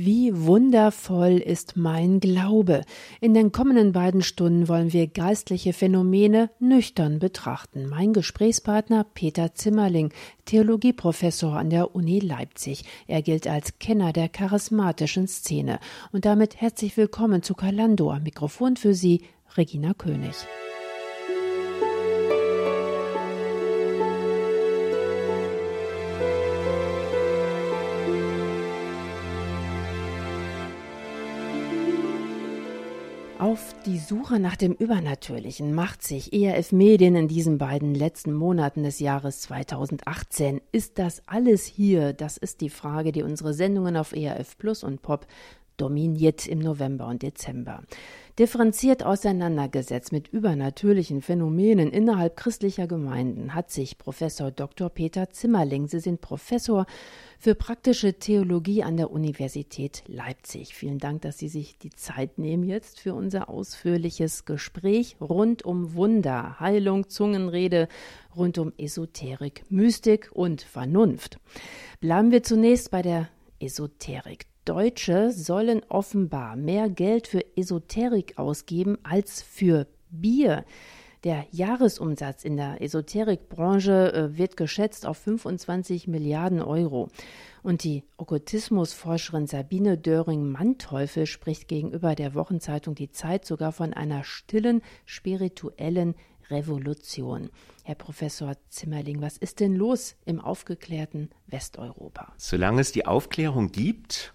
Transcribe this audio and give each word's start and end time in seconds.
Wie 0.00 0.30
wundervoll 0.32 1.38
ist 1.38 1.76
mein 1.76 2.20
Glaube. 2.20 2.82
In 3.20 3.34
den 3.34 3.50
kommenden 3.50 3.90
beiden 3.90 4.22
Stunden 4.22 4.68
wollen 4.68 4.92
wir 4.92 5.08
geistliche 5.08 5.72
Phänomene 5.72 6.50
nüchtern 6.60 7.18
betrachten. 7.18 7.88
Mein 7.88 8.12
Gesprächspartner 8.12 9.02
Peter 9.02 9.56
Zimmerling, 9.56 10.12
Theologieprofessor 10.44 11.56
an 11.56 11.70
der 11.70 11.96
Uni 11.96 12.20
Leipzig. 12.20 12.84
Er 13.08 13.22
gilt 13.22 13.48
als 13.48 13.80
Kenner 13.80 14.12
der 14.12 14.28
charismatischen 14.28 15.26
Szene. 15.26 15.80
Und 16.12 16.26
damit 16.26 16.60
herzlich 16.60 16.96
willkommen 16.96 17.42
zu 17.42 17.54
Kalando. 17.54 18.12
Am 18.12 18.22
Mikrofon 18.22 18.76
für 18.76 18.94
Sie 18.94 19.22
Regina 19.56 19.94
König. 19.94 20.46
Auf 33.58 33.74
die 33.86 33.98
Suche 33.98 34.38
nach 34.38 34.54
dem 34.54 34.72
Übernatürlichen 34.72 35.74
macht 35.74 36.04
sich 36.04 36.32
ERF 36.32 36.70
Medien 36.70 37.16
in 37.16 37.26
diesen 37.26 37.58
beiden 37.58 37.92
letzten 37.92 38.32
Monaten 38.32 38.84
des 38.84 39.00
Jahres 39.00 39.40
2018. 39.40 40.60
Ist 40.70 41.00
das 41.00 41.22
alles 41.26 41.64
hier? 41.64 42.12
Das 42.12 42.36
ist 42.36 42.60
die 42.60 42.70
Frage, 42.70 43.10
die 43.10 43.24
unsere 43.24 43.54
Sendungen 43.54 43.96
auf 43.96 44.14
ERF 44.14 44.56
Plus 44.58 44.84
und 44.84 45.02
Pop 45.02 45.26
dominiert 45.76 46.46
im 46.46 46.60
November 46.60 47.08
und 47.08 47.24
Dezember. 47.24 47.82
Differenziert 48.38 49.02
auseinandergesetzt 49.02 50.12
mit 50.12 50.28
übernatürlichen 50.28 51.22
Phänomenen 51.22 51.90
innerhalb 51.90 52.36
christlicher 52.36 52.86
Gemeinden 52.86 53.52
hat 53.52 53.72
sich 53.72 53.98
Professor 53.98 54.52
Dr. 54.52 54.90
Peter 54.90 55.30
Zimmerling, 55.30 55.88
Sie 55.88 55.98
sind 55.98 56.20
Professor 56.20 56.86
für 57.40 57.56
praktische 57.56 58.14
Theologie 58.14 58.84
an 58.84 58.96
der 58.96 59.10
Universität 59.10 60.04
Leipzig. 60.06 60.76
Vielen 60.76 60.98
Dank, 60.98 61.22
dass 61.22 61.38
Sie 61.38 61.48
sich 61.48 61.78
die 61.78 61.90
Zeit 61.90 62.38
nehmen 62.38 62.62
jetzt 62.62 63.00
für 63.00 63.12
unser 63.12 63.48
ausführliches 63.48 64.44
Gespräch 64.44 65.16
rund 65.20 65.64
um 65.64 65.94
Wunder, 65.94 66.60
Heilung, 66.60 67.08
Zungenrede, 67.08 67.88
rund 68.36 68.58
um 68.58 68.72
Esoterik, 68.78 69.64
Mystik 69.68 70.30
und 70.32 70.62
Vernunft. 70.62 71.40
Bleiben 71.98 72.30
wir 72.30 72.44
zunächst 72.44 72.92
bei 72.92 73.02
der 73.02 73.28
Esoterik. 73.58 74.46
Deutsche 74.68 75.32
sollen 75.32 75.80
offenbar 75.88 76.54
mehr 76.54 76.90
Geld 76.90 77.26
für 77.26 77.42
Esoterik 77.56 78.36
ausgeben 78.36 78.98
als 79.02 79.40
für 79.40 79.86
Bier. 80.10 80.66
Der 81.24 81.46
Jahresumsatz 81.52 82.44
in 82.44 82.58
der 82.58 82.82
Esoterikbranche 82.82 84.12
äh, 84.12 84.36
wird 84.36 84.58
geschätzt 84.58 85.06
auf 85.06 85.16
25 85.16 86.06
Milliarden 86.06 86.60
Euro. 86.60 87.08
Und 87.62 87.82
die 87.82 88.04
Okkultismusforscherin 88.18 89.46
Sabine 89.46 89.96
Döring-Manteuffel 89.96 91.24
spricht 91.24 91.66
gegenüber 91.66 92.14
der 92.14 92.34
Wochenzeitung 92.34 92.94
Die 92.94 93.10
Zeit 93.10 93.46
sogar 93.46 93.72
von 93.72 93.94
einer 93.94 94.22
stillen 94.22 94.82
spirituellen 95.06 96.14
Revolution. 96.50 97.48
Herr 97.84 97.94
Professor 97.94 98.54
Zimmerling, 98.68 99.22
was 99.22 99.38
ist 99.38 99.60
denn 99.60 99.74
los 99.74 100.14
im 100.26 100.40
aufgeklärten 100.40 101.30
Westeuropa? 101.46 102.34
Solange 102.36 102.82
es 102.82 102.92
die 102.92 103.06
Aufklärung 103.06 103.72
gibt, 103.72 104.34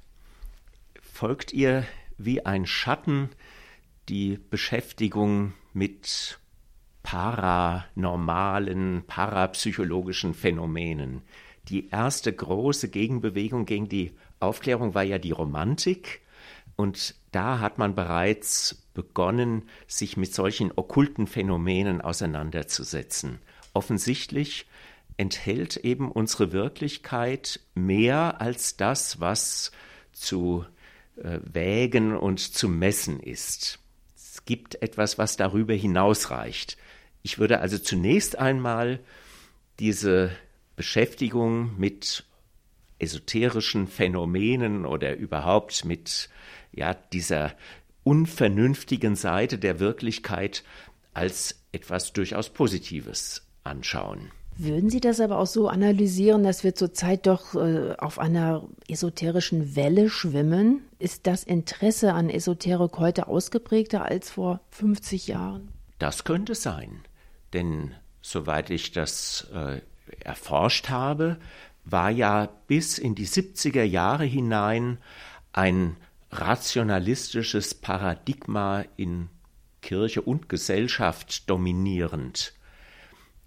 folgt 1.13 1.53
ihr 1.53 1.85
wie 2.17 2.45
ein 2.45 2.65
Schatten 2.65 3.29
die 4.09 4.39
Beschäftigung 4.49 5.53
mit 5.71 6.39
paranormalen, 7.03 9.03
parapsychologischen 9.05 10.33
Phänomenen. 10.33 11.21
Die 11.69 11.89
erste 11.89 12.33
große 12.33 12.89
Gegenbewegung 12.89 13.65
gegen 13.65 13.87
die 13.87 14.13
Aufklärung 14.39 14.95
war 14.95 15.03
ja 15.03 15.19
die 15.19 15.31
Romantik. 15.31 16.21
Und 16.75 17.15
da 17.31 17.59
hat 17.59 17.77
man 17.77 17.93
bereits 17.93 18.87
begonnen, 18.95 19.69
sich 19.85 20.17
mit 20.17 20.33
solchen 20.33 20.71
okkulten 20.75 21.27
Phänomenen 21.27 22.01
auseinanderzusetzen. 22.01 23.39
Offensichtlich 23.73 24.65
enthält 25.17 25.77
eben 25.77 26.11
unsere 26.11 26.51
Wirklichkeit 26.51 27.59
mehr 27.75 28.41
als 28.41 28.77
das, 28.77 29.19
was 29.19 29.71
zu 30.11 30.65
wägen 31.15 32.15
und 32.15 32.39
zu 32.39 32.67
messen 32.67 33.19
ist. 33.19 33.79
Es 34.15 34.45
gibt 34.45 34.81
etwas, 34.81 35.17
was 35.17 35.37
darüber 35.37 35.73
hinausreicht. 35.73 36.77
Ich 37.21 37.39
würde 37.39 37.59
also 37.59 37.77
zunächst 37.77 38.37
einmal 38.37 38.99
diese 39.79 40.31
Beschäftigung 40.75 41.77
mit 41.77 42.25
esoterischen 42.99 43.87
Phänomenen 43.87 44.85
oder 44.85 45.15
überhaupt 45.15 45.85
mit 45.85 46.29
ja, 46.71 46.93
dieser 46.93 47.55
unvernünftigen 48.03 49.15
Seite 49.15 49.57
der 49.57 49.79
Wirklichkeit 49.79 50.63
als 51.13 51.63
etwas 51.71 52.13
durchaus 52.13 52.49
Positives 52.49 53.45
anschauen. 53.63 54.31
Würden 54.57 54.89
Sie 54.89 54.99
das 54.99 55.19
aber 55.19 55.39
auch 55.39 55.47
so 55.47 55.67
analysieren, 55.67 56.43
dass 56.43 56.63
wir 56.63 56.75
zurzeit 56.75 57.25
doch 57.25 57.55
äh, 57.55 57.95
auf 57.97 58.19
einer 58.19 58.67
esoterischen 58.87 59.75
Welle 59.75 60.09
schwimmen? 60.09 60.83
Ist 60.99 61.25
das 61.25 61.43
Interesse 61.43 62.13
an 62.13 62.29
Esoterik 62.29 62.97
heute 62.97 63.27
ausgeprägter 63.27 64.05
als 64.05 64.29
vor 64.29 64.59
50 64.69 65.27
Jahren? 65.27 65.69
Das 65.97 66.23
könnte 66.23 66.53
sein, 66.53 67.01
denn 67.53 67.95
soweit 68.21 68.69
ich 68.69 68.91
das 68.91 69.47
äh, 69.53 69.81
erforscht 70.19 70.89
habe, 70.89 71.37
war 71.85 72.11
ja 72.11 72.49
bis 72.67 72.97
in 72.97 73.15
die 73.15 73.27
70er 73.27 73.83
Jahre 73.83 74.23
hinein 74.23 74.99
ein 75.51 75.97
rationalistisches 76.31 77.73
Paradigma 77.73 78.85
in 78.97 79.29
Kirche 79.81 80.21
und 80.21 80.47
Gesellschaft 80.47 81.49
dominierend. 81.49 82.53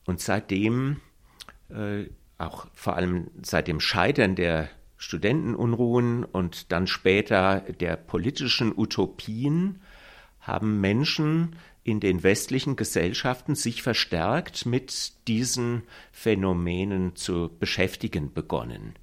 Und 0.07 0.21
seitdem, 0.21 1.01
äh, 1.69 2.05
auch 2.39 2.67
vor 2.75 2.97
allem 2.97 3.29
seit 3.43 3.69
dem 3.69 3.81
Scheitern 3.81 4.37
der 4.37 4.69
Studentenunruhen 4.97 6.25
und 6.25 6.73
dann 6.73 6.87
später 6.87 7.61
der 7.61 7.97
politischen 7.97 8.73
Utopien, 8.77 9.81
haben 10.41 10.81
Menschen 10.81 11.57
in 11.83 12.01
den 12.01 12.23
westlichen 12.23 12.77
Gesellschaften 12.77 13.55
sich 13.55 13.83
verstärkt 13.83 14.67
mit 14.67 15.13
diesen 15.29 15.83
Phänomenen 16.13 17.15
zu 17.17 17.51
beschäftigen 17.59 18.33
begonnen. 18.33 18.95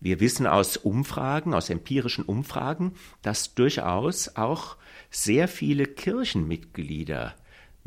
Wir 0.00 0.20
wissen 0.20 0.46
aus 0.46 0.76
Umfragen, 0.76 1.54
aus 1.54 1.70
empirischen 1.70 2.24
Umfragen, 2.24 2.94
dass 3.22 3.54
durchaus 3.54 4.36
auch 4.36 4.76
sehr 5.10 5.48
viele 5.48 5.86
Kirchenmitglieder 5.86 7.34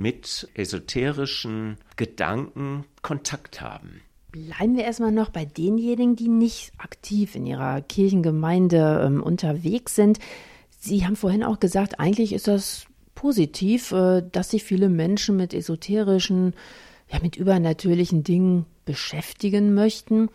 mit 0.02 0.50
esoterischen 0.56 1.78
Gedanken 1.96 2.86
Kontakt 3.02 3.62
haben. 3.62 4.02
Bleiben 4.32 4.76
wir 4.76 4.86
erstmal 4.86 5.12
noch 5.12 5.30
bei 5.30 5.46
denjenigen, 5.46 6.16
die 6.16 6.30
nicht 6.30 6.72
aktiv 6.78 7.36
in 7.36 7.46
ihrer 7.46 7.82
Kirchengemeinde 7.82 9.04
ähm, 9.06 9.22
unterwegs 9.22 9.96
sind. 9.96 10.20
Sie 10.80 11.06
haben 11.06 11.16
vorhin 11.16 11.44
auch 11.44 11.60
gesagt, 11.60 12.00
eigentlich 12.00 12.34
ist 12.34 12.48
das 12.48 12.86
positiv, 13.14 13.92
äh, 13.92 14.24
dass 14.32 14.52
sich 14.52 14.64
viele 14.64 14.90
Menschen 14.90 15.36
mit 15.36 15.54
esoterischen, 15.54 16.54
ja, 17.12 17.20
mit 17.22 17.36
übernatürlichen 17.36 18.24
Dingen 18.24 18.66
beschäftigen 18.86 19.74
möchten. 19.74 20.30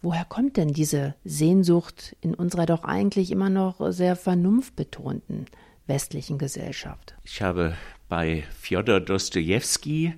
Woher 0.00 0.24
kommt 0.24 0.56
denn 0.56 0.68
diese 0.68 1.14
Sehnsucht 1.24 2.14
in 2.20 2.34
unserer 2.34 2.66
doch 2.66 2.84
eigentlich 2.84 3.32
immer 3.32 3.50
noch 3.50 3.80
sehr 3.90 4.14
vernunftbetonten 4.14 5.46
westlichen 5.86 6.38
Gesellschaft? 6.38 7.16
Ich 7.24 7.42
habe 7.42 7.74
bei 8.08 8.44
Fjodor 8.60 9.00
Dostojewski, 9.00 10.14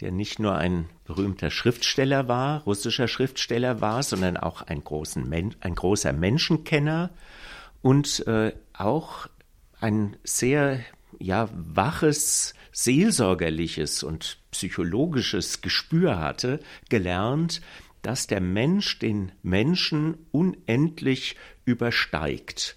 der 0.00 0.12
nicht 0.12 0.38
nur 0.38 0.56
ein 0.56 0.88
berühmter 1.04 1.50
Schriftsteller 1.50 2.28
war, 2.28 2.62
russischer 2.62 3.08
Schriftsteller 3.08 3.80
war, 3.80 4.02
sondern 4.02 4.36
auch 4.36 4.62
ein, 4.62 4.82
Men 5.28 5.54
ein 5.60 5.74
großer 5.74 6.12
Menschenkenner 6.12 7.10
und 7.82 8.26
äh, 8.26 8.52
auch 8.72 9.26
ein 9.80 10.16
sehr 10.24 10.80
ja, 11.18 11.48
waches, 11.52 12.54
seelsorgerliches 12.72 14.02
und 14.02 14.38
psychologisches 14.50 15.60
Gespür 15.60 16.18
hatte, 16.18 16.60
gelernt, 16.88 17.60
dass 18.02 18.26
der 18.26 18.40
Mensch 18.40 18.98
den 18.98 19.32
Menschen 19.42 20.26
unendlich 20.32 21.36
übersteigt. 21.64 22.76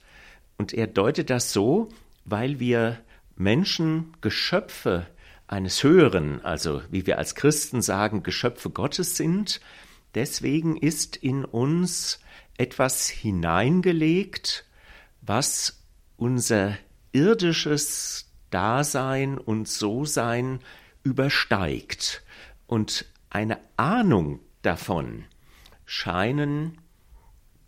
Und 0.57 0.73
er 0.73 0.87
deutet 0.87 1.29
das 1.29 1.51
so, 1.51 1.89
weil 2.23 2.59
wir 2.59 2.99
Menschen 3.35 4.13
Geschöpfe 4.21 5.07
eines 5.47 5.83
Höheren, 5.83 6.43
also 6.43 6.81
wie 6.89 7.05
wir 7.05 7.17
als 7.17 7.35
Christen 7.35 7.81
sagen, 7.81 8.23
Geschöpfe 8.23 8.69
Gottes 8.69 9.17
sind. 9.17 9.61
Deswegen 10.15 10.77
ist 10.77 11.15
in 11.17 11.45
uns 11.45 12.19
etwas 12.57 13.07
hineingelegt, 13.09 14.65
was 15.21 15.83
unser 16.17 16.77
irdisches 17.11 18.31
Dasein 18.49 19.37
und 19.37 19.67
So-Sein 19.67 20.59
übersteigt. 21.03 22.23
Und 22.67 23.05
eine 23.29 23.59
Ahnung 23.77 24.39
davon 24.61 25.25
scheinen 25.85 26.79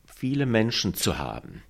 viele 0.05 0.45
Menschen 0.45 0.93
zu 0.93 1.17
haben. 1.17 1.63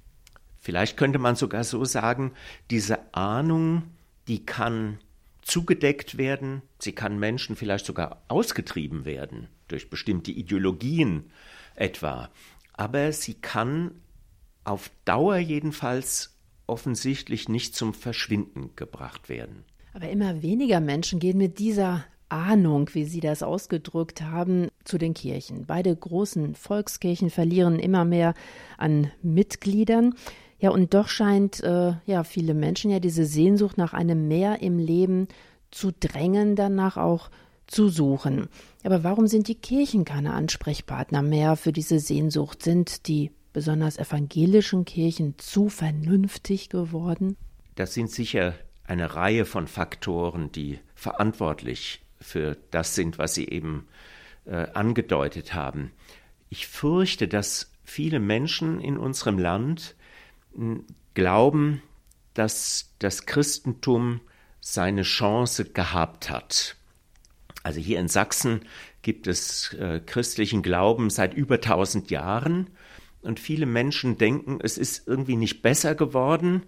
Vielleicht 0.68 0.98
könnte 0.98 1.18
man 1.18 1.38
sogar 1.38 1.64
so 1.64 1.86
sagen, 1.86 2.34
diese 2.72 3.14
Ahnung, 3.14 3.84
die 4.28 4.46
kann 4.46 4.98
zugedeckt 5.42 6.18
werden, 6.18 6.62
sie 6.78 6.92
kann 6.92 7.19
Menschen 7.19 7.56
vielleicht 7.56 7.86
sogar 7.86 8.22
ausgetrieben 8.28 9.06
werden 9.06 9.48
durch 9.69 9.90
bestimmte 9.90 10.31
Ideologien 10.31 11.31
etwa, 11.75 12.30
aber 12.74 13.14
sie 13.14 13.36
kann 13.36 13.92
auf 14.66 14.92
Dauer 15.06 15.38
jedenfalls 15.38 16.36
offensichtlich 16.66 17.48
nicht 17.48 17.74
zum 17.74 17.94
Verschwinden 17.94 18.72
gebracht 18.75 19.30
werden. 19.30 19.63
Aber 19.94 20.10
immer 20.10 20.42
weniger 20.42 20.81
Menschen 20.81 21.22
gehen 21.22 21.38
mit 21.38 21.60
dieser 21.60 22.04
Ahnung, 22.28 22.90
wie 22.92 23.06
Sie 23.06 23.22
das 23.22 23.42
ausgedrückt 23.42 24.22
haben, 24.22 24.68
zu 24.84 24.98
den 24.98 25.13
Kirchen. 25.13 25.66
Beide 25.66 25.96
großen 25.96 26.56
Volkskirchen 26.56 27.30
verlieren 27.30 27.80
immer 27.80 28.04
mehr 28.04 28.34
an 28.78 29.12
Mitgliedern. 29.22 30.13
Ja, 30.59 30.71
und 30.71 30.94
doch 30.94 31.07
scheint 31.07 31.62
äh, 31.63 31.94
ja 32.06 32.24
viele 32.24 32.54
Menschen 32.54 32.92
ja 32.92 33.00
diese 33.00 33.25
Sehnsucht 33.25 33.77
nach 33.77 33.94
einem 33.94 34.27
Mehr 34.27 34.62
im 34.62 34.80
Leben 34.80 35.27
zu 35.71 35.92
drängen, 35.92 36.56
danach 36.56 36.98
auch 36.98 37.30
zu 37.68 37.89
suchen. 37.89 38.48
Aber 38.83 39.04
warum 39.04 39.27
sind 39.27 39.48
die 39.48 39.56
Kirchen 39.56 40.06
keine 40.06 40.33
Ansprechpartner 40.33 41.21
mehr 41.21 41.57
für 41.57 41.74
diese 41.74 42.00
Sehnsucht? 42.00 42.63
Sind 42.63 43.07
die 43.07 43.31
besonders 43.54 43.98
evangelischen 43.98 44.86
Kirchen 44.86 45.36
zu 45.38 45.69
vernünftig 45.69 46.69
geworden? 46.69 47.36
Das 47.75 47.94
sind 47.94 48.10
sicher 48.10 48.53
eine 48.86 49.15
Reihe 49.15 49.45
von 49.45 49.68
Faktoren, 49.68 50.51
die 50.51 50.80
verantwortlich 50.95 52.01
für 52.19 52.57
das 52.71 52.95
sind, 52.95 53.18
was 53.18 53.36
Sie 53.36 53.48
eben 53.48 53.88
äh, 54.45 54.68
angedeutet 54.74 55.53
haben. 55.53 55.92
Ich 56.50 56.68
fürchte, 56.68 57.27
dass 57.27 57.71
viele 57.83 58.19
Menschen 58.19 58.80
in 58.80 58.98
unserem 58.98 59.38
Land 59.38 59.95
glauben, 61.14 61.82
dass 62.34 62.94
das 63.00 63.26
Christentum 63.26 64.22
seine 64.60 65.04
Chance 65.04 65.66
gehabt 65.66 66.30
hat. 66.30 66.76
Also 67.64 67.80
hier 67.80 68.00
in 68.00 68.08
Sachsen 68.08 68.62
gibt 69.02 69.28
es 69.28 69.74
äh, 69.74 70.00
christlichen 70.06 70.62
Glauben 70.62 71.10
seit 71.10 71.34
über 71.34 71.56
1000 71.56 72.12
Jahren 72.12 72.70
und 73.22 73.40
viele 73.40 73.66
Menschen 73.66 74.18
denken, 74.18 74.60
es 74.62 74.78
ist 74.78 75.08
irgendwie 75.08 75.36
nicht 75.36 75.62
besser 75.62 75.96
geworden 75.96 76.64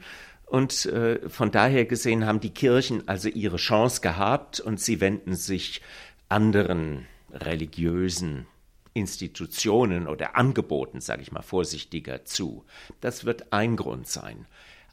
und 0.45 0.85
äh, 0.87 1.29
von 1.29 1.51
daher 1.51 1.85
gesehen 1.85 2.25
haben 2.25 2.39
die 2.39 2.53
Kirchen 2.53 3.07
also 3.07 3.29
ihre 3.29 3.57
Chance 3.57 4.01
gehabt 4.01 4.59
und 4.59 4.79
sie 4.79 4.99
wenden 4.99 5.35
sich 5.35 5.81
anderen 6.27 7.05
religiösen 7.31 8.47
Institutionen 8.93 10.07
oder 10.07 10.35
Angeboten, 10.35 11.01
sage 11.01 11.21
ich 11.21 11.31
mal 11.31 11.41
vorsichtiger, 11.41 12.25
zu. 12.25 12.65
Das 13.01 13.25
wird 13.25 13.53
ein 13.53 13.75
Grund 13.75 14.07
sein. 14.07 14.45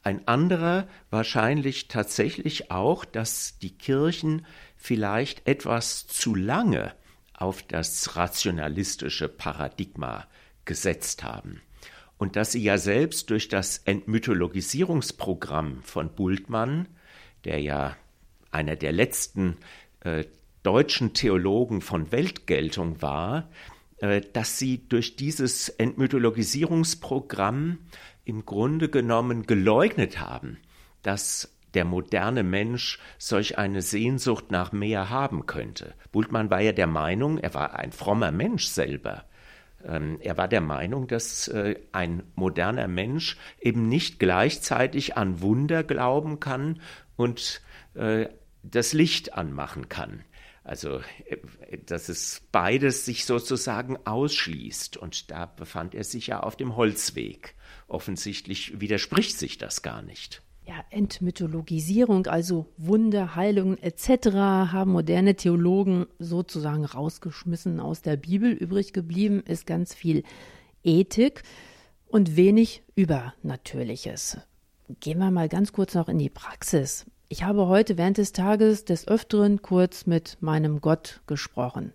Ein 0.03 0.27
anderer 0.27 0.87
wahrscheinlich 1.09 1.87
tatsächlich 1.87 2.71
auch, 2.71 3.03
dass 3.03 3.57
die 3.59 3.77
Kirchen 3.77 4.45
vielleicht 4.77 5.47
etwas 5.47 6.07
zu 6.07 6.35
lange 6.35 6.93
auf 7.33 7.63
das 7.63 8.15
rationalistische 8.15 9.27
Paradigma 9.27 10.25
gesetzt 10.65 11.23
haben 11.23 11.61
und 12.17 12.35
dass 12.35 12.51
sie 12.51 12.63
ja 12.63 12.77
selbst 12.77 13.29
durch 13.29 13.47
das 13.47 13.79
Entmythologisierungsprogramm 13.79 15.81
von 15.83 16.13
Bultmann, 16.13 16.87
der 17.43 17.61
ja 17.61 17.95
einer 18.51 18.75
der 18.75 18.91
letzten 18.91 19.57
äh, 20.01 20.25
deutschen 20.63 21.13
Theologen 21.13 21.81
von 21.81 22.11
Weltgeltung 22.11 23.01
war, 23.01 23.49
dass 23.99 24.59
sie 24.59 24.87
durch 24.87 25.15
dieses 25.15 25.69
Entmythologisierungsprogramm 25.69 27.79
im 28.25 28.45
Grunde 28.45 28.89
genommen 28.89 29.47
geleugnet 29.47 30.19
haben, 30.19 30.59
dass 31.01 31.51
der 31.73 31.85
moderne 31.85 32.43
Mensch 32.43 32.99
solch 33.17 33.57
eine 33.57 33.81
Sehnsucht 33.81 34.51
nach 34.51 34.71
mehr 34.71 35.09
haben 35.09 35.45
könnte. 35.45 35.93
Bultmann 36.11 36.49
war 36.49 36.61
ja 36.61 36.71
der 36.71 36.87
Meinung, 36.87 37.37
er 37.37 37.53
war 37.53 37.75
ein 37.75 37.91
frommer 37.91 38.31
Mensch 38.31 38.67
selber, 38.67 39.25
ähm, 39.85 40.17
er 40.21 40.37
war 40.37 40.47
der 40.47 40.61
Meinung, 40.61 41.07
dass 41.07 41.47
äh, 41.47 41.75
ein 41.91 42.23
moderner 42.35 42.87
Mensch 42.87 43.37
eben 43.61 43.87
nicht 43.87 44.19
gleichzeitig 44.19 45.17
an 45.17 45.41
Wunder 45.41 45.83
glauben 45.83 46.39
kann 46.39 46.81
und 47.15 47.61
äh, 47.93 48.27
das 48.63 48.93
Licht 48.93 49.33
anmachen 49.33 49.87
kann. 49.87 50.23
Also, 50.67 50.99
äh, 51.25 51.77
dass 51.85 52.09
es 52.09 52.41
beides 52.51 53.05
sich 53.05 53.25
sozusagen 53.25 53.97
ausschließt. 54.05 54.97
Und 54.97 55.31
da 55.31 55.45
befand 55.45 55.95
er 55.95 56.03
sich 56.03 56.27
ja 56.27 56.41
auf 56.41 56.55
dem 56.55 56.75
Holzweg. 56.75 57.55
Offensichtlich 57.87 58.79
widerspricht 58.79 59.37
sich 59.37 59.57
das 59.57 59.81
gar 59.81 60.01
nicht 60.01 60.43
ja, 60.67 60.83
Entmythologisierung, 60.89 62.27
also 62.27 62.65
Wunder, 62.77 63.35
Heilungen 63.35 63.81
etc. 63.81 64.35
haben 64.35 64.91
moderne 64.91 65.35
Theologen 65.35 66.07
sozusagen 66.19 66.83
rausgeschmissen 66.83 67.79
aus 67.79 68.01
der 68.01 68.17
Bibel. 68.17 68.51
Übrig 68.51 68.91
geblieben 68.91 69.41
ist 69.47 69.65
ganz 69.65 69.93
viel 69.93 70.23
Ethik 70.83 71.43
und 72.05 72.35
wenig 72.35 72.83
Übernatürliches. 72.95 74.39
Gehen 74.99 75.19
wir 75.19 75.31
mal 75.31 75.47
ganz 75.47 75.71
kurz 75.71 75.95
noch 75.95 76.09
in 76.09 76.19
die 76.19 76.29
Praxis. 76.29 77.05
Ich 77.29 77.43
habe 77.43 77.67
heute 77.67 77.97
während 77.97 78.17
des 78.17 78.31
Tages 78.31 78.85
des 78.85 79.05
Öfteren 79.05 79.61
kurz 79.61 80.05
mit 80.05 80.37
meinem 80.39 80.79
Gott 80.79 81.19
gesprochen. 81.27 81.91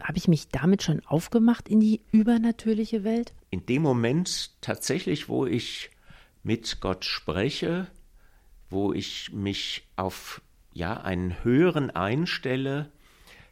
Habe 0.00 0.18
ich 0.18 0.28
mich 0.28 0.48
damit 0.48 0.84
schon 0.84 1.04
aufgemacht 1.04 1.68
in 1.68 1.80
die 1.80 2.02
übernatürliche 2.12 3.02
Welt? 3.02 3.34
In 3.50 3.66
dem 3.66 3.82
Moment 3.82 4.52
tatsächlich, 4.60 5.28
wo 5.28 5.46
ich 5.46 5.90
mit 6.44 6.80
Gott 6.80 7.04
spreche, 7.04 7.88
wo 8.70 8.92
ich 8.92 9.32
mich 9.32 9.88
auf 9.96 10.42
ja 10.72 10.94
einen 10.94 11.42
höheren 11.42 11.90
einstelle, 11.90 12.92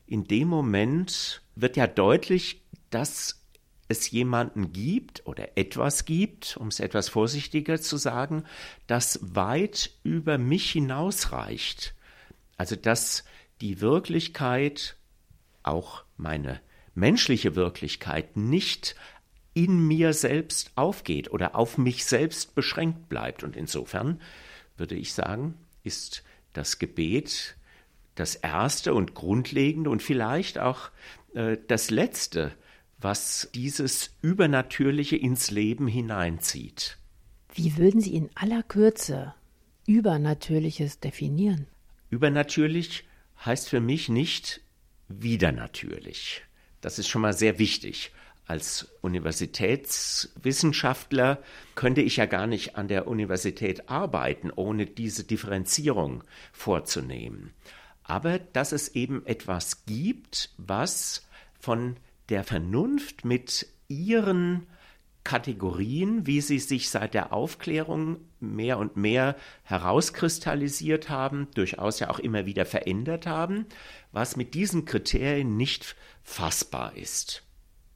in 0.06 0.28
dem 0.28 0.46
Moment 0.46 1.42
wird 1.56 1.76
ja 1.76 1.88
deutlich, 1.88 2.62
dass 2.90 3.43
es 3.88 4.10
jemanden 4.10 4.72
gibt 4.72 5.26
oder 5.26 5.56
etwas 5.56 6.04
gibt, 6.04 6.56
um 6.56 6.68
es 6.68 6.80
etwas 6.80 7.08
vorsichtiger 7.08 7.80
zu 7.80 7.96
sagen, 7.96 8.44
das 8.86 9.18
weit 9.22 9.90
über 10.02 10.38
mich 10.38 10.70
hinausreicht. 10.70 11.94
Also 12.56 12.76
dass 12.76 13.24
die 13.60 13.80
Wirklichkeit, 13.80 14.96
auch 15.62 16.04
meine 16.16 16.60
menschliche 16.94 17.56
Wirklichkeit, 17.56 18.36
nicht 18.36 18.94
in 19.54 19.86
mir 19.86 20.12
selbst 20.12 20.72
aufgeht 20.74 21.30
oder 21.30 21.54
auf 21.54 21.78
mich 21.78 22.04
selbst 22.04 22.54
beschränkt 22.54 23.08
bleibt. 23.08 23.44
Und 23.44 23.56
insofern 23.56 24.20
würde 24.76 24.96
ich 24.96 25.12
sagen, 25.12 25.54
ist 25.84 26.24
das 26.52 26.78
Gebet 26.78 27.56
das 28.14 28.36
Erste 28.36 28.94
und 28.94 29.14
Grundlegende 29.14 29.90
und 29.90 30.02
vielleicht 30.02 30.58
auch 30.58 30.90
äh, 31.34 31.56
das 31.66 31.90
Letzte, 31.90 32.52
was 33.04 33.48
dieses 33.54 34.10
Übernatürliche 34.22 35.16
ins 35.16 35.50
Leben 35.50 35.86
hineinzieht. 35.86 36.96
Wie 37.52 37.76
würden 37.76 38.00
Sie 38.00 38.14
in 38.14 38.30
aller 38.34 38.62
Kürze 38.62 39.34
Übernatürliches 39.86 40.98
definieren? 40.98 41.66
Übernatürlich 42.10 43.04
heißt 43.44 43.68
für 43.68 43.80
mich 43.80 44.08
nicht 44.08 44.62
widernatürlich. 45.08 46.42
Das 46.80 46.98
ist 46.98 47.08
schon 47.08 47.22
mal 47.22 47.34
sehr 47.34 47.58
wichtig 47.58 48.10
als 48.46 48.88
Universitätswissenschaftler 49.00 51.42
könnte 51.74 52.02
ich 52.02 52.16
ja 52.16 52.26
gar 52.26 52.46
nicht 52.46 52.76
an 52.76 52.88
der 52.88 53.06
Universität 53.06 53.88
arbeiten, 53.88 54.50
ohne 54.54 54.84
diese 54.86 55.24
Differenzierung 55.24 56.24
vorzunehmen. 56.52 57.54
Aber 58.02 58.38
dass 58.38 58.72
es 58.72 58.88
eben 58.88 59.24
etwas 59.26 59.86
gibt, 59.86 60.50
was 60.58 61.26
von 61.58 61.96
der 62.28 62.44
Vernunft 62.44 63.24
mit 63.24 63.66
ihren 63.88 64.66
Kategorien, 65.24 66.26
wie 66.26 66.42
sie 66.42 66.58
sich 66.58 66.90
seit 66.90 67.14
der 67.14 67.32
Aufklärung 67.32 68.18
mehr 68.40 68.78
und 68.78 68.96
mehr 68.96 69.36
herauskristallisiert 69.62 71.08
haben, 71.08 71.48
durchaus 71.54 71.98
ja 71.98 72.10
auch 72.10 72.18
immer 72.18 72.44
wieder 72.44 72.66
verändert 72.66 73.26
haben, 73.26 73.66
was 74.12 74.36
mit 74.36 74.52
diesen 74.52 74.84
Kriterien 74.84 75.56
nicht 75.56 75.96
fassbar 76.22 76.94
ist. 76.96 77.42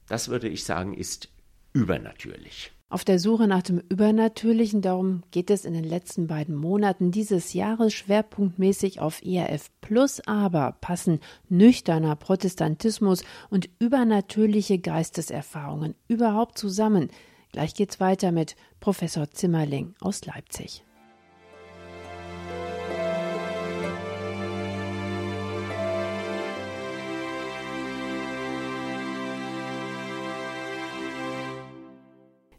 Das 0.07 0.29
würde 0.29 0.49
ich 0.49 0.63
sagen, 0.63 0.95
ist 0.95 1.29
übernatürlich. 1.71 2.71
Auf 2.91 3.05
der 3.05 3.19
Suche 3.19 3.47
nach 3.47 3.61
dem 3.61 3.83
Übernatürlichen, 3.87 4.81
darum 4.81 5.21
geht 5.29 5.51
es 5.51 5.63
in 5.63 5.75
den 5.75 5.83
letzten 5.83 6.25
beiden 6.25 6.55
Monaten 6.55 7.11
dieses 7.11 7.53
Jahres 7.53 7.93
schwerpunktmäßig 7.93 8.99
auf 8.99 9.23
ERF 9.23 9.69
Plus, 9.79 10.21
aber 10.25 10.75
passen 10.81 11.19
nüchterner 11.49 12.15
Protestantismus 12.15 13.23
und 13.51 13.69
übernatürliche 13.77 14.79
Geisteserfahrungen 14.79 15.93
überhaupt 16.07 16.57
zusammen? 16.57 17.09
Gleich 17.51 17.75
geht's 17.75 17.99
weiter 17.99 18.31
mit 18.31 18.55
Professor 18.79 19.29
Zimmerling 19.29 19.93
aus 19.99 20.25
Leipzig. 20.25 20.83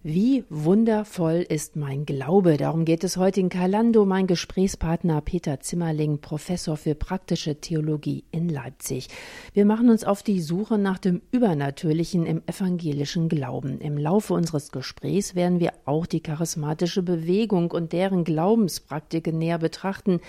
Wie 0.03 0.45
wundervoll 0.49 1.45
ist 1.47 1.77
mein 1.77 2.07
Glaube? 2.07 2.57
Darum 2.57 2.87
geht 2.87 3.05
es 3.05 3.19
heute 3.19 3.41
in 3.41 3.51
Kalando. 3.51 4.07
Mein 4.07 4.27
Gesprächspartner 4.27 5.21
Peter 5.21 5.61
Zimmerling, 5.61 6.23
Professor 6.23 6.79
für 6.79 6.95
praktische 6.95 7.57
Theologie 7.61 8.25
in 8.31 8.49
Leipzig. 8.49 9.09
Wir 9.53 9.67
machen 9.67 9.91
uns 9.91 10.05
auf 10.05 10.23
die 10.23 10.41
Suche 10.41 10.79
nach 10.79 10.97
dem 10.97 11.21
Übernatürlichen 11.33 12.25
im 12.25 12.41
evangelischen 12.47 13.29
Glauben. 13.29 13.79
Im 13.83 13.99
Laufe 13.99 14.33
unseres 14.33 14.73
Gesprächs 14.73 15.35
werden 15.35 15.61
wir 15.61 15.75
auch 15.85 16.07
die 16.07 16.23
charismatische 16.23 17.03
Bewegung 17.03 17.71
und 17.71 17.93
deren 17.93 18.25
Glaubenspraktiken 18.25 19.37
näher 19.37 19.59
betrachten. 19.59 20.21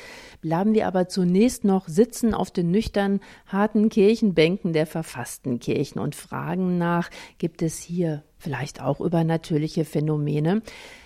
Bleiben 0.42 0.74
wir 0.74 0.86
aber 0.86 1.08
zunächst 1.08 1.64
noch 1.64 1.88
sitzen 1.88 2.34
auf 2.34 2.52
den 2.52 2.72
nüchtern, 2.72 3.22
harten 3.48 3.88
Kirchenbänken 3.88 4.74
der 4.74 4.86
verfassten 4.86 5.60
Kirchen 5.60 6.00
und 6.00 6.14
fragen 6.14 6.78
nach, 6.78 7.10
gibt 7.38 7.62
es 7.62 7.80
hier 7.80 8.26
vielleicht 8.42 8.82
auch 8.82 9.00
übernatürliche 9.00 9.86
Phänomene. 9.86 10.62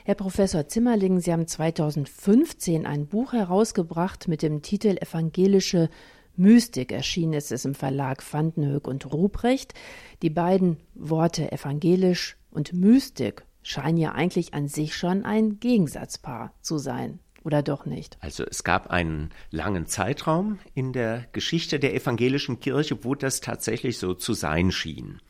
Herr 0.05 0.15
Professor 0.15 0.67
Zimmerling, 0.67 1.19
Sie 1.19 1.31
haben 1.31 1.47
2015 1.47 2.85
ein 2.85 3.07
Buch 3.07 3.33
herausgebracht 3.33 4.27
mit 4.27 4.41
dem 4.41 4.61
Titel 4.61 4.97
Evangelische 4.99 5.89
Mystik. 6.37 6.91
Erschienen 6.91 7.33
ist 7.33 7.51
es 7.51 7.65
im 7.65 7.75
Verlag 7.75 8.23
Vandenhoek 8.33 8.87
und 8.87 9.11
Ruprecht. 9.11 9.73
Die 10.21 10.29
beiden 10.29 10.77
Worte 10.93 11.51
evangelisch 11.51 12.37
und 12.51 12.73
Mystik 12.73 13.43
scheinen 13.61 13.97
ja 13.97 14.13
eigentlich 14.13 14.53
an 14.53 14.67
sich 14.67 14.95
schon 14.95 15.25
ein 15.25 15.59
Gegensatzpaar 15.59 16.53
zu 16.61 16.77
sein. 16.77 17.19
Oder 17.43 17.61
doch 17.61 17.85
nicht? 17.85 18.17
Also 18.21 18.43
es 18.43 18.63
gab 18.63 18.87
einen 18.87 19.29
langen 19.51 19.85
Zeitraum 19.85 20.57
in 20.73 20.93
der 20.93 21.27
Geschichte 21.31 21.79
der 21.79 21.93
evangelischen 21.93 22.59
Kirche, 22.59 23.03
wo 23.03 23.13
das 23.13 23.39
tatsächlich 23.39 23.99
so 23.99 24.15
zu 24.15 24.33
sein 24.33 24.71
schien 24.71 25.21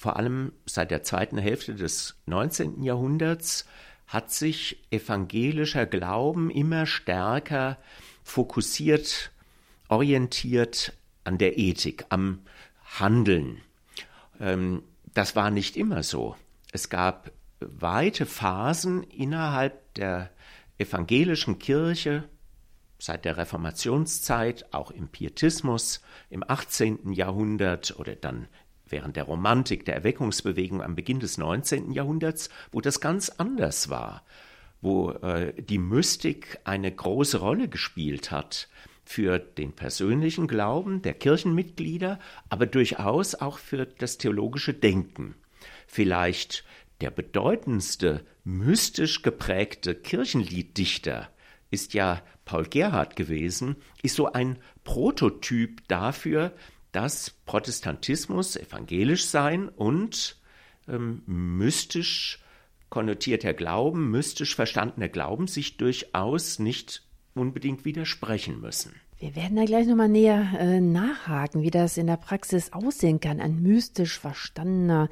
vor 0.00 0.16
allem 0.16 0.52
seit 0.64 0.90
der 0.90 1.02
zweiten 1.02 1.36
Hälfte 1.36 1.74
des 1.74 2.16
19. 2.24 2.82
Jahrhunderts 2.82 3.66
hat 4.06 4.30
sich 4.30 4.82
evangelischer 4.90 5.84
Glauben 5.84 6.48
immer 6.48 6.86
stärker 6.86 7.76
fokussiert, 8.24 9.30
orientiert 9.88 10.94
an 11.24 11.36
der 11.36 11.58
Ethik, 11.58 12.06
am 12.08 12.40
Handeln. 12.98 13.60
Ähm, 14.40 14.84
das 15.12 15.36
war 15.36 15.50
nicht 15.50 15.76
immer 15.76 16.02
so. 16.02 16.34
Es 16.72 16.88
gab 16.88 17.30
weite 17.60 18.24
Phasen 18.24 19.02
innerhalb 19.02 19.92
der 19.96 20.30
evangelischen 20.78 21.58
Kirche, 21.58 22.24
seit 22.98 23.26
der 23.26 23.36
Reformationszeit, 23.36 24.72
auch 24.72 24.92
im 24.92 25.08
Pietismus 25.08 26.00
im 26.30 26.42
18. 26.48 27.12
Jahrhundert 27.12 27.98
oder 27.98 28.16
dann 28.16 28.48
während 28.90 29.16
der 29.16 29.24
Romantik, 29.24 29.84
der 29.84 29.94
Erweckungsbewegung 29.94 30.82
am 30.82 30.94
Beginn 30.94 31.20
des 31.20 31.38
19. 31.38 31.92
Jahrhunderts, 31.92 32.50
wo 32.72 32.80
das 32.80 33.00
ganz 33.00 33.30
anders 33.30 33.88
war, 33.88 34.24
wo 34.80 35.10
äh, 35.10 35.52
die 35.62 35.78
Mystik 35.78 36.58
eine 36.64 36.90
große 36.90 37.38
Rolle 37.38 37.68
gespielt 37.68 38.30
hat 38.30 38.68
für 39.04 39.38
den 39.38 39.72
persönlichen 39.72 40.46
Glauben 40.46 41.02
der 41.02 41.14
Kirchenmitglieder, 41.14 42.18
aber 42.48 42.66
durchaus 42.66 43.34
auch 43.34 43.58
für 43.58 43.86
das 43.86 44.18
theologische 44.18 44.74
Denken. 44.74 45.34
Vielleicht 45.86 46.64
der 47.00 47.10
bedeutendste 47.10 48.24
mystisch 48.44 49.22
geprägte 49.22 49.94
Kirchenlieddichter 49.94 51.28
ist 51.70 51.94
ja 51.94 52.22
Paul 52.44 52.64
Gerhard 52.64 53.16
gewesen, 53.16 53.76
ist 54.02 54.16
so 54.16 54.32
ein 54.32 54.58
Prototyp 54.84 55.86
dafür, 55.88 56.52
dass 56.92 57.30
Protestantismus 57.46 58.56
evangelisch 58.56 59.26
sein 59.26 59.68
und 59.68 60.36
ähm, 60.88 61.22
mystisch 61.26 62.42
konnotierter 62.88 63.54
Glauben, 63.54 64.10
mystisch 64.10 64.54
verstandener 64.54 65.08
Glauben 65.08 65.46
sich 65.46 65.76
durchaus 65.76 66.58
nicht 66.58 67.02
unbedingt 67.34 67.84
widersprechen 67.84 68.60
müssen. 68.60 68.92
Wir 69.18 69.36
werden 69.36 69.56
da 69.56 69.64
gleich 69.64 69.86
nochmal 69.86 70.08
näher 70.08 70.48
äh, 70.58 70.80
nachhaken, 70.80 71.62
wie 71.62 71.70
das 71.70 71.96
in 71.96 72.06
der 72.06 72.16
Praxis 72.16 72.72
aussehen 72.72 73.20
kann, 73.20 73.40
ein 73.40 73.62
mystisch 73.62 74.18
verstandener 74.18 75.08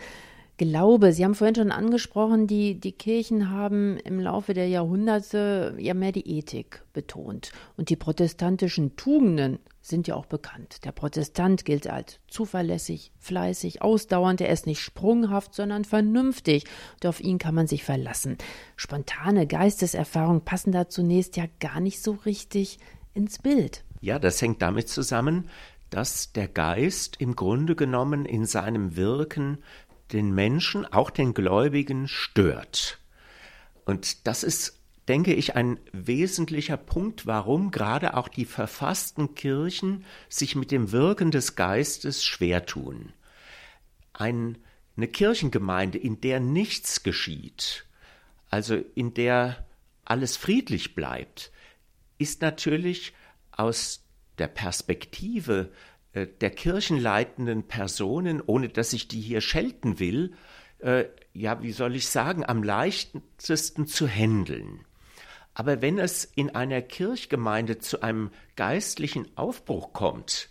Glaube. 0.57 1.13
Sie 1.13 1.25
haben 1.25 1.35
vorhin 1.35 1.55
schon 1.55 1.71
angesprochen, 1.71 2.47
die, 2.47 2.81
die 2.81 2.93
Kirchen 2.93 3.51
haben 3.51 3.99
im 3.99 4.19
Laufe 4.19 4.55
der 4.55 4.67
Jahrhunderte 4.67 5.77
ja 5.79 5.95
mehr 5.95 6.13
die 6.13 6.27
Ethik 6.27 6.83
betont. 6.93 7.53
Und 7.77 7.91
die 7.91 7.97
protestantischen 7.97 8.97
Tugenden 8.97 9.59
sind 9.89 10.07
ja 10.07 10.15
auch 10.15 10.27
bekannt. 10.27 10.85
Der 10.85 10.93
Protestant 10.93 11.65
gilt 11.65 11.87
als 11.89 12.21
zuverlässig, 12.29 13.13
fleißig, 13.19 13.83
ausdauernd. 13.83 14.41
Er 14.41 14.51
ist 14.51 14.67
nicht 14.67 14.81
sprunghaft, 14.81 15.55
sondern 15.55 15.85
vernünftig. 15.85 16.65
Und 16.95 17.07
auf 17.07 17.21
ihn 17.21 17.39
kann 17.39 17.55
man 17.55 17.67
sich 17.67 17.85
verlassen. 17.85 18.39
Spontane 18.77 19.47
Geisteserfahrungen 19.47 20.45
passen 20.45 20.73
da 20.73 20.89
zunächst 20.89 21.37
ja 21.37 21.47
gar 21.61 21.81
nicht 21.81 22.03
so 22.03 22.13
richtig 22.13 22.79
ins 23.15 23.39
Bild. 23.39 23.85
Ja, 24.01 24.19
das 24.19 24.41
hängt 24.41 24.63
damit 24.63 24.89
zusammen, 24.89 25.49
dass 25.91 26.33
der 26.33 26.49
Geist 26.49 27.17
im 27.19 27.35
Grunde 27.35 27.75
genommen 27.75 28.25
in 28.25 28.45
seinem 28.45 28.97
Wirken 28.97 29.59
den 30.13 30.35
Menschen, 30.35 30.87
auch 30.87 31.11
den 31.11 31.35
Gläubigen, 31.35 32.09
stört. 32.09 32.99
Und 33.85 34.27
das 34.27 34.43
ist, 34.43 34.78
denke 35.09 35.35
ich, 35.35 35.57
ein 35.57 35.79
wesentlicher 35.93 36.77
Punkt, 36.77 37.27
warum 37.27 37.71
gerade 37.71 38.15
auch 38.15 38.29
die 38.29 38.45
verfassten 38.45 39.35
Kirchen 39.35 40.05
sich 40.29 40.55
mit 40.55 40.71
dem 40.71 40.93
Wirken 40.93 41.31
des 41.31 41.57
Geistes 41.57 42.25
schwer 42.25 42.67
tun. 42.67 43.13
Ein, 44.13 44.59
eine 44.97 45.09
Kirchengemeinde, 45.09 45.99
in 45.99 46.21
der 46.21 46.41
nichts 46.41 47.03
geschieht, 47.03 47.87
also 48.51 48.77
in 48.95 49.15
der 49.15 49.67
alles 50.05 50.37
friedlich 50.37 50.95
bleibt, 50.95 51.53
ist 52.19 52.43
natürlich 52.43 53.13
aus 53.51 54.05
der 54.39 54.49
Perspektive 54.49 55.71
äh, 56.13 56.27
der 56.27 56.51
kirchenleitenden 56.51 57.65
Personen, 57.65 58.43
ohne 58.45 58.69
dass 58.69 58.93
ich 58.93 59.09
die 59.09 59.21
hier 59.21 59.41
schelten 59.41 59.99
will, 59.99 60.35
äh, 60.79 61.05
ja, 61.33 61.63
wie 61.63 61.73
soll 61.73 61.97
ich 61.97 62.09
sagen, 62.09 62.45
am 62.45 62.63
leichtesten 62.63 63.87
zu 63.87 64.07
händeln. 64.07 64.85
Aber 65.59 65.83
wenn 65.83 65.99
es 65.99 66.25
in 66.25 66.51
einer 66.51 66.81
Kirchgemeinde 66.81 67.79
zu 67.79 68.01
einem 68.01 68.31
geistlichen 68.55 69.27
Aufbruch 69.37 69.93
kommt, 69.93 70.51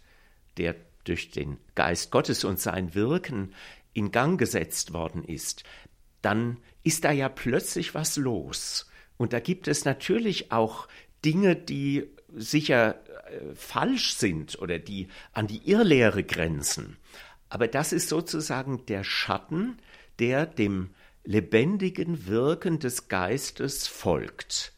der 0.57 0.75
durch 1.05 1.31
den 1.31 1.59
Geist 1.75 2.11
Gottes 2.11 2.43
und 2.43 2.59
sein 2.59 2.93
Wirken 2.93 3.53
in 3.93 4.11
Gang 4.11 4.37
gesetzt 4.37 4.91
worden 4.91 5.23
ist, 5.23 5.63
dann 6.21 6.57
ist 6.83 7.05
da 7.05 7.11
ja 7.11 7.29
plötzlich 7.29 7.95
was 7.95 8.17
los. 8.17 8.91
Und 9.15 9.31
da 9.31 9.39
gibt 9.39 9.69
es 9.69 9.85
natürlich 9.85 10.51
auch 10.51 10.89
Dinge, 11.23 11.55
die 11.55 12.09
sicher 12.35 13.01
äh, 13.29 13.55
falsch 13.55 14.15
sind 14.15 14.59
oder 14.59 14.77
die 14.77 15.07
an 15.31 15.47
die 15.47 15.69
Irrlehre 15.69 16.25
grenzen. 16.25 16.97
Aber 17.47 17.69
das 17.69 17.93
ist 17.93 18.09
sozusagen 18.09 18.85
der 18.87 19.05
Schatten, 19.05 19.77
der 20.19 20.45
dem 20.45 20.89
lebendigen 21.23 22.27
Wirken 22.27 22.79
des 22.79 23.07
Geistes 23.07 23.87
folgt. 23.87 24.73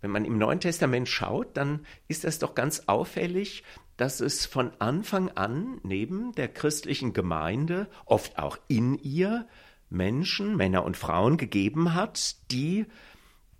Wenn 0.00 0.10
man 0.10 0.24
im 0.24 0.38
Neuen 0.38 0.60
Testament 0.60 1.08
schaut, 1.08 1.56
dann 1.56 1.86
ist 2.08 2.24
das 2.24 2.38
doch 2.38 2.54
ganz 2.54 2.84
auffällig, 2.86 3.64
dass 3.96 4.20
es 4.20 4.46
von 4.46 4.72
Anfang 4.78 5.28
an 5.30 5.78
neben 5.82 6.32
der 6.32 6.48
christlichen 6.48 7.12
Gemeinde, 7.12 7.88
oft 8.06 8.38
auch 8.38 8.58
in 8.66 8.96
ihr, 8.98 9.46
Menschen, 9.90 10.56
Männer 10.56 10.84
und 10.84 10.96
Frauen 10.96 11.36
gegeben 11.36 11.94
hat, 11.94 12.36
die 12.50 12.86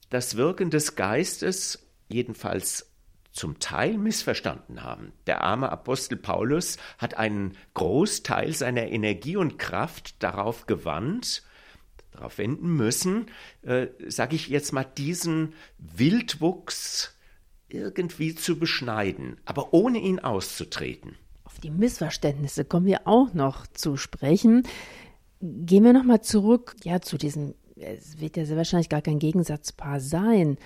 das 0.08 0.36
Wirken 0.36 0.70
des 0.70 0.94
Geistes 0.96 1.86
jedenfalls 2.08 2.90
zum 3.32 3.58
Teil 3.58 3.96
missverstanden 3.96 4.82
haben. 4.82 5.12
Der 5.26 5.42
arme 5.42 5.70
Apostel 5.70 6.16
Paulus 6.16 6.78
hat 6.98 7.14
einen 7.14 7.56
Großteil 7.74 8.52
seiner 8.52 8.88
Energie 8.88 9.36
und 9.36 9.58
Kraft 9.58 10.22
darauf 10.22 10.66
gewandt, 10.66 11.42
darauf 12.12 12.38
wenden 12.38 12.74
müssen, 12.76 13.26
äh, 13.62 13.88
sage 14.08 14.36
ich 14.36 14.48
jetzt 14.48 14.72
mal, 14.72 14.84
diesen 14.84 15.54
Wildwuchs 15.78 17.16
irgendwie 17.68 18.34
zu 18.34 18.58
beschneiden, 18.58 19.36
aber 19.44 19.72
ohne 19.72 19.98
ihn 19.98 20.18
auszutreten. 20.18 21.16
Auf 21.44 21.60
die 21.60 21.70
Missverständnisse 21.70 22.64
kommen 22.64 22.86
wir 22.86 23.06
auch 23.06 23.32
noch 23.34 23.66
zu 23.66 23.96
sprechen. 23.96 24.66
Gehen 25.40 25.84
wir 25.84 25.92
nochmal 25.92 26.20
zurück, 26.20 26.76
ja, 26.84 27.00
zu 27.00 27.16
diesem, 27.16 27.54
es 27.76 28.20
wird 28.20 28.36
ja 28.36 28.44
sehr 28.44 28.56
wahrscheinlich 28.56 28.88
gar 28.88 29.02
kein 29.02 29.18
Gegensatzpaar 29.18 30.00
sein. 30.00 30.58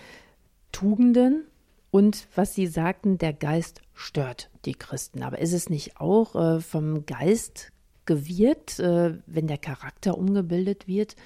Tugenden 0.73 1.45
und 1.91 2.27
was 2.35 2.55
Sie 2.55 2.67
sagten, 2.67 3.19
der 3.19 3.33
Geist 3.33 3.81
stört 3.93 4.51
die 4.65 4.75
Christen. 4.75 5.23
Aber 5.23 5.39
ist 5.39 5.53
es 5.53 5.71
nicht 5.71 6.01
auch 6.01 6.35
äh, 6.35 6.61
vom 6.61 7.07
Geist 7.07 7.71
gewirkt, 8.07 8.79
äh, 8.79 9.15
wenn 9.27 9.47
der 9.47 9.59
Charakter 9.59 10.17
umgebildet 10.19 10.87
wird? 10.87 11.17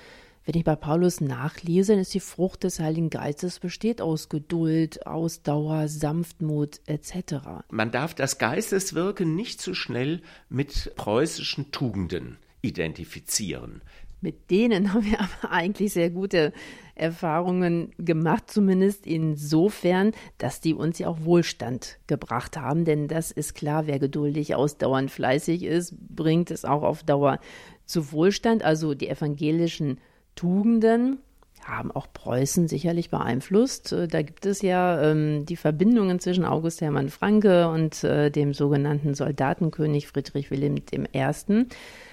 Wenn 0.44 0.56
ich 0.56 0.64
bei 0.64 0.76
Paulus 0.76 1.20
nachlese, 1.20 1.92
dann 1.92 2.00
ist 2.00 2.14
die 2.14 2.20
Frucht 2.20 2.64
des 2.64 2.80
Heiligen 2.80 3.10
Geistes 3.10 3.58
besteht 3.58 4.00
aus 4.00 4.30
Geduld, 4.30 5.06
Ausdauer, 5.06 5.88
Sanftmut 5.88 6.80
etc. 6.86 7.64
Man 7.70 7.90
darf 7.90 8.14
das 8.14 8.38
Geisteswirken 8.38 9.34
nicht 9.34 9.60
zu 9.60 9.74
schnell 9.74 10.22
mit 10.48 10.94
preußischen 10.96 11.70
Tugenden 11.70 12.38
identifizieren. 12.62 13.82
Mit 14.20 14.50
denen 14.50 14.92
haben 14.92 15.04
wir 15.04 15.20
aber 15.20 15.52
eigentlich 15.52 15.92
sehr 15.92 16.10
gute 16.10 16.52
Erfahrungen 16.94 17.92
gemacht, 17.98 18.50
zumindest 18.50 19.06
insofern, 19.06 20.12
dass 20.38 20.60
die 20.60 20.74
uns 20.74 20.98
ja 20.98 21.08
auch 21.08 21.24
Wohlstand 21.24 21.98
gebracht 22.06 22.56
haben. 22.56 22.84
Denn 22.84 23.08
das 23.08 23.30
ist 23.30 23.54
klar, 23.54 23.86
wer 23.86 23.98
geduldig, 23.98 24.54
ausdauernd, 24.54 25.10
fleißig 25.10 25.62
ist, 25.62 25.94
bringt 26.08 26.50
es 26.50 26.64
auch 26.64 26.82
auf 26.82 27.04
Dauer 27.04 27.38
zu 27.84 28.12
Wohlstand. 28.12 28.64
Also 28.64 28.94
die 28.94 29.08
evangelischen 29.08 29.98
Tugenden 30.34 31.18
haben 31.64 31.92
auch 31.92 32.06
Preußen 32.12 32.68
sicherlich 32.68 33.10
beeinflusst. 33.10 33.92
Äh, 33.92 34.08
da 34.08 34.22
gibt 34.22 34.46
es 34.46 34.62
ja 34.62 35.10
ähm, 35.10 35.44
die 35.46 35.56
Verbindungen 35.56 36.18
zwischen 36.18 36.44
August 36.44 36.80
Hermann 36.80 37.10
Franke 37.10 37.68
und 37.68 38.02
äh, 38.04 38.30
dem 38.30 38.54
sogenannten 38.54 39.14
Soldatenkönig 39.14 40.08
Friedrich 40.08 40.50
Wilhelm 40.50 40.76
I. 41.14 41.66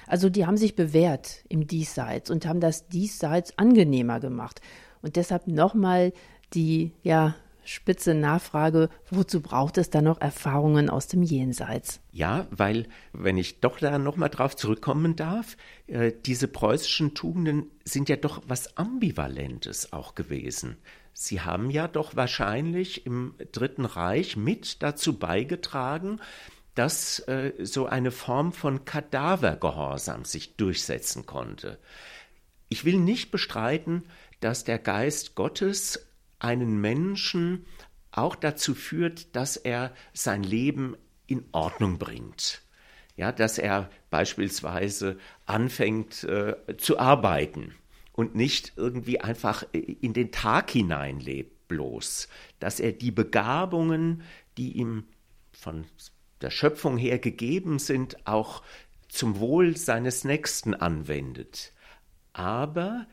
Also 0.08 0.30
die 0.30 0.46
haben 0.46 0.58
sich 0.58 0.76
bewährt 0.76 1.44
im 1.50 1.68
Diesseits 1.68 2.30
und 2.30 2.46
haben 2.46 2.60
das 2.60 2.88
Diesseits 2.88 3.58
angenehmer 3.58 4.20
gemacht. 4.20 4.62
Und 5.02 5.16
deshalb 5.16 5.48
nochmal 5.48 6.14
die 6.54 6.94
ja 7.04 7.36
spitze 7.66 8.14
Nachfrage, 8.14 8.90
wozu 9.10 9.42
braucht 9.42 9.78
es 9.78 9.90
dann 9.90 10.06
noch 10.06 10.22
Erfahrungen 10.22 10.90
aus 10.90 11.08
dem 11.08 11.24
Jenseits? 11.24 12.00
Ja, 12.12 12.48
weil, 12.52 12.88
wenn 13.12 13.38
ich 13.38 13.60
doch 13.60 13.80
da 13.80 13.98
nochmal 13.98 14.30
drauf 14.30 14.56
zurückkommen 14.56 15.16
darf, 15.16 15.58
äh, 15.88 16.12
diese 16.26 16.48
preußischen 16.48 17.16
Tugenden 17.16 17.72
sind 17.84 18.08
ja 18.08 18.16
doch 18.16 18.44
was 18.48 18.78
Ambivalentes 18.78 19.92
auch 19.94 20.16
gewesen. 20.16 20.78
Sie 21.14 21.42
haben 21.42 21.70
ja 21.70 21.88
doch 21.88 22.16
wahrscheinlich 22.16 23.06
im 23.06 23.36
Dritten 23.52 23.86
Reich 23.86 24.36
mit 24.36 24.84
dazu 24.84 25.18
beigetragen, 25.18 26.20
dass 26.76 27.20
äh, 27.20 27.54
so 27.60 27.88
eine 27.88 28.12
Form 28.12 28.52
von 28.52 28.86
Kadavergehorsam 28.86 30.26
sich 30.26 30.56
durchsetzen 30.58 31.26
konnte. 31.26 31.80
Ich 32.70 32.86
will 32.86 32.98
nicht 32.98 33.32
bestreiten, 33.32 34.04
dass 34.42 34.64
der 34.66 34.80
Geist 34.80 35.36
Gottes 35.36 36.08
einen 36.40 36.80
Menschen 36.80 37.66
auch 38.12 38.36
dazu 38.36 38.76
führt, 38.76 39.36
dass 39.36 39.58
er 39.58 39.94
sein 40.14 40.44
Leben 40.44 40.96
in 41.28 41.46
Ordnung 41.52 41.98
bringt. 41.98 42.62
Ja, 43.18 43.32
dass 43.32 43.58
er 43.58 43.90
beispielsweise 44.10 45.18
anfängt 45.46 46.26
äh, 46.26 46.56
zu 46.78 47.00
arbeiten 47.00 47.74
und 48.12 48.36
nicht 48.36 48.74
irgendwie 48.76 49.22
einfach 49.22 49.64
in 49.72 50.14
den 50.14 50.32
Tag 50.34 50.72
hineinlebt 50.72 51.68
bloß, 51.70 52.28
dass 52.60 52.80
er 52.80 52.92
die 52.92 53.12
Begabungen, 53.12 54.24
die 54.58 54.74
ihm 54.74 55.06
von 55.54 55.86
der 56.42 56.50
Schöpfung 56.50 56.98
her 56.98 57.20
gegeben 57.20 57.80
sind, 57.80 58.26
auch 58.28 58.62
zum 59.08 59.40
Wohl 59.40 59.78
seines 59.78 60.24
Nächsten 60.24 60.74
anwendet. 60.74 61.74
Aber 62.34 63.08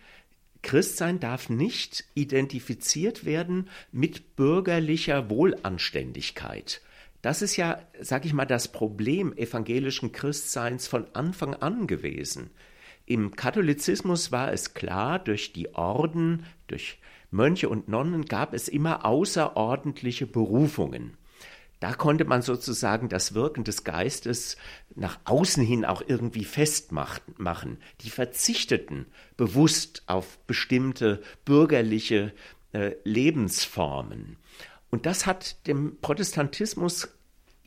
Christsein 0.62 1.20
darf 1.20 1.48
nicht 1.48 2.04
identifiziert 2.14 3.24
werden 3.24 3.68
mit 3.90 4.36
bürgerlicher 4.36 5.28
Wohlanständigkeit. 5.28 6.80
Das 7.20 7.42
ist 7.42 7.56
ja, 7.56 7.80
sag 8.00 8.24
ich 8.24 8.32
mal, 8.32 8.46
das 8.46 8.68
Problem 8.68 9.32
evangelischen 9.36 10.10
Christseins 10.12 10.88
von 10.88 11.06
Anfang 11.14 11.54
an 11.54 11.86
gewesen. 11.86 12.50
Im 13.06 13.34
Katholizismus 13.36 14.32
war 14.32 14.52
es 14.52 14.74
klar, 14.74 15.18
durch 15.18 15.52
die 15.52 15.74
Orden, 15.74 16.44
durch 16.66 16.98
Mönche 17.30 17.68
und 17.68 17.88
Nonnen 17.88 18.24
gab 18.26 18.54
es 18.54 18.68
immer 18.68 19.04
außerordentliche 19.04 20.26
Berufungen. 20.26 21.16
Da 21.82 21.94
konnte 21.94 22.24
man 22.24 22.42
sozusagen 22.42 23.08
das 23.08 23.34
Wirken 23.34 23.64
des 23.64 23.82
Geistes 23.82 24.56
nach 24.94 25.18
außen 25.24 25.64
hin 25.64 25.84
auch 25.84 26.00
irgendwie 26.06 26.44
festmachen. 26.44 27.78
Die 28.02 28.10
verzichteten 28.10 29.06
bewusst 29.36 30.04
auf 30.06 30.38
bestimmte 30.46 31.20
bürgerliche 31.44 32.34
äh, 32.72 32.92
Lebensformen. 33.02 34.36
Und 34.90 35.06
das 35.06 35.26
hat 35.26 35.66
dem 35.66 35.96
Protestantismus 36.00 37.08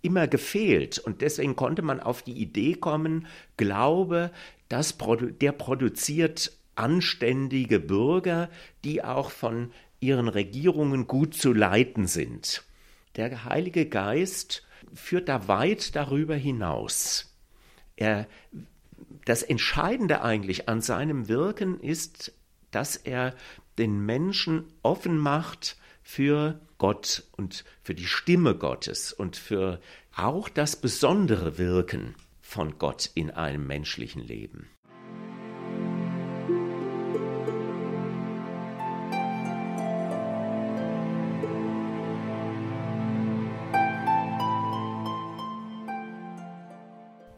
immer 0.02 0.30
gefehlt. 0.30 0.98
Und 0.98 1.20
deswegen 1.20 1.58
konnte 1.58 1.82
man 1.82 2.00
auf 2.00 2.22
die 2.22 2.42
Idee 2.42 2.76
kommen, 2.76 3.28
Glaube, 3.58 4.32
das, 4.70 4.96
der 5.42 5.52
produziert 5.52 6.54
anständige 6.76 7.82
Bürger, 7.82 8.50
die 8.86 9.04
auch 9.04 9.30
von 9.30 9.74
ihren 10.00 10.30
Regierungen 10.30 11.06
gut 11.06 11.34
zu 11.34 11.52
leiten 11.52 12.08
sind. 12.08 12.64
Der 13.16 13.46
Heilige 13.46 13.88
Geist 13.88 14.64
führt 14.94 15.30
da 15.30 15.48
weit 15.48 15.96
darüber 15.96 16.36
hinaus. 16.36 17.34
Er, 17.96 18.28
das 19.26 19.42
Entscheidende 19.42 20.22
eigentlich 20.22 20.68
an 20.68 20.82
seinem 20.82 21.28
Wirken 21.28 21.80
ist, 21.80 22.34
dass 22.72 22.98
er 22.98 23.34
den 23.78 24.06
Menschen 24.06 24.66
offen 24.84 25.18
macht 25.18 25.78
für 26.04 26.60
Gott 26.78 27.24
und 27.32 27.64
für 27.82 27.96
die 27.96 28.06
Stimme 28.06 28.56
Gottes 28.56 29.14
und 29.14 29.38
für 29.38 29.80
auch 30.16 30.50
das 30.50 30.76
besondere 30.76 31.58
Wirken 31.58 32.16
von 32.42 32.78
Gott 32.78 33.10
in 33.16 33.32
einem 33.32 33.66
menschlichen 33.66 34.22
Leben. 34.22 34.70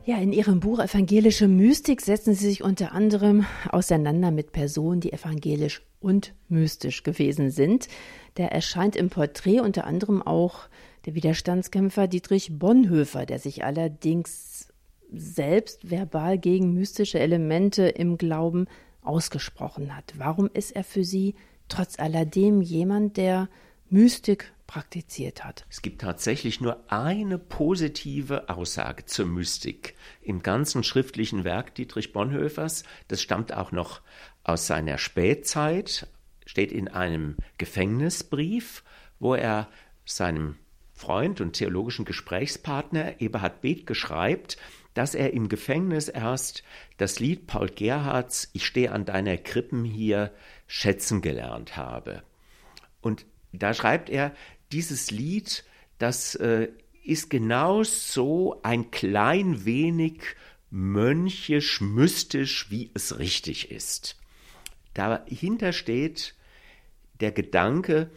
Ja, 0.08 0.20
in 0.20 0.32
Ihrem 0.32 0.62
Buch 0.62 0.80
Evangelische 0.80 1.50
Mystik 1.50 2.00
setzen 2.00 2.34
Sie 2.34 2.46
sich 2.46 2.64
unter 2.64 2.94
anderem 2.94 3.46
auseinander 3.68 4.32
mit 4.32 4.54
Personen, 4.54 5.02
die 5.02 5.12
evangelisch 5.12 5.82
und 6.00 6.34
mystisch 6.48 7.04
gewesen 7.04 7.52
sind. 7.52 7.90
Da 8.36 8.46
erscheint 8.46 8.96
im 8.96 9.10
Porträt 9.10 9.60
unter 9.60 9.86
anderem 9.86 10.22
auch 10.22 10.70
der 11.06 11.16
Widerstandskämpfer 11.16 12.08
Dietrich 12.08 12.58
Bonhoeffer, 12.58 13.26
der 13.26 13.40
sich 13.40 13.66
allerdings 13.66 14.70
selbst 15.12 15.92
verbal 15.92 16.38
gegen 16.38 16.74
mystische 16.74 17.20
Elemente 17.20 17.90
im 17.90 18.18
Glauben 18.18 18.68
ausgesprochen 19.02 19.94
hat. 19.94 20.14
Warum 20.16 20.50
ist 20.54 20.74
er 20.74 20.86
für 20.86 21.04
Sie 21.04 21.36
trotz 21.68 22.00
alledem 22.00 22.62
jemand, 22.62 23.18
der 23.18 23.50
Mystik 23.90 24.52
praktiziert 24.68 25.46
hat. 25.46 25.66
Es 25.70 25.82
gibt 25.82 26.02
tatsächlich 26.02 26.60
nur 26.60 26.84
eine 26.92 27.38
positive 27.38 28.50
Aussage 28.50 29.06
zur 29.06 29.26
Mystik 29.26 29.96
im 30.22 30.44
ganzen 30.44 30.84
schriftlichen 30.84 31.46
Werk 31.46 31.74
Dietrich 31.76 32.12
Bonhoeffers. 32.12 32.84
Das 33.08 33.22
stammt 33.22 33.54
auch 33.54 33.72
noch 33.72 34.02
aus 34.44 34.68
seiner 34.68 34.98
Spätzeit, 34.98 36.08
steht 36.46 36.74
in 36.74 36.90
einem 36.90 37.38
Gefängnisbrief, 37.58 38.84
wo 39.20 39.36
er 39.36 39.70
seinem 40.04 40.58
Freund 40.94 41.40
und 41.40 41.54
theologischen 41.54 42.04
Gesprächspartner 42.04 43.22
Eberhard 43.22 43.62
Bethke 43.62 43.96
schreibt, 43.96 44.58
dass 44.96 45.16
er 45.16 45.32
im 45.32 45.48
Gefängnis 45.48 46.10
erst 46.10 46.64
das 46.98 47.20
Lied 47.20 47.48
Paul 47.48 47.70
Gerhards 47.70 48.50
Ich 48.52 48.66
stehe 48.66 48.92
an 48.92 49.06
deiner 49.06 49.38
Krippen 49.38 49.86
hier 49.86 50.34
schätzen 50.66 51.22
gelernt 51.22 51.78
habe. 51.78 52.24
Und 53.00 53.26
da 53.60 53.74
schreibt 53.74 54.10
er, 54.10 54.34
dieses 54.72 55.12
Lied, 55.12 55.64
das 55.98 56.36
äh, 56.36 56.70
ist 57.04 57.30
genau 57.30 57.84
so 57.84 58.60
ein 58.64 58.92
klein 58.92 59.66
wenig 59.66 60.22
mönchisch, 60.70 61.80
mystisch, 61.82 62.70
wie 62.70 62.92
es 62.94 63.20
richtig 63.20 63.72
ist. 63.72 64.18
Dahinter 64.94 65.72
steht 65.72 66.36
der 67.20 67.32
Gedanke 67.32 68.12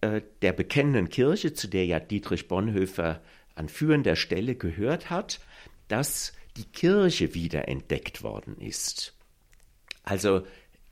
äh, 0.00 0.20
der 0.42 0.52
bekennenden 0.52 1.08
Kirche, 1.08 1.54
zu 1.54 1.68
der 1.68 1.86
ja 1.86 2.00
Dietrich 2.00 2.48
Bonhoeffer 2.48 3.22
an 3.54 3.68
führender 3.68 4.16
Stelle 4.16 4.54
gehört 4.54 5.10
hat, 5.10 5.40
dass 5.88 6.34
die 6.56 6.64
Kirche 6.64 7.34
wieder 7.34 7.68
entdeckt 7.68 8.22
worden 8.22 8.58
ist. 8.58 9.14
Also 10.02 10.46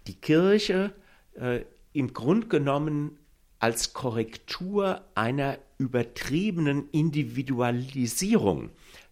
die 0.07 0.15
Kirche 0.15 0.95
äh, 1.35 1.65
im 1.93 2.12
Grunde 2.15 2.49
genommen 2.49 3.19
als 3.62 3.92
Korrektur 3.92 5.03
einer 5.14 5.57
übertriebenen 5.79 6.90
Individualisierung 6.90 8.70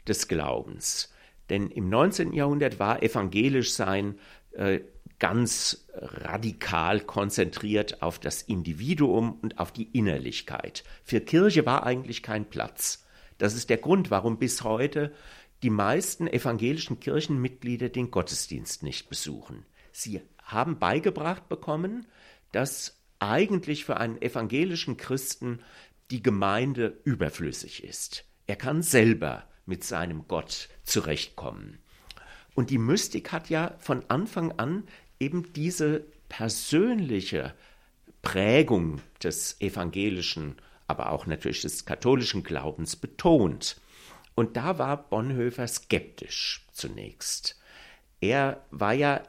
des 0.09 0.27
Glaubens. 0.27 1.13
Denn 1.51 1.71
im 1.71 1.89
19. 1.89 2.33
Jahrhundert 2.33 2.81
war 2.81 3.01
evangelisch 3.01 3.73
sein 3.73 4.19
äh, 4.51 4.81
ganz 5.21 5.87
radikal 5.95 6.99
konzentriert 6.99 8.03
auf 8.03 8.19
das 8.19 8.43
Individuum 8.43 9.39
und 9.41 9.61
auf 9.61 9.71
die 9.71 9.89
Innerlichkeit. 9.93 10.83
Für 11.05 11.21
Kirche 11.21 11.65
war 11.65 11.87
eigentlich 11.87 12.21
kein 12.21 12.45
Platz. 12.45 13.07
Das 13.39 13.55
ist 13.55 13.71
der 13.71 13.79
Grund, 13.79 14.11
warum 14.11 14.39
bis 14.39 14.65
heute 14.65 15.13
die 15.63 15.71
meisten 15.71 16.27
evangelischen 16.27 16.99
Kirchenmitglieder 16.99 17.89
den 17.89 18.11
Gottesdienst 18.11 18.83
nicht 18.83 19.09
besuchen. 19.09 19.65
Sie 19.93 20.23
haben 20.43 20.81
beigebracht 20.81 21.49
bekommen, 21.49 22.07
dass 22.51 23.00
eigentlich 23.21 23.85
für 23.85 23.99
einen 23.99 24.21
evangelischen 24.21 24.97
Christen 24.97 25.61
die 26.11 26.23
Gemeinde 26.23 26.99
überflüssig 27.05 27.85
ist. 27.85 28.25
Er 28.47 28.57
kann 28.57 28.83
selber 28.83 29.45
mit 29.67 29.85
seinem 29.85 30.27
Gott 30.27 30.69
zurechtkommen. 30.83 31.79
Und 32.55 32.71
die 32.71 32.79
Mystik 32.79 33.31
hat 33.31 33.49
ja 33.49 33.75
von 33.79 34.05
Anfang 34.09 34.53
an 34.59 34.85
eben 35.21 35.53
diese 35.53 36.05
persönliche 36.29 37.55
Prägung 38.23 39.01
des 39.23 39.61
evangelischen, 39.61 40.57
aber 40.87 41.13
auch 41.13 41.27
natürlich 41.27 41.63
des 41.63 41.85
katholischen 41.85 42.43
Glaubens 42.43 42.97
betont. 42.97 43.81
Und 44.35 44.57
da 44.57 44.79
war 44.79 45.09
Bonhoeffer 45.09 45.69
skeptisch 45.69 46.67
zunächst. 46.73 47.61
Er 48.21 48.65
war 48.71 48.93
ja 48.93 49.23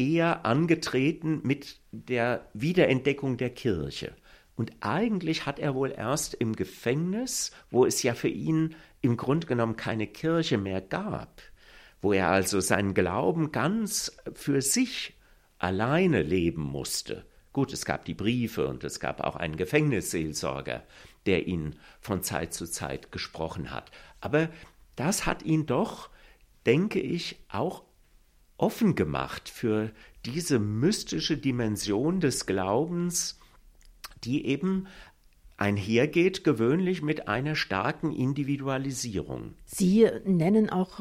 eher 0.00 0.46
angetreten 0.46 1.40
mit 1.42 1.76
der 1.92 2.48
Wiederentdeckung 2.54 3.36
der 3.36 3.50
Kirche. 3.50 4.14
Und 4.56 4.72
eigentlich 4.80 5.46
hat 5.46 5.58
er 5.58 5.74
wohl 5.74 5.90
erst 5.90 6.34
im 6.34 6.56
Gefängnis, 6.56 7.50
wo 7.70 7.84
es 7.84 8.02
ja 8.02 8.14
für 8.14 8.28
ihn 8.28 8.74
im 9.02 9.16
Grunde 9.16 9.46
genommen 9.46 9.76
keine 9.76 10.06
Kirche 10.06 10.58
mehr 10.58 10.80
gab, 10.80 11.42
wo 12.00 12.12
er 12.12 12.28
also 12.28 12.60
seinen 12.60 12.94
Glauben 12.94 13.52
ganz 13.52 14.16
für 14.34 14.62
sich 14.62 15.14
alleine 15.58 16.22
leben 16.22 16.62
musste. 16.62 17.24
Gut, 17.52 17.72
es 17.72 17.84
gab 17.84 18.04
die 18.04 18.14
Briefe 18.14 18.66
und 18.68 18.84
es 18.84 19.00
gab 19.00 19.20
auch 19.20 19.36
einen 19.36 19.56
Gefängnisseelsorger, 19.56 20.82
der 21.26 21.46
ihn 21.46 21.76
von 22.00 22.22
Zeit 22.22 22.54
zu 22.54 22.66
Zeit 22.66 23.12
gesprochen 23.12 23.70
hat. 23.70 23.90
Aber 24.20 24.48
das 24.96 25.26
hat 25.26 25.42
ihn 25.42 25.66
doch, 25.66 26.10
denke 26.66 27.00
ich, 27.00 27.38
auch 27.48 27.82
offen 28.60 28.94
gemacht 28.94 29.48
für 29.48 29.90
diese 30.26 30.58
mystische 30.58 31.36
Dimension 31.36 32.20
des 32.20 32.46
Glaubens, 32.46 33.38
die 34.24 34.46
eben 34.46 34.86
einhergeht 35.56 36.44
gewöhnlich 36.44 37.02
mit 37.02 37.28
einer 37.28 37.54
starken 37.54 38.12
Individualisierung. 38.12 39.54
Sie 39.66 40.08
nennen 40.24 40.70
auch 40.70 41.00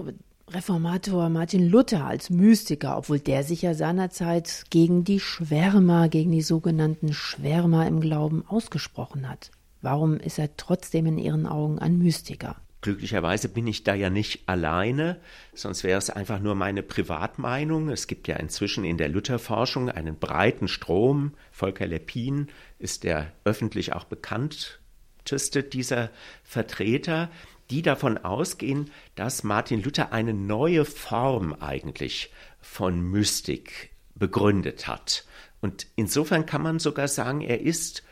Reformator 0.50 1.30
Martin 1.30 1.69
Luther 1.69 2.06
als 2.06 2.30
Mystiker, 2.30 2.98
obwohl 2.98 3.19
der 3.19 3.43
sich 3.43 3.62
ja 3.62 3.74
seinerzeit 3.74 4.65
gegen 4.69 5.04
die 5.04 5.19
Schwärmer, 5.19 6.10
gegen 6.10 6.32
die 6.32 6.41
sogenannten 6.41 7.13
Schwärmer 7.13 7.88
im 7.88 8.00
Glauben 8.02 8.43
ausgesprochen 8.48 9.30
hat. 9.30 9.52
Warum 9.82 10.17
ist 10.17 10.39
er 10.39 10.58
trotzdem 10.58 11.06
in 11.06 11.17
Ihren 11.17 11.45
Augen 11.45 11.80
ein 11.80 11.98
Mystiker? 11.98 12.56
Glücklicherweise 12.81 13.49
bin 13.49 13.67
ich 13.67 13.83
da 13.83 13.93
ja 13.93 14.09
nicht 14.09 14.47
alleine, 14.47 15.19
sonst 15.53 15.83
wäre 15.83 15.97
es 15.97 16.09
einfach 16.09 16.39
nur 16.39 16.55
meine 16.55 16.81
Privatmeinung. 16.81 17.89
Es 17.89 18.07
gibt 18.07 18.29
ja 18.29 18.37
inzwischen 18.37 18.85
in 18.85 18.97
der 18.97 19.09
Lutherforschung 19.09 19.89
einen 19.89 20.17
breiten 20.17 20.69
Strom. 20.69 21.33
Volker 21.51 21.87
Leppin 21.87 22.47
ist 22.77 23.03
der 23.03 23.33
öffentlich 23.43 23.91
auch 23.91 24.05
bekannteste 24.05 25.61
dieser 25.63 26.09
Vertreter, 26.43 27.29
die 27.69 27.81
davon 27.81 28.17
ausgehen, 28.17 28.91
dass 29.15 29.43
Martin 29.43 29.83
Luther 29.83 30.13
eine 30.13 30.33
neue 30.33 30.85
Form 30.85 31.53
eigentlich 31.59 32.31
von 32.61 33.01
Mystik 33.01 33.91
begründet 34.15 34.87
hat. 34.87 35.25
Und 35.59 35.87
insofern 35.97 36.45
kann 36.45 36.61
man 36.61 36.79
sogar 36.79 37.09
sagen, 37.09 37.41
er 37.41 37.59
ist 37.59 38.03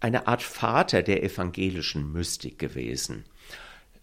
eine 0.00 0.26
Art 0.26 0.42
Vater 0.42 1.02
der 1.02 1.22
evangelischen 1.22 2.12
Mystik 2.12 2.58
gewesen. 2.58 3.24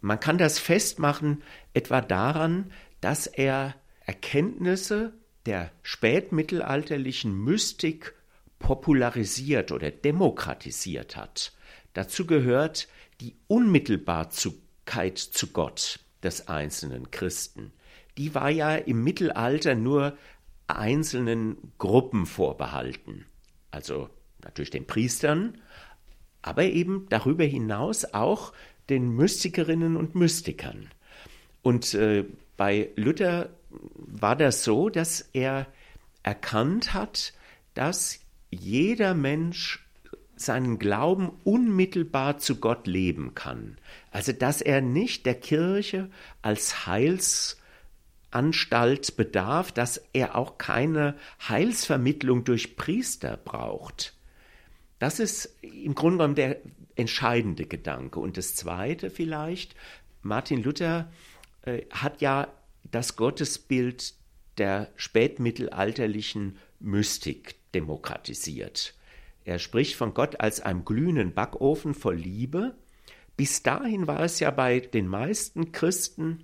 Man 0.03 0.19
kann 0.19 0.37
das 0.37 0.59
festmachen 0.59 1.43
etwa 1.73 2.01
daran, 2.01 2.73
dass 2.99 3.25
er 3.25 3.73
Erkenntnisse 4.05 5.13
der 5.45 5.71
spätmittelalterlichen 5.81 7.33
Mystik 7.33 8.13
popularisiert 8.59 9.71
oder 9.71 9.91
demokratisiert 9.91 11.15
hat. 11.15 11.53
Dazu 11.93 12.27
gehört 12.27 12.89
die 13.21 13.37
Unmittelbarkeit 13.47 15.17
zu 15.17 15.47
Gott 15.53 16.01
des 16.21 16.49
einzelnen 16.49 17.09
Christen. 17.09 17.71
Die 18.17 18.35
war 18.35 18.49
ja 18.49 18.75
im 18.75 19.05
Mittelalter 19.05 19.73
nur 19.73 20.17
einzelnen 20.67 21.71
Gruppen 21.77 22.25
vorbehalten. 22.25 23.25
Also 23.71 24.09
natürlich 24.43 24.71
den 24.71 24.85
Priestern, 24.85 25.61
aber 26.41 26.63
eben 26.63 27.07
darüber 27.07 27.45
hinaus 27.45 28.03
auch 28.13 28.51
den 28.89 29.15
Mystikerinnen 29.15 29.95
und 29.95 30.15
Mystikern. 30.15 30.89
Und 31.61 31.93
äh, 31.93 32.25
bei 32.57 32.89
Luther 32.95 33.49
war 33.95 34.35
das 34.35 34.63
so, 34.63 34.89
dass 34.89 35.29
er 35.33 35.67
erkannt 36.23 36.93
hat, 36.93 37.33
dass 37.73 38.19
jeder 38.51 39.13
Mensch 39.13 39.79
seinen 40.35 40.79
Glauben 40.79 41.31
unmittelbar 41.43 42.39
zu 42.39 42.55
Gott 42.57 42.87
leben 42.87 43.35
kann. 43.35 43.77
Also 44.11 44.33
dass 44.33 44.61
er 44.61 44.81
nicht 44.81 45.25
der 45.25 45.35
Kirche 45.35 46.09
als 46.41 46.87
Heilsanstalt 46.87 49.15
bedarf, 49.15 49.71
dass 49.71 50.03
er 50.13 50.35
auch 50.35 50.57
keine 50.57 51.15
Heilsvermittlung 51.47 52.43
durch 52.43 52.75
Priester 52.75 53.37
braucht. 53.37 54.13
Das 54.99 55.19
ist 55.19 55.55
im 55.61 55.95
Grunde 55.95 56.17
genommen 56.17 56.35
der 56.35 56.57
entscheidende 56.95 57.65
Gedanke. 57.65 58.19
Und 58.19 58.37
das 58.37 58.55
Zweite 58.55 59.09
vielleicht, 59.09 59.75
Martin 60.21 60.63
Luther 60.63 61.11
äh, 61.63 61.83
hat 61.91 62.21
ja 62.21 62.47
das 62.91 63.15
Gottesbild 63.15 64.13
der 64.57 64.91
spätmittelalterlichen 64.95 66.57
Mystik 66.79 67.55
demokratisiert. 67.73 68.93
Er 69.45 69.59
spricht 69.59 69.95
von 69.95 70.13
Gott 70.13 70.39
als 70.39 70.61
einem 70.61 70.85
glühenden 70.85 71.33
Backofen 71.33 71.93
voll 71.93 72.15
Liebe. 72.15 72.75
Bis 73.35 73.63
dahin 73.63 74.07
war 74.07 74.21
es 74.21 74.39
ja 74.39 74.51
bei 74.51 74.79
den 74.79 75.07
meisten 75.07 75.71
Christen 75.71 76.43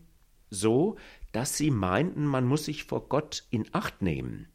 so, 0.49 0.97
dass 1.31 1.55
sie 1.55 1.71
meinten, 1.71 2.25
man 2.25 2.45
muss 2.45 2.65
sich 2.65 2.85
vor 2.85 3.07
Gott 3.07 3.43
in 3.51 3.67
Acht 3.71 4.01
nehmen. 4.01 4.47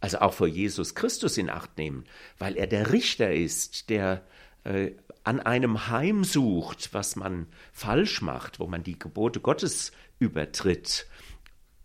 Also 0.00 0.20
auch 0.20 0.32
vor 0.32 0.46
Jesus 0.46 0.94
Christus 0.94 1.36
in 1.36 1.50
Acht 1.50 1.76
nehmen, 1.76 2.04
weil 2.38 2.56
er 2.56 2.66
der 2.66 2.92
Richter 2.92 3.34
ist, 3.34 3.90
der 3.90 4.24
äh, 4.70 4.92
an 5.24 5.40
einem 5.40 5.88
heimsucht, 5.88 6.94
was 6.94 7.16
man 7.16 7.46
falsch 7.72 8.22
macht, 8.22 8.58
wo 8.58 8.66
man 8.66 8.82
die 8.82 8.98
Gebote 8.98 9.40
Gottes 9.40 9.92
übertritt. 10.18 11.06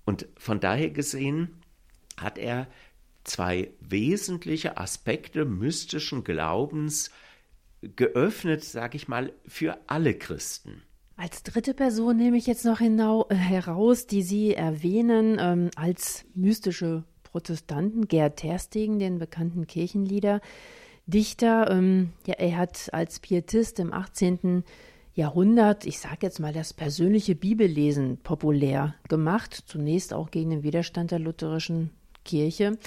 Und 0.06 0.28
von 0.38 0.60
daher 0.60 0.90
gesehen 0.90 1.62
hat 2.18 2.38
er 2.38 2.68
zwei 3.24 3.72
wesentliche 3.82 4.78
Aspekte 4.78 5.46
mystischen 5.46 6.24
Glaubens 6.24 7.10
geöffnet, 7.82 8.64
sage 8.64 8.98
ich 8.98 9.08
mal, 9.08 9.34
für 9.48 9.78
alle 9.88 10.14
Christen. 10.14 10.84
Als 11.18 11.44
dritte 11.44 11.74
Person 11.74 12.18
nehme 12.18 12.38
ich 12.38 12.46
jetzt 12.46 12.66
noch 12.66 12.80
hinau, 12.80 13.28
äh, 13.30 13.36
heraus, 13.36 14.06
die 14.06 14.22
Sie 14.22 14.54
erwähnen 14.54 15.38
ähm, 15.40 15.72
als 15.76 16.26
mystische 16.36 17.04
Protestanten, 17.24 18.08
Gerd 18.08 18.38
Terstegen, 18.38 19.00
den 19.00 19.18
bekannten 19.20 19.66
Kirchenlieder. 19.66 20.42
Dichter. 21.08 21.70
Ähm, 21.72 22.14
ja, 22.26 22.36
er 22.36 22.58
hat 22.58 22.90
als 22.94 23.20
Pietist 23.20 23.80
im 23.80 23.94
18. 23.94 24.64
Jahrhundert, 25.14 25.86
ich 25.86 26.00
sage 26.00 26.18
jetzt 26.22 26.40
mal, 26.40 26.52
das 26.52 26.74
persönliche 26.74 27.36
Bibellesen 27.36 28.18
populär 28.18 28.96
gemacht, 29.08 29.54
zunächst 29.66 30.14
auch 30.14 30.30
gegen 30.30 30.50
den 30.50 30.64
Widerstand 30.64 31.12
der 31.12 31.20
lutherischen 31.20 31.92
Kirche. 32.26 32.78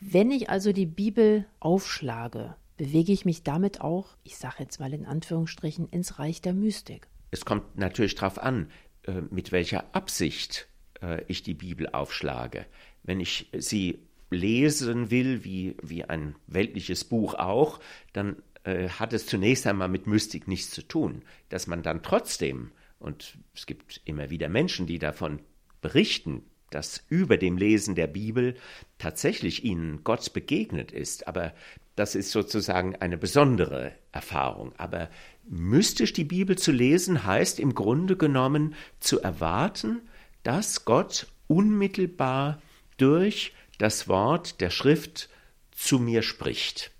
Wenn 0.00 0.30
ich 0.30 0.48
also 0.48 0.72
die 0.72 0.86
Bibel 0.86 1.44
aufschlage, 1.58 2.54
bewege 2.78 3.12
ich 3.12 3.26
mich 3.26 3.42
damit 3.42 3.82
auch, 3.82 4.16
ich 4.24 4.38
sage 4.38 4.56
jetzt 4.60 4.80
mal 4.80 4.94
in 4.94 5.04
Anführungsstrichen, 5.04 5.86
ins 5.90 6.18
Reich 6.18 6.40
der 6.40 6.54
Mystik. 6.54 7.08
Es 7.30 7.44
kommt 7.44 7.76
natürlich 7.76 8.14
darauf 8.14 8.38
an, 8.42 8.70
äh, 9.06 9.20
mit 9.30 9.52
welcher 9.52 9.94
Absicht 9.94 10.66
äh, 11.02 11.22
ich 11.28 11.42
die 11.42 11.52
Bibel 11.52 11.90
aufschlage. 11.90 12.64
Wenn 13.02 13.20
ich 13.20 13.50
sie 13.56 13.98
lesen 14.30 15.10
will, 15.10 15.44
wie, 15.44 15.76
wie 15.82 16.04
ein 16.04 16.34
weltliches 16.46 17.04
Buch 17.04 17.34
auch, 17.34 17.80
dann 18.12 18.36
äh, 18.64 18.88
hat 18.88 19.12
es 19.12 19.26
zunächst 19.26 19.66
einmal 19.66 19.88
mit 19.88 20.06
Mystik 20.06 20.48
nichts 20.48 20.70
zu 20.70 20.82
tun. 20.82 21.22
Dass 21.48 21.66
man 21.66 21.82
dann 21.82 22.02
trotzdem, 22.02 22.70
und 22.98 23.38
es 23.54 23.66
gibt 23.66 24.00
immer 24.04 24.30
wieder 24.30 24.48
Menschen, 24.48 24.86
die 24.86 24.98
davon 24.98 25.40
berichten, 25.80 26.42
dass 26.70 27.04
über 27.08 27.36
dem 27.36 27.56
Lesen 27.56 27.94
der 27.94 28.06
Bibel 28.06 28.54
tatsächlich 28.98 29.64
ihnen 29.64 30.04
Gott 30.04 30.32
begegnet 30.32 30.92
ist, 30.92 31.26
aber 31.26 31.52
das 31.96 32.14
ist 32.14 32.30
sozusagen 32.30 32.96
eine 32.96 33.18
besondere 33.18 33.92
Erfahrung. 34.12 34.72
Aber 34.78 35.10
mystisch 35.48 36.12
die 36.12 36.24
Bibel 36.24 36.56
zu 36.56 36.72
lesen 36.72 37.26
heißt 37.26 37.60
im 37.60 37.74
Grunde 37.74 38.16
genommen 38.16 38.74
zu 39.00 39.20
erwarten, 39.20 40.02
dass 40.42 40.84
Gott 40.84 41.26
unmittelbar 41.48 42.62
durch 42.96 43.52
das 43.80 44.08
Wort 44.08 44.60
der 44.60 44.68
Schrift 44.68 45.30
zu 45.72 45.98
mir 45.98 46.22
spricht. 46.22 46.92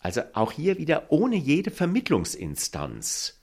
Also 0.00 0.22
auch 0.32 0.50
hier 0.50 0.76
wieder 0.76 1.12
ohne 1.12 1.36
jede 1.36 1.70
Vermittlungsinstanz. 1.70 3.40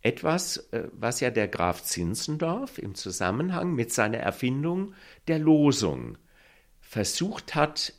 Etwas, 0.00 0.56
äh, 0.72 0.88
was 0.92 1.20
ja 1.20 1.30
der 1.30 1.48
Graf 1.48 1.82
Zinzendorf 1.82 2.78
im 2.78 2.94
Zusammenhang 2.94 3.74
mit 3.74 3.92
seiner 3.92 4.18
Erfindung 4.18 4.94
der 5.26 5.38
Losung 5.38 6.16
versucht 6.80 7.54
hat, 7.54 7.92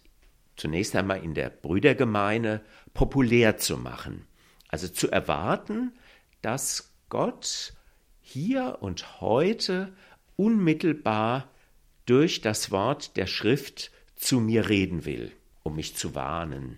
zunächst 0.55 0.95
einmal 0.95 1.23
in 1.23 1.35
der 1.35 1.51
Brüdergemeine 1.51 2.61
populär 2.95 3.57
zu 3.57 3.77
machen. 3.77 4.25
Also 4.69 4.87
zu 4.87 5.11
erwarten, 5.11 5.93
dass 6.41 6.95
Gott 7.09 7.73
hier 8.21 8.79
und 8.81 9.21
heute 9.21 9.93
unmittelbar 10.35 11.49
durch 12.05 12.41
das 12.41 12.71
Wort 12.71 13.17
der 13.17 13.27
Schrift 13.27 13.91
zu 14.19 14.39
mir 14.39 14.69
reden 14.69 15.05
will, 15.05 15.31
um 15.63 15.75
mich 15.75 15.95
zu 15.95 16.13
warnen, 16.13 16.77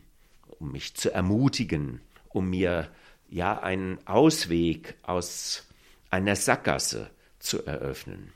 um 0.59 0.71
mich 0.71 0.93
zu 0.93 1.13
ermutigen, 1.13 1.99
um 2.29 2.49
mir 2.49 2.87
ja 3.29 3.59
einen 3.59 3.97
Ausweg 4.05 4.95
aus 5.03 5.67
einer 6.09 6.35
Sackgasse 6.35 7.09
zu 7.39 7.65
eröffnen. 7.65 8.31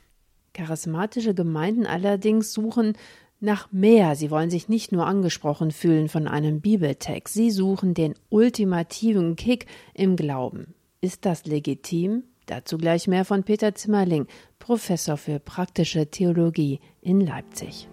Charismatische 0.52 1.34
Gemeinden 1.34 1.86
allerdings 1.86 2.52
suchen 2.52 2.96
nach 3.40 3.70
mehr. 3.70 4.16
Sie 4.16 4.30
wollen 4.30 4.50
sich 4.50 4.68
nicht 4.68 4.92
nur 4.92 5.06
angesprochen 5.06 5.70
fühlen 5.70 6.08
von 6.08 6.26
einem 6.26 6.60
Bibeltext. 6.60 7.34
Sie 7.34 7.50
suchen 7.50 7.94
den 7.94 8.14
ultimativen 8.30 9.36
Kick 9.36 9.66
im 9.94 10.16
Glauben. 10.16 10.74
Ist 11.00 11.24
das 11.26 11.46
legitim? 11.46 12.24
Dazu 12.46 12.78
gleich 12.78 13.06
mehr 13.06 13.24
von 13.24 13.42
Peter 13.42 13.74
Zimmerling, 13.74 14.26
Professor 14.58 15.16
für 15.16 15.38
praktische 15.38 16.10
Theologie 16.10 16.80
in 17.02 17.20
Leipzig. 17.20 17.88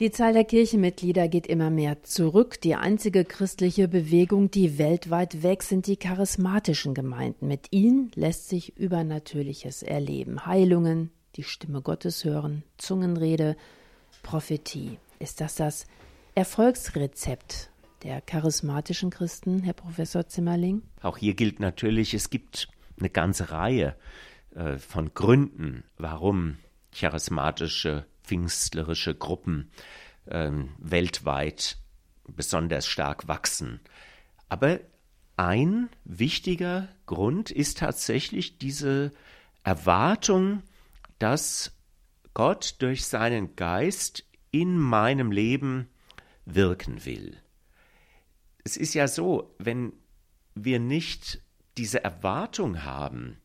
Die 0.00 0.10
Zahl 0.10 0.32
der 0.32 0.44
Kirchenmitglieder 0.44 1.28
geht 1.28 1.46
immer 1.46 1.68
mehr 1.68 2.02
zurück. 2.02 2.58
Die 2.62 2.74
einzige 2.74 3.26
christliche 3.26 3.86
Bewegung, 3.86 4.50
die 4.50 4.78
weltweit 4.78 5.42
wächst, 5.42 5.68
sind 5.68 5.86
die 5.86 5.98
charismatischen 5.98 6.94
Gemeinden. 6.94 7.46
Mit 7.46 7.66
ihnen 7.70 8.10
lässt 8.14 8.48
sich 8.48 8.78
Übernatürliches 8.78 9.82
erleben. 9.82 10.46
Heilungen, 10.46 11.10
die 11.36 11.42
Stimme 11.42 11.82
Gottes 11.82 12.24
hören, 12.24 12.62
Zungenrede, 12.78 13.58
Prophetie. 14.22 14.98
Ist 15.18 15.42
das 15.42 15.56
das 15.56 15.86
Erfolgsrezept 16.34 17.68
der 18.02 18.22
charismatischen 18.22 19.10
Christen, 19.10 19.62
Herr 19.62 19.74
Professor 19.74 20.26
Zimmerling? 20.26 20.80
Auch 21.02 21.18
hier 21.18 21.34
gilt 21.34 21.60
natürlich, 21.60 22.14
es 22.14 22.30
gibt 22.30 22.68
eine 22.98 23.10
ganze 23.10 23.50
Reihe 23.50 23.96
äh, 24.54 24.78
von 24.78 25.12
Gründen, 25.12 25.84
warum 25.98 26.56
charismatische 26.90 28.06
pfingstlerische 28.30 29.16
Gruppen 29.16 29.72
äh, 30.26 30.52
weltweit 30.78 31.78
besonders 32.28 32.86
stark 32.86 33.26
wachsen. 33.26 33.80
Aber 34.48 34.78
ein 35.36 35.88
wichtiger 36.04 36.88
Grund 37.06 37.50
ist 37.50 37.78
tatsächlich 37.78 38.58
diese 38.58 39.10
Erwartung, 39.64 40.62
dass 41.18 41.76
Gott 42.32 42.76
durch 42.78 43.04
seinen 43.04 43.56
Geist 43.56 44.24
in 44.52 44.78
meinem 44.78 45.32
Leben 45.32 45.88
wirken 46.44 47.04
will. 47.04 47.36
Es 48.62 48.76
ist 48.76 48.94
ja 48.94 49.08
so, 49.08 49.56
wenn 49.58 49.92
wir 50.54 50.78
nicht 50.78 51.42
diese 51.78 52.04
Erwartung 52.04 52.84
haben, 52.84 53.38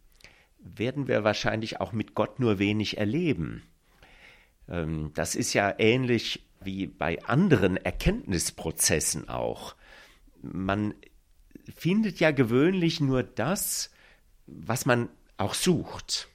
werden 0.59 1.07
wir 1.07 1.23
wahrscheinlich 1.23 1.81
auch 1.81 1.91
mit 1.91 2.13
Gott 2.13 2.39
nur 2.39 2.59
wenig 2.59 2.97
erleben. 2.97 3.63
Ähm, 4.69 5.11
das 5.13 5.35
ist 5.35 5.53
ja 5.53 5.73
ähnlich 5.77 6.45
wie 6.61 6.87
bei 6.87 7.23
anderen 7.23 7.77
Erkenntnisprozessen 7.77 9.29
auch. 9.29 9.75
Man 10.41 10.93
findet 11.75 12.19
ja 12.19 12.31
gewöhnlich 12.31 12.99
nur 12.99 13.23
das, 13.23 13.91
was 14.47 14.85
man 14.85 15.09
auch 15.37 15.53
sucht. 15.53 16.29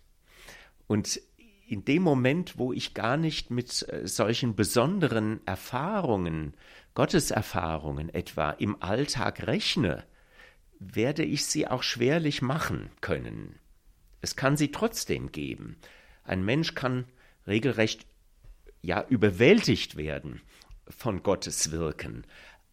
Und 0.87 1.21
in 1.69 1.85
dem 1.85 2.03
Moment, 2.03 2.59
wo 2.59 2.73
ich 2.73 2.95
gar 2.95 3.16
nicht 3.16 3.51
mit 3.51 3.88
äh, 3.88 4.07
solchen 4.07 4.57
besonderen 4.57 5.40
Erfahrungen, 5.47 6.55
Gotteserfahrungen 6.95 8.12
etwa 8.12 8.51
im 8.51 8.83
Alltag 8.83 9.47
rechne, 9.47 10.05
werde 10.81 11.25
ich 11.25 11.45
sie 11.45 11.69
auch 11.69 11.85
schwerlich 11.85 12.43
machen 12.43 12.90
können. 13.01 13.59
Es 14.21 14.35
kann 14.35 14.57
sie 14.57 14.73
trotzdem 14.73 15.31
geben. 15.31 15.77
Ein 16.25 16.45
Mensch 16.45 16.75
kann 16.75 17.05
regelrecht 17.47 18.10
ja 18.83 19.05
überwältigt 19.09 19.97
werden 19.97 20.40
von 20.88 21.23
Gottes 21.23 21.71
Wirken. 21.71 22.25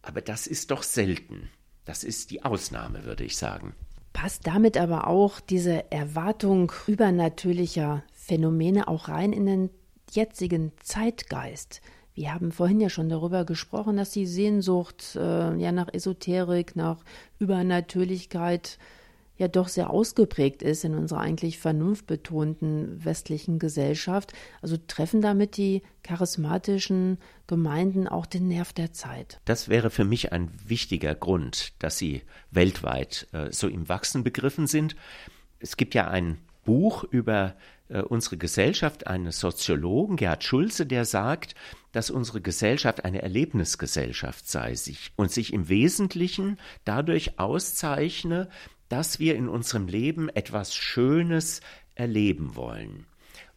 Aber 0.02 0.20
das 0.20 0.46
ist 0.46 0.70
doch 0.70 0.82
selten. 0.82 1.50
Das 1.84 2.04
ist 2.04 2.30
die 2.30 2.44
Ausnahme, 2.44 3.04
würde 3.04 3.24
ich 3.24 3.36
sagen. 3.36 3.74
Passt 4.12 4.46
damit 4.46 4.76
aber 4.76 5.06
auch 5.06 5.40
diese 5.40 5.90
Erwartung 5.92 6.72
übernatürlicher 6.86 8.02
Phänomene 8.12 8.88
auch 8.88 9.08
rein 9.08 9.32
in 9.32 9.46
den 9.46 9.70
jetzigen 10.10 10.72
Zeitgeist? 10.82 11.80
Wir 12.14 12.34
haben 12.34 12.50
vorhin 12.50 12.80
ja 12.80 12.88
schon 12.88 13.08
darüber 13.08 13.44
gesprochen, 13.44 13.96
dass 13.96 14.10
die 14.10 14.26
Sehnsucht 14.26 15.14
äh, 15.14 15.54
ja 15.54 15.70
nach 15.70 15.88
Esoterik, 15.92 16.74
nach 16.74 17.04
Übernatürlichkeit 17.38 18.78
ja 19.38 19.48
doch 19.48 19.68
sehr 19.68 19.90
ausgeprägt 19.90 20.62
ist 20.62 20.84
in 20.84 20.94
unserer 20.94 21.20
eigentlich 21.20 21.58
vernunftbetonten 21.58 23.04
westlichen 23.04 23.58
Gesellschaft. 23.58 24.32
Also 24.60 24.76
treffen 24.76 25.22
damit 25.22 25.56
die 25.56 25.82
charismatischen 26.02 27.18
Gemeinden 27.46 28.08
auch 28.08 28.26
den 28.26 28.48
Nerv 28.48 28.72
der 28.72 28.92
Zeit. 28.92 29.40
Das 29.44 29.68
wäre 29.68 29.90
für 29.90 30.04
mich 30.04 30.32
ein 30.32 30.50
wichtiger 30.66 31.14
Grund, 31.14 31.72
dass 31.78 31.98
sie 31.98 32.22
weltweit 32.50 33.28
äh, 33.32 33.50
so 33.52 33.68
im 33.68 33.88
Wachsen 33.88 34.24
begriffen 34.24 34.66
sind. 34.66 34.96
Es 35.60 35.76
gibt 35.76 35.94
ja 35.94 36.08
ein 36.08 36.38
Buch 36.64 37.04
über 37.04 37.54
äh, 37.88 38.02
unsere 38.02 38.36
Gesellschaft 38.36 39.06
eines 39.06 39.40
Soziologen, 39.40 40.16
Gerhard 40.16 40.44
Schulze, 40.44 40.84
der 40.84 41.04
sagt, 41.04 41.54
dass 41.92 42.10
unsere 42.10 42.40
Gesellschaft 42.40 43.04
eine 43.04 43.22
Erlebnisgesellschaft 43.22 44.48
sei 44.48 44.74
sich 44.74 45.12
und 45.16 45.30
sich 45.30 45.52
im 45.52 45.68
Wesentlichen 45.68 46.58
dadurch 46.84 47.38
auszeichne, 47.38 48.48
dass 48.88 49.18
wir 49.18 49.34
in 49.36 49.48
unserem 49.48 49.86
Leben 49.86 50.28
etwas 50.28 50.74
Schönes 50.74 51.60
erleben 51.94 52.56
wollen. 52.56 53.06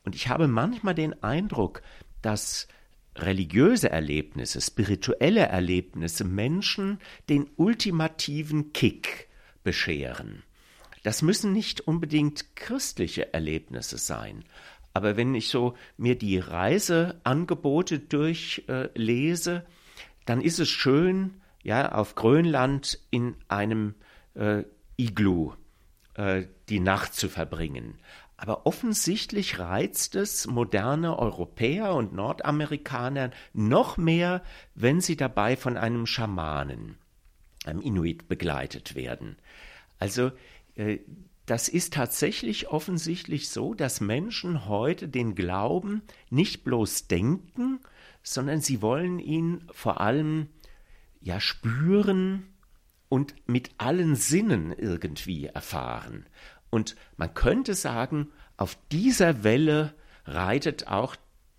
Und 0.03 0.15
ich 0.15 0.27
habe 0.27 0.47
manchmal 0.47 0.95
den 0.95 1.21
Eindruck, 1.23 1.81
dass 2.21 2.67
religiöse 3.15 3.89
Erlebnisse, 3.89 4.61
spirituelle 4.61 5.41
Erlebnisse 5.41 6.23
Menschen 6.23 6.99
den 7.29 7.49
ultimativen 7.55 8.73
Kick 8.73 9.27
bescheren. 9.63 10.43
Das 11.03 11.21
müssen 11.21 11.51
nicht 11.51 11.81
unbedingt 11.81 12.55
christliche 12.55 13.33
Erlebnisse 13.33 13.97
sein. 13.97 14.43
Aber 14.93 15.17
wenn 15.17 15.35
ich 15.35 15.49
so 15.49 15.75
mir 15.97 16.17
die 16.17 16.37
Reiseangebote 16.37 17.99
durchlese, 17.99 19.55
äh, 19.55 19.61
dann 20.25 20.41
ist 20.41 20.59
es 20.59 20.69
schön, 20.69 21.41
ja, 21.63 21.91
auf 21.93 22.15
Grönland 22.15 22.99
in 23.09 23.35
einem 23.47 23.95
äh, 24.35 24.63
Iglu 25.01 25.53
äh, 26.13 26.43
die 26.69 26.79
Nacht 26.79 27.13
zu 27.13 27.29
verbringen. 27.29 27.95
Aber 28.37 28.65
offensichtlich 28.65 29.59
reizt 29.59 30.15
es 30.15 30.47
moderne 30.47 31.17
Europäer 31.17 31.93
und 31.93 32.13
Nordamerikaner 32.13 33.31
noch 33.53 33.97
mehr, 33.97 34.41
wenn 34.73 34.99
sie 34.99 35.15
dabei 35.15 35.55
von 35.55 35.77
einem 35.77 36.05
Schamanen, 36.05 36.97
einem 37.65 37.81
Inuit, 37.81 38.27
begleitet 38.27 38.95
werden. 38.95 39.37
Also 39.99 40.31
äh, 40.75 40.99
das 41.45 41.69
ist 41.69 41.93
tatsächlich 41.93 42.69
offensichtlich 42.69 43.49
so, 43.49 43.73
dass 43.73 44.01
Menschen 44.01 44.67
heute 44.67 45.07
den 45.07 45.35
Glauben 45.35 46.01
nicht 46.29 46.63
bloß 46.63 47.07
denken, 47.07 47.79
sondern 48.23 48.61
sie 48.61 48.81
wollen 48.81 49.19
ihn 49.19 49.67
vor 49.71 50.01
allem 50.01 50.47
ja 51.21 51.39
spüren, 51.39 52.47
und 53.11 53.35
mit 53.45 53.71
allen 53.77 54.15
Sinnen 54.15 54.71
irgendwie 54.71 55.47
erfahren. 55.47 56.25
Und 56.69 56.95
man 57.17 57.33
könnte 57.33 57.73
sagen, 57.73 58.29
auf 58.55 58.77
dieser 58.89 59.43
Welle 59.43 59.93
reitet 60.25 60.87
auch 60.87 61.17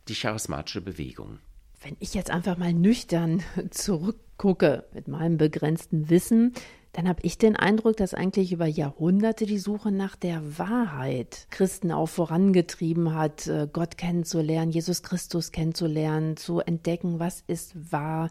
die 0.09 0.15
charismatische 0.15 0.81
Bewegung. 0.81 1.41
Wenn 1.83 1.95
ich 2.01 2.15
jetzt 2.15 2.31
einfach 2.31 2.57
mal 2.57 2.73
nüchtern 2.73 3.43
zurückgucke 3.71 4.87
mit 4.95 5.09
meinem 5.09 5.37
begrenzten 5.37 6.09
Wissen, 6.09 6.55
dann 6.93 7.07
habe 7.07 7.21
ich 7.23 7.37
den 7.37 7.55
Eindruck, 7.55 7.99
dass 7.99 8.15
eigentlich 8.15 8.53
über 8.53 8.67
Jahrhunderte 8.67 9.45
die 9.45 9.59
Suche 9.59 9.93
nach 9.93 10.17
der 10.17 10.59
Wahrheit 10.59 11.49
Christen 11.51 11.93
auch 11.93 12.09
vorangetrieben 12.09 13.15
hat, 13.15 13.47
äh, 13.47 13.69
Gott 13.71 13.99
kennenzulernen, 13.99 14.71
Jesus 14.71 15.03
Christus 15.03 15.53
kennenzulernen, 15.53 16.39
zu 16.39 16.61
entdecken, 16.61 17.19
was 17.19 17.45
ist 17.47 17.93
wahr. 17.93 18.31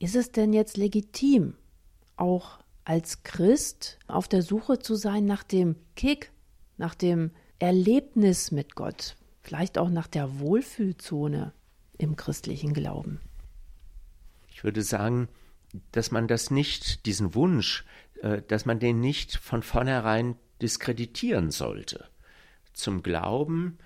Ist 0.00 0.16
es 0.16 0.32
denn 0.32 0.52
jetzt 0.52 0.76
legitim, 0.76 1.54
auch 2.20 2.58
als 2.84 3.22
Christ 3.22 3.98
auf 4.06 4.28
der 4.28 4.42
Suche 4.42 4.78
zu 4.78 4.94
sein 4.94 5.26
nach 5.26 5.42
dem 5.42 5.76
Kick, 5.94 6.32
nach 6.76 6.94
dem 6.94 7.32
Erlebnis 7.58 8.50
mit 8.50 8.74
Gott, 8.74 9.16
vielleicht 9.42 9.78
auch 9.78 9.90
nach 9.90 10.06
der 10.06 10.38
Wohlfühlzone 10.40 11.52
im 11.98 12.16
christlichen 12.16 12.72
Glauben. 12.72 13.20
Ich 14.50 14.64
würde 14.64 14.82
sagen, 14.82 15.28
dass 15.92 16.10
man 16.10 16.28
das 16.28 16.50
nicht, 16.50 17.04
diesen 17.06 17.34
Wunsch, 17.34 17.84
äh, 18.22 18.42
dass 18.42 18.64
man 18.64 18.78
den 18.78 19.00
nicht 19.00 19.36
von 19.36 19.62
vornherein 19.62 20.36
diskreditieren 20.62 21.50
sollte. 21.50 22.08
Zum 22.72 23.02
Glauben 23.02 23.78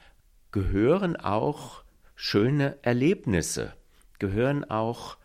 gehören 0.52 1.16
auch 1.16 1.82
schöne 2.14 2.78
Erlebnisse, 2.82 3.74
gehören 4.18 4.64
auch 4.64 5.16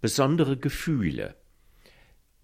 besondere 0.00 0.56
Gefühle. 0.56 1.36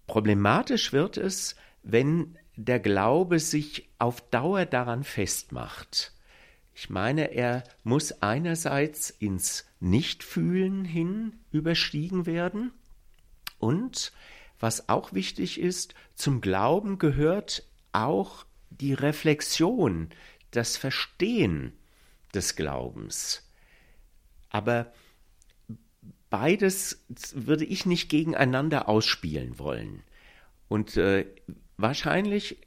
Problematisch 0.07 0.93
wird 0.93 1.17
es, 1.17 1.55
wenn 1.81 2.37
der 2.55 2.79
Glaube 2.79 3.39
sich 3.39 3.89
auf 3.99 4.21
Dauer 4.29 4.65
daran 4.65 5.03
festmacht. 5.03 6.13
Ich 6.75 6.89
meine, 6.89 7.31
er 7.33 7.63
muss 7.83 8.21
einerseits 8.21 9.09
ins 9.09 9.65
Nichtfühlen 9.79 10.85
hin 10.85 11.39
überstiegen 11.51 12.25
werden 12.25 12.71
und 13.59 14.11
was 14.59 14.89
auch 14.89 15.13
wichtig 15.13 15.59
ist, 15.59 15.93
zum 16.15 16.41
Glauben 16.41 16.97
gehört 16.97 17.67
auch 17.91 18.45
die 18.69 18.93
Reflexion, 18.93 20.09
das 20.51 20.77
Verstehen 20.77 21.73
des 22.33 22.55
Glaubens. 22.55 23.49
Aber 24.49 24.91
beides 26.33 27.05
würde 27.35 27.63
ich 27.63 27.85
nicht 27.85 28.09
gegeneinander 28.09 28.89
ausspielen 28.89 29.59
wollen. 29.59 30.01
Und 30.67 30.97
äh, 30.97 31.27
wahrscheinlich 31.77 32.57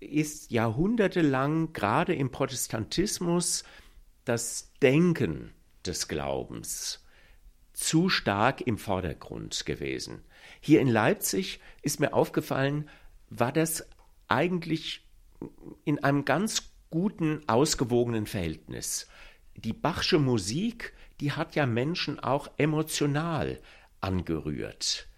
ist 0.00 0.50
jahrhundertelang 0.50 1.72
gerade 1.72 2.14
im 2.14 2.30
Protestantismus 2.30 3.64
das 4.26 4.70
Denken 4.82 5.54
des 5.86 6.08
Glaubens 6.08 7.06
zu 7.72 8.10
stark 8.10 8.60
im 8.60 8.76
Vordergrund 8.76 9.64
gewesen. 9.64 10.22
Hier 10.60 10.82
in 10.82 10.88
Leipzig 10.88 11.60
ist 11.80 12.00
mir 12.00 12.12
aufgefallen, 12.12 12.86
war 13.30 13.50
das 13.50 13.88
eigentlich 14.28 15.06
in 15.86 16.04
einem 16.04 16.26
ganz 16.26 16.70
guten, 16.90 17.48
ausgewogenen 17.48 18.26
Verhältnis. 18.26 19.08
Die 19.54 19.72
Bachsche 19.72 20.18
Musik, 20.18 20.92
die 21.20 21.32
hat 21.32 21.54
ja 21.54 21.66
Menschen 21.66 22.18
auch 22.20 22.48
emotional 22.56 23.60
angerührt. 24.00 25.08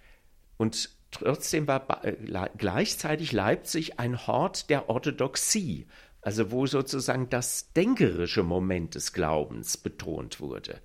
Und 0.57 0.91
trotzdem 1.11 1.67
war 1.67 2.05
äh, 2.05 2.17
gleichzeitig 2.57 3.33
Leipzig 3.33 3.99
ein 3.99 4.27
Hort 4.27 4.71
der 4.71 4.89
Orthodoxie, 4.89 5.87
also 6.21 6.51
wo 6.51 6.67
sozusagen 6.67 7.29
das 7.29 7.73
denkerische 7.73 8.43
Moment 8.43 8.95
des 8.95 9.13
Glaubens 9.13 9.77
betont 9.77 10.41
wurde. 10.41 10.81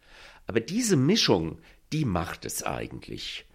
Aber 0.47 0.59
diese 0.59 0.95
Mischung, 0.95 1.59
die 1.91 2.05
macht 2.05 2.45
es 2.45 2.63
eigentlich. 2.63 3.45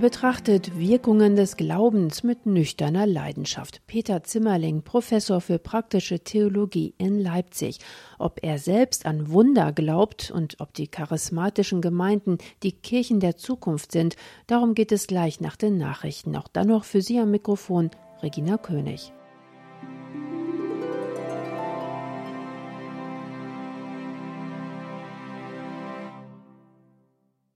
Er 0.00 0.08
betrachtet 0.08 0.78
Wirkungen 0.78 1.36
des 1.36 1.58
Glaubens 1.58 2.22
mit 2.22 2.46
nüchterner 2.46 3.06
Leidenschaft. 3.06 3.86
Peter 3.86 4.24
Zimmerling, 4.24 4.80
Professor 4.80 5.42
für 5.42 5.58
praktische 5.58 6.20
Theologie 6.20 6.94
in 6.96 7.18
Leipzig. 7.18 7.80
Ob 8.18 8.42
er 8.42 8.58
selbst 8.58 9.04
an 9.04 9.28
Wunder 9.28 9.74
glaubt 9.74 10.30
und 10.30 10.58
ob 10.58 10.72
die 10.72 10.88
charismatischen 10.88 11.82
Gemeinden 11.82 12.38
die 12.62 12.72
Kirchen 12.72 13.20
der 13.20 13.36
Zukunft 13.36 13.92
sind, 13.92 14.16
darum 14.46 14.72
geht 14.72 14.90
es 14.90 15.06
gleich 15.06 15.42
nach 15.42 15.56
den 15.56 15.76
Nachrichten. 15.76 16.34
Auch 16.34 16.48
dann 16.48 16.68
noch 16.68 16.84
für 16.84 17.02
Sie 17.02 17.18
am 17.18 17.30
Mikrofon 17.30 17.90
Regina 18.22 18.56
König. 18.56 19.12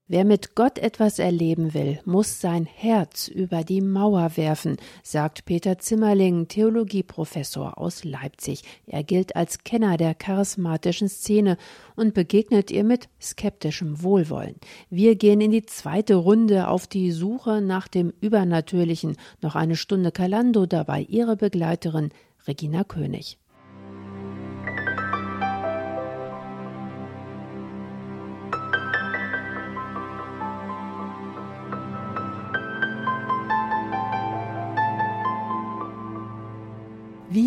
Wer 0.07 0.27
mit 0.27 0.55
Gott 0.55 0.79
etwas 0.79 1.19
erleben 1.19 1.73
will, 1.73 1.99
muss 2.05 2.39
sein 2.39 2.67
Herz 2.67 3.27
über 3.27 3.65
die 3.65 3.81
Mauer 3.81 4.37
werfen, 4.37 4.77
sagt 5.03 5.47
Peter 5.47 5.79
Zimmerling, 5.79 6.47
Theologieprofessor 6.47 7.79
aus 7.79 8.05
Leipzig. 8.05 8.65
Er 8.87 9.03
gilt 9.03 9.35
als 9.35 9.65
Kenner 9.65 9.97
der 9.97 10.15
charismatischen 10.15 11.09
Szene 11.09 11.57
und 11.97 12.13
begegnet 12.13 12.71
ihr 12.71 12.85
mit 12.85 13.09
skeptischem 13.19 14.03
Wohlwollen. 14.03 14.57
Wir 14.91 15.17
gehen 15.17 15.41
in 15.41 15.53
die 15.53 15.65
zweite 15.65 16.17
Runde 16.17 16.69
auf 16.69 16.87
die 16.87 17.11
Suche 17.11 17.63
nach 17.63 17.89
dem 17.89 18.13
Übernatürlichen. 18.21 19.17
Noch 19.41 19.55
eine 19.55 19.77
Stunde 19.77 20.13
Kalando 20.13 20.67
dabei 20.67 21.01
ihre 21.01 21.37
Begleiterin 21.37 22.11
Regina 22.47 22.85
König. 22.85 23.39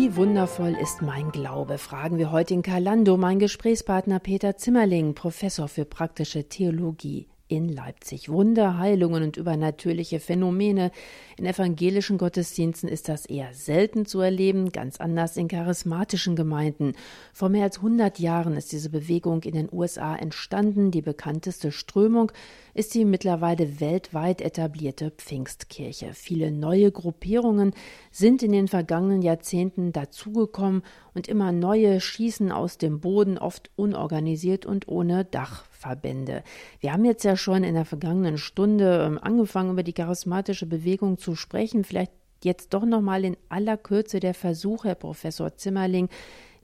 Wie 0.08 0.16
wundervoll 0.16 0.74
ist 0.80 1.02
mein 1.02 1.32
Glaube? 1.32 1.76
fragen 1.76 2.16
wir 2.16 2.32
heute 2.32 2.54
in 2.54 2.62
Kalando 2.62 3.18
mein 3.18 3.38
Gesprächspartner 3.38 4.20
Peter 4.20 4.56
Zimmerling, 4.56 5.12
Professor 5.12 5.68
für 5.68 5.84
praktische 5.84 6.48
Theologie 6.48 7.28
in 7.48 7.68
Leipzig. 7.68 8.28
Wunder, 8.30 8.78
Heilungen 8.78 9.22
und 9.22 9.36
übernatürliche 9.36 10.20
Phänomene. 10.20 10.92
In 11.36 11.46
evangelischen 11.46 12.16
Gottesdiensten 12.18 12.88
ist 12.88 13.08
das 13.08 13.26
eher 13.26 13.52
selten 13.52 14.06
zu 14.06 14.20
erleben, 14.20 14.70
ganz 14.70 14.98
anders 14.98 15.36
in 15.36 15.48
charismatischen 15.48 16.36
Gemeinden. 16.36 16.92
Vor 17.32 17.48
mehr 17.48 17.64
als 17.64 17.78
100 17.78 18.18
Jahren 18.18 18.56
ist 18.56 18.72
diese 18.72 18.90
Bewegung 18.90 19.42
in 19.42 19.54
den 19.54 19.68
USA 19.72 20.14
entstanden. 20.14 20.90
Die 20.90 21.02
bekannteste 21.02 21.72
Strömung 21.72 22.32
ist 22.78 22.94
die 22.94 23.04
mittlerweile 23.04 23.80
weltweit 23.80 24.40
etablierte 24.40 25.10
Pfingstkirche. 25.10 26.14
Viele 26.14 26.52
neue 26.52 26.92
Gruppierungen 26.92 27.74
sind 28.12 28.42
in 28.44 28.52
den 28.52 28.68
vergangenen 28.68 29.20
Jahrzehnten 29.20 29.92
dazugekommen 29.92 30.82
und 31.12 31.26
immer 31.26 31.50
neue 31.50 32.00
schießen 32.00 32.52
aus 32.52 32.78
dem 32.78 33.00
Boden, 33.00 33.36
oft 33.36 33.70
unorganisiert 33.74 34.64
und 34.64 34.86
ohne 34.86 35.24
Dach. 35.24 35.64
Verbände. 35.78 36.42
Wir 36.80 36.92
haben 36.92 37.04
jetzt 37.04 37.24
ja 37.24 37.36
schon 37.36 37.62
in 37.62 37.74
der 37.74 37.84
vergangenen 37.84 38.36
Stunde 38.36 39.04
ähm, 39.06 39.16
angefangen, 39.22 39.70
über 39.70 39.84
die 39.84 39.92
charismatische 39.92 40.66
Bewegung 40.66 41.18
zu 41.18 41.36
sprechen. 41.36 41.84
Vielleicht 41.84 42.10
jetzt 42.42 42.74
doch 42.74 42.84
noch 42.84 43.00
mal 43.00 43.24
in 43.24 43.36
aller 43.48 43.76
Kürze 43.76 44.18
der 44.18 44.34
Versuch, 44.34 44.84
Herr 44.84 44.96
Professor 44.96 45.56
Zimmerling. 45.56 46.08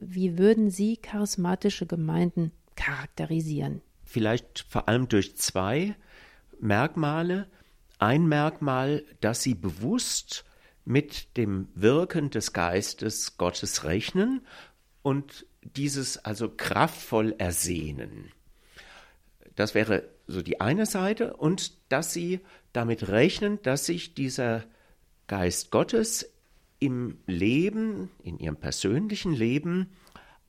Wie 0.00 0.36
würden 0.36 0.68
Sie 0.70 0.96
charismatische 0.96 1.86
Gemeinden 1.86 2.50
charakterisieren? 2.74 3.82
Vielleicht 4.02 4.66
vor 4.68 4.88
allem 4.88 5.08
durch 5.08 5.36
zwei 5.36 5.94
Merkmale. 6.64 7.46
Ein 7.98 8.26
Merkmal, 8.26 9.04
dass 9.20 9.42
sie 9.42 9.54
bewusst 9.54 10.44
mit 10.84 11.36
dem 11.36 11.68
Wirken 11.74 12.30
des 12.30 12.52
Geistes 12.52 13.38
Gottes 13.38 13.84
rechnen 13.84 14.44
und 15.02 15.46
dieses 15.62 16.24
also 16.24 16.48
kraftvoll 16.48 17.34
ersehnen. 17.38 18.32
Das 19.54 19.74
wäre 19.74 20.08
so 20.26 20.42
die 20.42 20.60
eine 20.60 20.86
Seite 20.86 21.34
und 21.36 21.72
dass 21.90 22.12
sie 22.12 22.40
damit 22.72 23.08
rechnen, 23.08 23.60
dass 23.62 23.86
sich 23.86 24.14
dieser 24.14 24.64
Geist 25.26 25.70
Gottes 25.70 26.30
im 26.80 27.18
Leben, 27.26 28.10
in 28.22 28.38
ihrem 28.38 28.56
persönlichen 28.56 29.32
Leben 29.32 29.90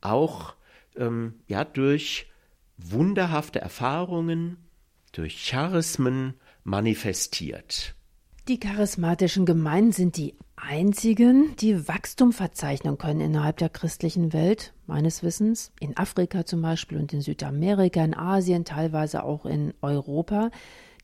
auch 0.02 0.56
ähm, 0.98 1.36
ja, 1.48 1.64
durch 1.64 2.28
wunderhafte 2.78 3.62
Erfahrungen, 3.62 4.58
durch 5.18 5.46
Charismen 5.46 6.36
manifestiert. 6.64 7.96
Die 8.48 8.60
charismatischen 8.60 9.46
Gemeinden 9.46 9.92
sind 9.92 10.18
die 10.18 10.36
einzigen, 10.56 11.56
die 11.58 11.88
Wachstum 11.88 12.32
verzeichnen 12.32 12.98
können 12.98 13.22
innerhalb 13.22 13.58
der 13.58 13.70
christlichen 13.70 14.34
Welt, 14.34 14.74
meines 14.86 15.24
Wissens, 15.24 15.72
in 15.80 15.98
Afrika 15.98 16.46
zum 16.46 16.62
Beispiel 16.62 17.00
und 17.00 17.12
in 17.14 17.22
Südamerika, 17.22 18.04
in 18.04 18.14
Asien, 18.14 18.66
teilweise 18.66 19.24
auch 19.24 19.46
in 19.46 19.74
Europa. 19.82 20.52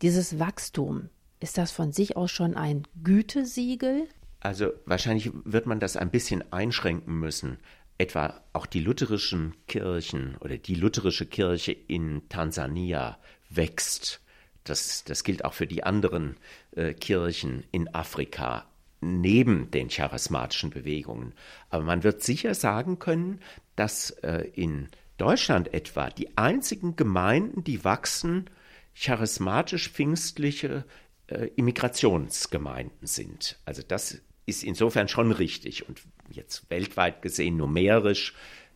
Dieses 0.02 0.40
Wachstum, 0.40 1.10
ist 1.40 1.58
das 1.58 1.72
von 1.72 1.92
sich 1.92 2.16
aus 2.16 2.32
schon 2.32 2.56
ein 2.56 2.84
Gütesiegel? 3.04 4.08
Also 4.40 4.68
wahrscheinlich 4.86 5.32
wird 5.44 5.66
man 5.66 5.80
das 5.80 5.98
ein 5.98 6.12
bisschen 6.12 6.44
einschränken 6.52 7.20
müssen. 7.20 7.58
Etwa 7.98 8.42
auch 8.54 8.66
die 8.66 8.80
lutherischen 8.80 9.56
Kirchen 9.68 10.36
oder 10.40 10.58
die 10.58 10.76
lutherische 10.76 11.26
Kirche 11.26 11.72
in 11.72 12.28
Tansania 12.30 13.18
wächst. 13.56 14.22
Das, 14.64 15.04
das 15.04 15.24
gilt 15.24 15.46
auch 15.46 15.54
für 15.54 15.68
die 15.68 15.84
anderen 15.84 16.38
äh, 16.76 16.94
Kirchen 16.94 17.64
in 17.72 17.94
Afrika 17.94 18.66
neben 19.02 19.72
den 19.72 19.90
charismatischen 19.90 20.70
Bewegungen. 20.70 21.34
Aber 21.70 21.84
man 21.84 22.04
wird 22.04 22.22
sicher 22.22 22.54
sagen 22.54 23.00
können, 23.00 23.40
dass 23.76 24.12
äh, 24.12 24.48
in 24.54 24.90
Deutschland 25.18 25.74
etwa 25.74 26.10
die 26.10 26.38
einzigen 26.38 26.96
Gemeinden, 26.96 27.64
die 27.64 27.84
wachsen, 27.84 28.50
charismatisch-pfingstliche 28.96 30.86
äh, 31.28 31.48
Immigrationsgemeinden 31.56 33.08
sind. 33.08 33.58
Also 33.66 33.82
das 33.88 34.22
ist 34.46 34.64
insofern 34.64 35.08
schon 35.08 35.32
richtig. 35.32 35.88
Und 35.88 36.02
jetzt 36.30 36.70
weltweit 36.70 37.22
gesehen 37.22 37.58
numerisch 37.58 38.34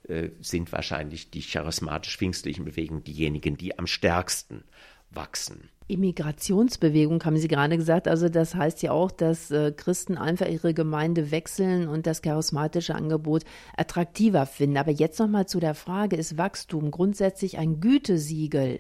äh, 0.08 0.30
sind 0.40 0.72
wahrscheinlich 0.72 1.32
die 1.32 1.42
charismatisch-pfingstlichen 1.42 2.66
Bewegungen 2.66 3.04
diejenigen, 3.04 3.58
die 3.58 3.78
am 3.78 3.88
stärksten 3.88 4.64
wachsen. 5.12 5.70
Immigrationsbewegung, 5.88 7.24
haben 7.24 7.38
Sie 7.38 7.48
gerade 7.48 7.78
gesagt. 7.78 8.08
Also 8.08 8.28
das 8.28 8.56
heißt 8.56 8.82
ja 8.82 8.92
auch, 8.92 9.12
dass 9.12 9.52
äh, 9.52 9.72
Christen 9.72 10.18
einfach 10.18 10.48
ihre 10.48 10.74
Gemeinde 10.74 11.30
wechseln 11.30 11.88
und 11.88 12.08
das 12.08 12.22
charismatische 12.22 12.96
Angebot 12.96 13.44
attraktiver 13.78 14.46
finden. 14.48 14.78
Aber 14.78 14.92
jetzt 14.92 15.20
nochmal 15.20 15.48
zu 15.48 15.60
der 15.60 15.76
Frage, 15.76 16.16
ist 16.16 16.38
Wachstum 16.38 16.90
grundsätzlich 16.90 17.58
ein 17.60 17.82
Gütesiegel? 17.82 18.80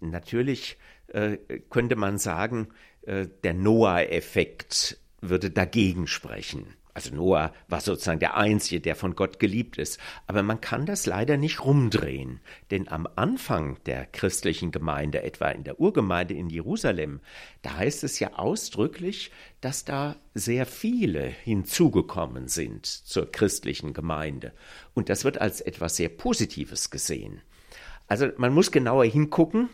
Natürlich 0.00 0.78
äh, 1.08 1.38
könnte 1.70 1.96
man 1.96 2.18
sagen, 2.18 2.68
äh, 3.02 3.26
der 3.42 3.54
Noah-Effekt 3.54 4.98
würde 5.20 5.50
dagegen 5.50 6.06
sprechen. 6.06 6.66
Also 6.98 7.14
Noah 7.14 7.52
war 7.68 7.80
sozusagen 7.80 8.18
der 8.18 8.36
Einzige, 8.36 8.80
der 8.80 8.96
von 8.96 9.14
Gott 9.14 9.38
geliebt 9.38 9.78
ist. 9.78 10.00
Aber 10.26 10.42
man 10.42 10.60
kann 10.60 10.84
das 10.84 11.06
leider 11.06 11.36
nicht 11.36 11.64
rumdrehen. 11.64 12.40
Denn 12.72 12.88
am 12.88 13.06
Anfang 13.14 13.78
der 13.86 14.04
christlichen 14.04 14.72
Gemeinde, 14.72 15.22
etwa 15.22 15.48
in 15.50 15.62
der 15.62 15.78
Urgemeinde 15.78 16.34
in 16.34 16.50
Jerusalem, 16.50 17.20
da 17.62 17.76
heißt 17.76 18.02
es 18.02 18.18
ja 18.18 18.32
ausdrücklich, 18.32 19.30
dass 19.60 19.84
da 19.84 20.16
sehr 20.34 20.66
viele 20.66 21.22
hinzugekommen 21.22 22.48
sind 22.48 22.86
zur 22.86 23.30
christlichen 23.30 23.92
Gemeinde. 23.92 24.52
Und 24.92 25.08
das 25.08 25.22
wird 25.22 25.40
als 25.40 25.60
etwas 25.60 25.94
sehr 25.94 26.08
Positives 26.08 26.90
gesehen. 26.90 27.42
Also 28.08 28.26
man 28.38 28.52
muss 28.52 28.72
genauer 28.72 29.04
hingucken, 29.04 29.68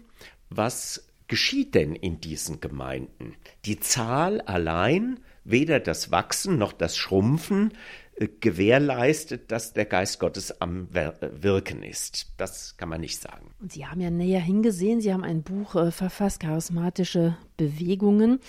was 0.51 1.09
geschieht 1.27 1.75
denn 1.75 1.95
in 1.95 2.21
diesen 2.21 2.61
Gemeinden? 2.61 3.35
Die 3.65 3.81
Zahl 3.81 4.43
allein 4.43 5.21
weder 5.45 5.81
das 5.81 6.11
Wachsen 6.11 6.59
noch 6.59 6.73
das 6.73 6.97
Schrumpfen 6.97 7.73
äh, 8.17 8.29
gewährleistet, 8.41 9.51
dass 9.53 9.73
der 9.73 9.85
Geist 9.85 10.21
Gottes 10.21 10.61
am 10.61 10.89
äh, 10.95 11.13
Wirken 11.21 11.83
ist. 11.83 12.33
Das 12.37 12.77
kann 12.77 12.89
man 12.89 13.01
nicht 13.01 13.21
sagen. 13.21 13.51
Und 13.61 13.73
Sie 13.73 13.87
haben 13.87 14.01
ja 14.01 14.11
näher 14.11 14.41
hingesehen, 14.41 15.01
Sie 15.01 15.13
haben 15.13 15.25
ein 15.25 15.43
Buch 15.43 15.75
äh, 15.77 15.91
verfasst, 15.91 16.41
Charismatische 16.41 17.37
Bewegungen. 17.57 18.41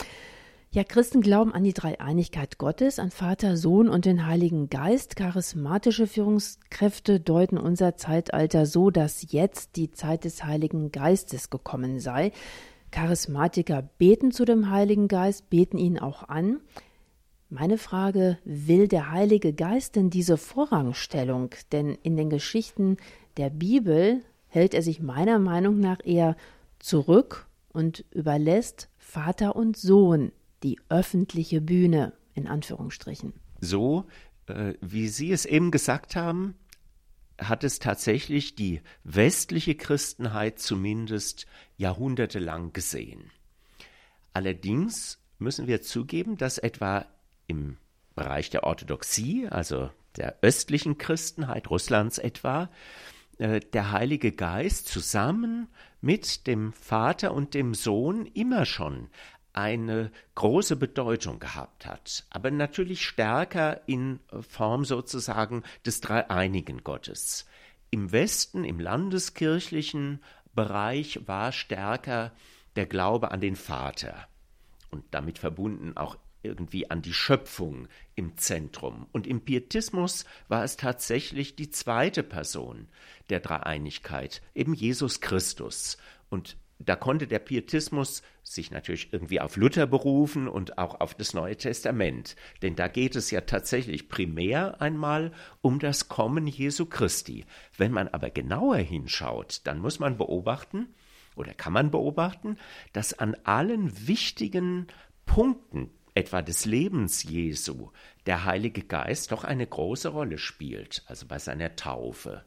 Ja, 0.76 0.84
Christen 0.84 1.22
glauben 1.22 1.54
an 1.54 1.64
die 1.64 1.72
Dreieinigkeit 1.72 2.58
Gottes, 2.58 3.00
an 3.00 3.10
Vater, 3.10 3.56
Sohn 3.56 3.88
und 3.88 4.04
den 4.04 4.28
Heiligen 4.28 4.70
Geist. 4.70 5.16
Charismatische 5.16 6.06
Führungskräfte 6.06 7.22
deuten 7.22 7.58
unser 7.58 7.96
Zeitalter 7.96 8.66
so, 8.66 8.89
dass 8.91 9.32
jetzt 9.32 9.78
die 9.78 9.91
Zeit 9.91 10.26
des 10.26 10.43
Heiligen 10.43 10.91
Geistes 10.91 11.50
gekommen 11.50 12.02
sei. 12.02 12.34
Charismatiker 12.91 13.84
beten 13.84 14.32
zu 14.32 14.43
dem 14.43 14.70
Heiligen 14.70 15.08
Geist, 15.08 15.50
beten 15.50 15.78
ihn 15.78 15.98
auch 15.98 16.28
an. 16.28 16.60
Meine 17.58 17.78
Frage, 17.78 18.38
will 18.43 18.89
der 18.89 19.12
Heilige 19.12 19.53
Geist 19.53 19.95
denn 19.95 20.10
diese 20.10 20.36
Vorrangstellung? 20.36 21.51
Denn 21.72 21.97
in 22.03 22.18
den 22.18 22.30
Geschichten 22.30 22.97
der 23.38 23.49
Bibel 23.49 24.26
hält 24.47 24.74
er 24.74 24.82
sich 24.82 24.99
meiner 24.99 25.39
Meinung 25.39 25.80
nach 25.80 25.99
eher 26.03 26.36
zurück 26.80 27.47
und 27.70 28.03
überlässt 28.12 28.89
Vater 28.97 29.56
und 29.56 29.78
Sohn 29.78 30.34
die 30.64 30.82
öffentliche 30.89 31.62
Bühne, 31.62 32.12
in 32.34 32.49
Anführungsstrichen. 32.49 33.32
So, 33.62 34.03
äh, 34.47 34.74
wie 34.82 35.08
Sie 35.08 35.32
es 35.32 35.45
eben 35.45 35.72
gesagt 35.72 36.18
haben, 36.18 36.56
hat 37.39 37.64
es 37.64 37.80
tatsächlich 37.80 38.56
die 38.56 38.82
westliche 39.06 39.76
Christenheit 39.76 40.60
zumindest 40.60 41.45
jahrhundertelang 41.78 42.74
gesehen. 42.74 43.32
Allerdings 44.34 45.20
müssen 45.39 45.68
wir 45.68 45.82
zugeben, 45.82 46.36
dass 46.36 46.58
etwa 46.58 47.06
im 47.48 47.78
Bereich 48.16 48.50
der 48.50 48.64
Orthodoxie, 48.64 49.48
also 49.50 49.89
der 50.18 50.38
östlichen 50.41 50.98
Christenheit 50.98 51.70
Russlands 51.70 52.18
etwa, 52.18 52.70
äh, 53.38 53.60
der 53.60 53.91
Heilige 53.91 54.32
Geist 54.32 54.88
zusammen 54.88 55.68
mit 56.02 56.48
dem 56.48 56.72
Vater 56.74 57.34
und 57.34 57.54
dem 57.54 57.74
Sohn 57.74 58.26
immer 58.28 58.66
schon 58.66 59.10
eine 59.52 60.12
große 60.36 60.76
Bedeutung 60.76 61.39
gehabt 61.39 61.86
hat, 61.86 62.26
aber 62.30 62.52
natürlich 62.52 63.06
stärker 63.06 63.82
in 63.88 64.20
Form 64.41 64.84
sozusagen 64.84 65.64
des 65.86 66.02
dreieinigen 66.02 66.84
Gottes. 66.84 67.46
Im 67.89 68.12
Westen, 68.12 68.66
im 68.66 68.80
landeskirchlichen 68.80 70.22
Bereich 70.54 71.22
war 71.26 71.54
stärker 71.54 72.34
der 72.76 72.86
Glaube 72.86 73.32
an 73.32 73.39
den 73.39 73.56
Vater 73.56 74.28
und 74.91 75.06
damit 75.12 75.39
verbunden 75.39 75.96
auch 75.96 76.18
irgendwie 76.46 76.89
an 76.89 77.02
die 77.02 77.14
Schöpfung 77.14 77.88
im 78.16 78.38
Zentrum. 78.38 79.08
Und 79.12 79.28
im 79.28 79.41
Pietismus 79.41 80.26
war 80.48 80.64
es 80.64 80.78
tatsächlich 80.78 81.56
die 81.56 81.70
zweite 81.70 82.24
Person 82.24 82.88
der 83.30 83.39
Dreieinigkeit, 83.39 84.41
eben 84.54 84.74
Jesus 84.74 85.22
Christus. 85.22 85.98
Und 86.30 86.58
da 86.80 86.96
konnte 86.96 87.28
der 87.28 87.39
Pietismus 87.39 88.22
sich 88.43 88.70
natürlich 88.70 89.12
irgendwie 89.14 89.39
auf 89.39 89.56
Luther 89.56 89.88
berufen 89.88 90.48
und 90.48 90.78
auch 90.78 91.00
auf 91.00 91.16
das 91.16 91.34
Neue 91.34 91.56
Testament. 91.56 92.36
Denn 92.62 92.76
da 92.76 92.88
geht 92.88 93.16
es 93.16 93.32
ja 93.32 93.41
tatsächlich 93.41 94.10
primär 94.10 94.82
einmal 94.82 95.32
um 95.62 95.80
das 95.80 96.10
Kommen 96.10 96.48
Jesu 96.48 96.86
Christi. 96.86 97.46
Wenn 97.78 97.91
man 97.91 98.10
aber 98.10 98.30
genauer 98.30 98.78
hinschaut, 98.78 99.62
dann 99.64 99.80
muss 99.80 100.00
man 100.00 100.18
beobachten, 100.18 100.93
oder 101.36 101.54
kann 101.54 101.74
man 101.74 101.91
beobachten, 101.91 102.58
dass 102.93 103.18
an 103.18 103.36
allen 103.43 104.08
wichtigen 104.08 104.88
Punkten 105.26 105.89
etwa 106.16 106.41
des 106.41 106.66
Lebens 106.66 107.24
Jesu 107.24 107.91
der 108.26 108.45
Heilige 108.45 108.82
Geist 108.82 109.32
doch 109.32 109.43
eine 109.43 109.68
große 109.68 110.09
Rolle 110.09 110.38
spielt, 110.38 111.03
also 111.05 111.28
bei 111.28 111.38
seiner 111.38 111.76
Taufe. 111.76 112.43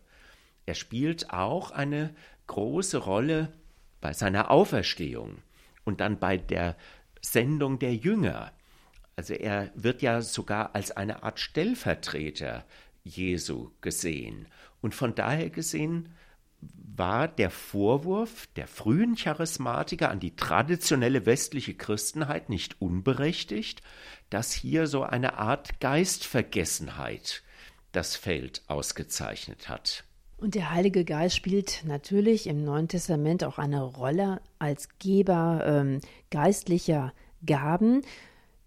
Er 0.66 0.75
spielt 0.75 1.31
auch 1.31 1.71
eine 1.71 2.14
große 2.47 2.99
Rolle 2.99 3.53
bei 4.01 4.12
seiner 4.12 4.51
Auferstehung 4.51 5.39
und 5.85 6.01
dann 6.01 6.19
bei 6.19 6.37
der 6.37 6.77
Sendung 7.21 7.79
der 7.79 7.95
Jünger. 7.95 8.53
Also 9.16 9.35
er 9.35 9.71
wird 9.75 10.03
ja 10.03 10.23
sogar 10.23 10.75
als 10.75 10.91
eine 10.91 11.23
Art 11.23 11.39
Stellvertreter 11.39 12.64
Jesu 13.05 13.71
gesehen. 13.81 14.47
Und 14.81 14.95
von 14.95 15.14
daher 15.14 15.51
gesehen 15.51 16.14
war 16.61 17.29
der 17.29 17.51
Vorwurf 17.51 18.49
der 18.57 18.67
frühen 18.67 19.15
Charismatiker 19.15 20.11
an 20.11 20.21
die 20.21 20.35
traditionelle 20.35 21.27
westliche 21.27 21.75
Christenheit 21.75 22.49
nicht 22.49 22.81
unberechtigt, 22.81 23.83
dass 24.31 24.53
hier 24.53 24.87
so 24.87 25.03
eine 25.03 25.39
Art 25.39 25.81
Geistvergessenheit 25.81 27.43
das 27.93 28.17
Feld 28.17 28.63
ausgezeichnet 28.67 29.69
hat. 29.69 30.05
Und 30.37 30.55
der 30.55 30.71
Heilige 30.71 31.05
Geist 31.05 31.37
spielt 31.37 31.83
natürlich 31.85 32.47
im 32.47 32.65
Neuen 32.65 32.89
Testament 32.89 33.43
auch 33.43 33.59
eine 33.59 33.83
Rolle 33.83 34.41
als 34.59 34.89
Geber 34.99 35.65
ähm, 35.67 36.01
geistlicher 36.31 37.13
Gaben. 37.45 38.03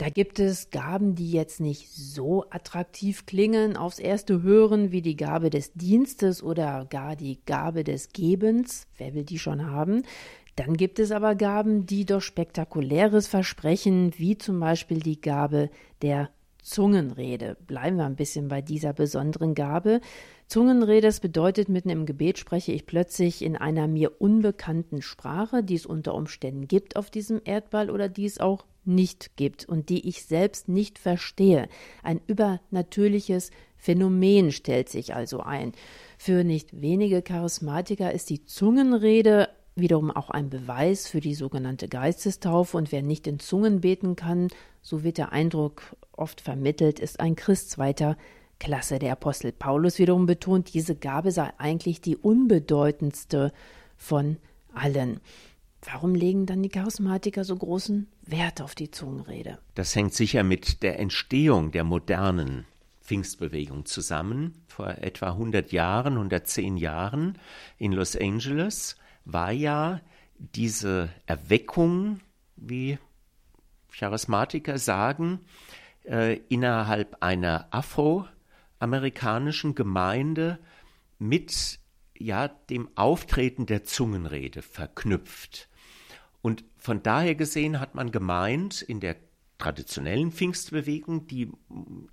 Da 0.02 0.10
gibt 0.10 0.40
es 0.40 0.72
Gaben, 0.72 1.14
die 1.14 1.32
jetzt 1.32 1.60
nicht 1.60 1.92
so 1.92 2.44
attraktiv 2.50 3.28
klingen 3.28 3.78
aufs 3.78 4.00
erste 4.00 4.42
Hören 4.42 4.92
wie 4.92 5.04
die 5.04 5.16
Gabe 5.16 5.52
des 5.52 5.74
Dienstes 5.74 6.42
oder 6.42 6.88
gar 6.90 7.16
die 7.16 7.40
Gabe 7.46 7.84
des 7.84 8.12
Gebens. 8.12 8.88
Wer 8.98 9.14
will 9.14 9.26
die 9.26 9.38
schon 9.38 9.70
haben? 9.70 10.02
Dann 10.56 10.76
gibt 10.76 10.98
es 10.98 11.12
aber 11.12 11.36
Gaben, 11.36 11.86
die 11.86 12.08
doch 12.08 12.22
spektakuläres 12.22 13.28
versprechen, 13.28 14.14
wie 14.18 14.40
zum 14.40 14.60
Beispiel 14.60 15.02
die 15.02 15.22
Gabe 15.22 15.70
der 16.02 16.32
Zungenrede. 16.64 17.56
Bleiben 17.68 17.98
wir 17.98 18.06
ein 18.06 18.16
bisschen 18.16 18.48
bei 18.48 18.64
dieser 18.64 18.94
besonderen 18.94 19.54
Gabe. 19.54 20.02
Zungenrede, 20.52 21.08
das 21.08 21.22
bedeutet, 21.22 21.70
mitten 21.70 21.90
im 21.90 22.06
Gebet 22.06 22.38
spreche 22.38 22.74
ich 22.74 22.86
plötzlich 22.86 23.42
in 23.42 23.56
einer 23.56 23.88
mir 23.88 24.20
unbekannten 24.20 25.02
Sprache, 25.02 25.64
die 25.64 25.76
es 25.76 25.86
unter 25.86 26.14
Umständen 26.14 26.68
gibt 26.68 26.98
auf 26.98 27.10
diesem 27.10 27.40
Erdball 27.46 27.90
oder 27.90 28.10
die 28.10 28.26
es 28.26 28.38
auch 28.38 28.66
nicht 28.84 29.38
gibt 29.38 29.64
und 29.64 29.88
die 29.88 30.10
ich 30.10 30.26
selbst 30.26 30.68
nicht 30.68 31.00
verstehe. 31.00 31.70
Ein 32.04 32.20
übernatürliches 32.28 33.52
Phänomen 33.78 34.52
stellt 34.52 34.90
sich 34.90 35.16
also 35.16 35.40
ein. 35.40 35.72
Für 36.18 36.44
nicht 36.44 36.82
wenige 36.82 37.22
Charismatiker 37.22 38.12
ist 38.12 38.30
die 38.30 38.44
Zungenrede 38.44 39.48
wiederum 39.76 40.12
auch 40.12 40.32
ein 40.32 40.50
Beweis 40.50 41.08
für 41.08 41.22
die 41.22 41.34
sogenannte 41.34 41.88
Geistestaufe 41.88 42.76
und 42.76 42.92
wer 42.92 43.04
nicht 43.04 43.26
in 43.26 43.40
Zungen 43.40 43.80
beten 43.80 44.18
kann, 44.18 44.50
so 44.82 45.02
wird 45.02 45.18
der 45.18 45.32
Eindruck 45.32 45.96
oft 46.12 46.42
vermittelt, 46.42 47.00
ist 47.00 47.22
ein 47.22 47.38
Christ 47.38 47.72
zweiter 47.72 48.18
Klasse. 48.62 49.00
Der 49.00 49.14
Apostel 49.14 49.52
Paulus 49.52 49.98
wiederum 49.98 50.28
betont, 50.28 50.74
diese 50.76 50.96
Gabe 50.96 51.32
sei 51.32 51.52
eigentlich 51.58 52.00
die 52.00 52.16
unbedeutendste 52.16 53.52
von 53.98 54.38
allen. 54.72 55.20
Warum 55.84 56.14
legen 56.14 56.46
dann 56.46 56.62
die 56.62 56.70
Charismatiker 56.70 57.44
so 57.44 57.56
großen 57.56 58.08
Wert 58.22 58.62
auf 58.62 58.76
die 58.76 58.92
Zungenrede? 58.92 59.58
Das 59.74 59.96
hängt 59.96 60.14
sicher 60.14 60.44
mit 60.44 60.84
der 60.84 61.00
Entstehung 61.00 61.72
der 61.72 61.84
modernen 61.84 62.66
Pfingstbewegung 63.02 63.86
zusammen. 63.86 64.54
Vor 64.68 64.90
etwa 64.90 65.30
100 65.32 65.72
Jahren, 65.72 66.14
110 66.14 66.78
Jahren 66.78 67.40
in 67.80 67.94
Los 67.94 68.16
Angeles 68.16 68.96
war 69.26 69.52
ja 69.52 70.02
diese 70.38 71.10
Erweckung, 71.26 72.20
wie 72.58 73.00
Charismatiker 73.92 74.78
sagen, 74.78 75.40
äh, 76.06 76.40
innerhalb 76.48 77.18
einer 77.22 77.68
Afro- 77.72 78.28
amerikanischen 78.82 79.76
Gemeinde 79.76 80.60
mit 81.20 81.80
ja 82.18 82.48
dem 82.48 82.90
Auftreten 82.96 83.66
der 83.66 83.84
Zungenrede 83.84 84.62
verknüpft. 84.62 85.70
Und 86.42 86.64
von 86.78 87.04
daher 87.04 87.36
gesehen 87.36 87.80
hat 87.80 87.96
man 87.96 88.12
gemeint, 88.12 88.82
in 88.82 89.00
der 89.00 89.18
traditionellen 89.62 90.32
Pfingstbewegung, 90.32 91.28
die 91.28 91.52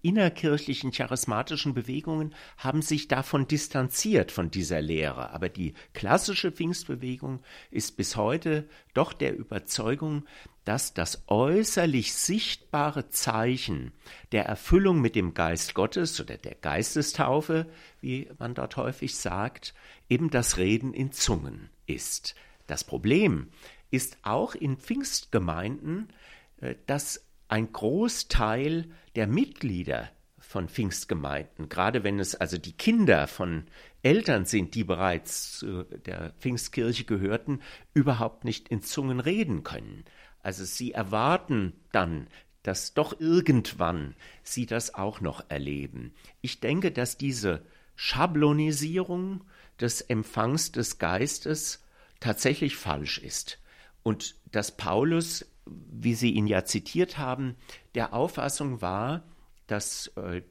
innerkirchlichen 0.03 0.93
charismatischen 0.93 1.73
Bewegungen 1.73 2.35
haben 2.59 2.83
sich 2.83 3.09
davon 3.09 3.49
distanziert 3.49 4.31
von 4.31 4.51
dieser 4.51 4.83
Lehre. 4.83 5.31
Aber 5.31 5.49
die 5.49 5.73
klassische 5.95 6.53
Pfingstbewegung 6.53 7.41
ist 7.71 7.97
bis 7.97 8.17
heute 8.17 8.69
doch 8.93 9.15
der 9.15 9.35
Überzeugung, 9.35 10.27
dass 10.69 10.93
das 10.93 11.23
äußerlich 11.29 12.13
sichtbare 12.13 13.09
Zeichen 13.09 13.93
der 14.33 14.45
Erfüllung 14.45 15.01
mit 15.01 15.15
dem 15.15 15.33
Geist 15.33 15.73
Gottes 15.73 16.21
oder 16.21 16.37
der 16.37 16.57
Geistestaufe, 16.57 17.65
wie 18.03 18.29
man 18.39 18.53
dort 18.53 18.77
häufig 18.77 19.17
sagt, 19.17 19.73
eben 20.11 20.29
das 20.29 20.59
Reden 20.59 20.93
in 20.93 21.11
Zungen 21.11 21.71
ist. 21.87 22.35
Das 22.67 22.85
Problem 22.85 23.49
ist 23.91 24.19
auch 24.25 24.55
in 24.55 24.77
Pfingstgemeinden, 24.77 26.13
äh, 26.61 26.75
dass 26.85 27.25
ein 27.49 27.73
Großteil 27.73 28.91
der 29.17 29.27
Mitglieder 29.27 30.11
von 30.39 30.69
Pfingstgemeinden, 30.69 31.71
gerade 31.71 32.05
wenn 32.05 32.19
es 32.19 32.35
also 32.35 32.59
die 32.59 32.77
Kinder 32.77 33.27
von 33.27 33.65
Eltern 34.03 34.45
sind, 34.45 34.75
die 34.75 34.85
bereits 34.85 35.59
zu 35.61 35.85
der 35.85 36.35
Pfingstkirche 36.41 37.05
gehörten, 37.05 37.63
überhaupt 37.95 38.45
nicht 38.45 38.69
in 38.69 38.83
Zungen 38.83 39.21
reden 39.21 39.65
können. 39.65 40.05
Also 40.43 40.65
sie 40.65 40.93
erwarten 40.93 41.73
dann, 41.93 42.29
dass 42.63 42.95
doch 42.95 43.19
irgendwann 43.19 44.15
sie 44.43 44.67
das 44.67 44.95
auch 44.95 45.21
noch 45.21 45.45
erleben. 45.49 46.15
Ich 46.41 46.61
denke, 46.61 46.93
dass 46.93 47.17
diese 47.17 47.63
Schablonisierung 47.97 49.45
des 49.81 50.01
Empfangs 50.01 50.73
des 50.73 50.99
Geistes 50.99 51.85
tatsächlich 52.21 52.77
falsch 52.77 53.19
ist 53.19 53.59
und 54.03 54.37
dass 54.51 54.77
Paulus 54.77 55.47
wie 55.91 56.15
Sie 56.15 56.31
ihn 56.33 56.47
ja 56.47 56.65
zitiert 56.65 57.19
haben, 57.19 57.57
der 57.95 58.15
Auffassung 58.15 58.81
war, 58.81 59.23
dass 59.67 60.09
äh, 60.17 60.43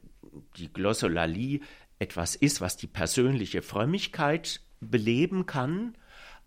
die 0.56 0.72
Glossolalie 0.72 1.60
etwas 1.98 2.36
ist, 2.36 2.60
was 2.60 2.76
die 2.76 2.86
persönliche 2.86 3.62
Frömmigkeit 3.62 4.60
beleben 4.80 5.46
kann, 5.46 5.96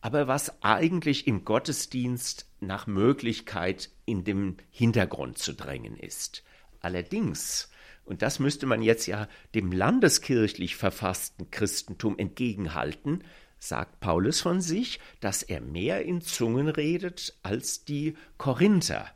aber 0.01 0.27
was 0.27 0.61
eigentlich 0.63 1.27
im 1.27 1.45
Gottesdienst 1.45 2.47
nach 2.59 2.87
Möglichkeit 2.87 3.89
in 4.05 4.23
den 4.23 4.57
Hintergrund 4.71 5.37
zu 5.37 5.53
drängen 5.53 5.95
ist. 5.95 6.43
Allerdings, 6.81 7.69
und 8.03 8.23
das 8.23 8.39
müsste 8.39 8.65
man 8.65 8.81
jetzt 8.81 9.05
ja 9.05 9.27
dem 9.53 9.71
landeskirchlich 9.71 10.75
verfassten 10.75 11.51
Christentum 11.51 12.17
entgegenhalten, 12.17 13.23
sagt 13.59 13.99
Paulus 13.99 14.41
von 14.41 14.59
sich, 14.59 14.99
dass 15.19 15.43
er 15.43 15.61
mehr 15.61 16.03
in 16.03 16.21
Zungen 16.21 16.67
redet 16.67 17.37
als 17.43 17.85
die 17.85 18.15
Korinther. 18.37 19.07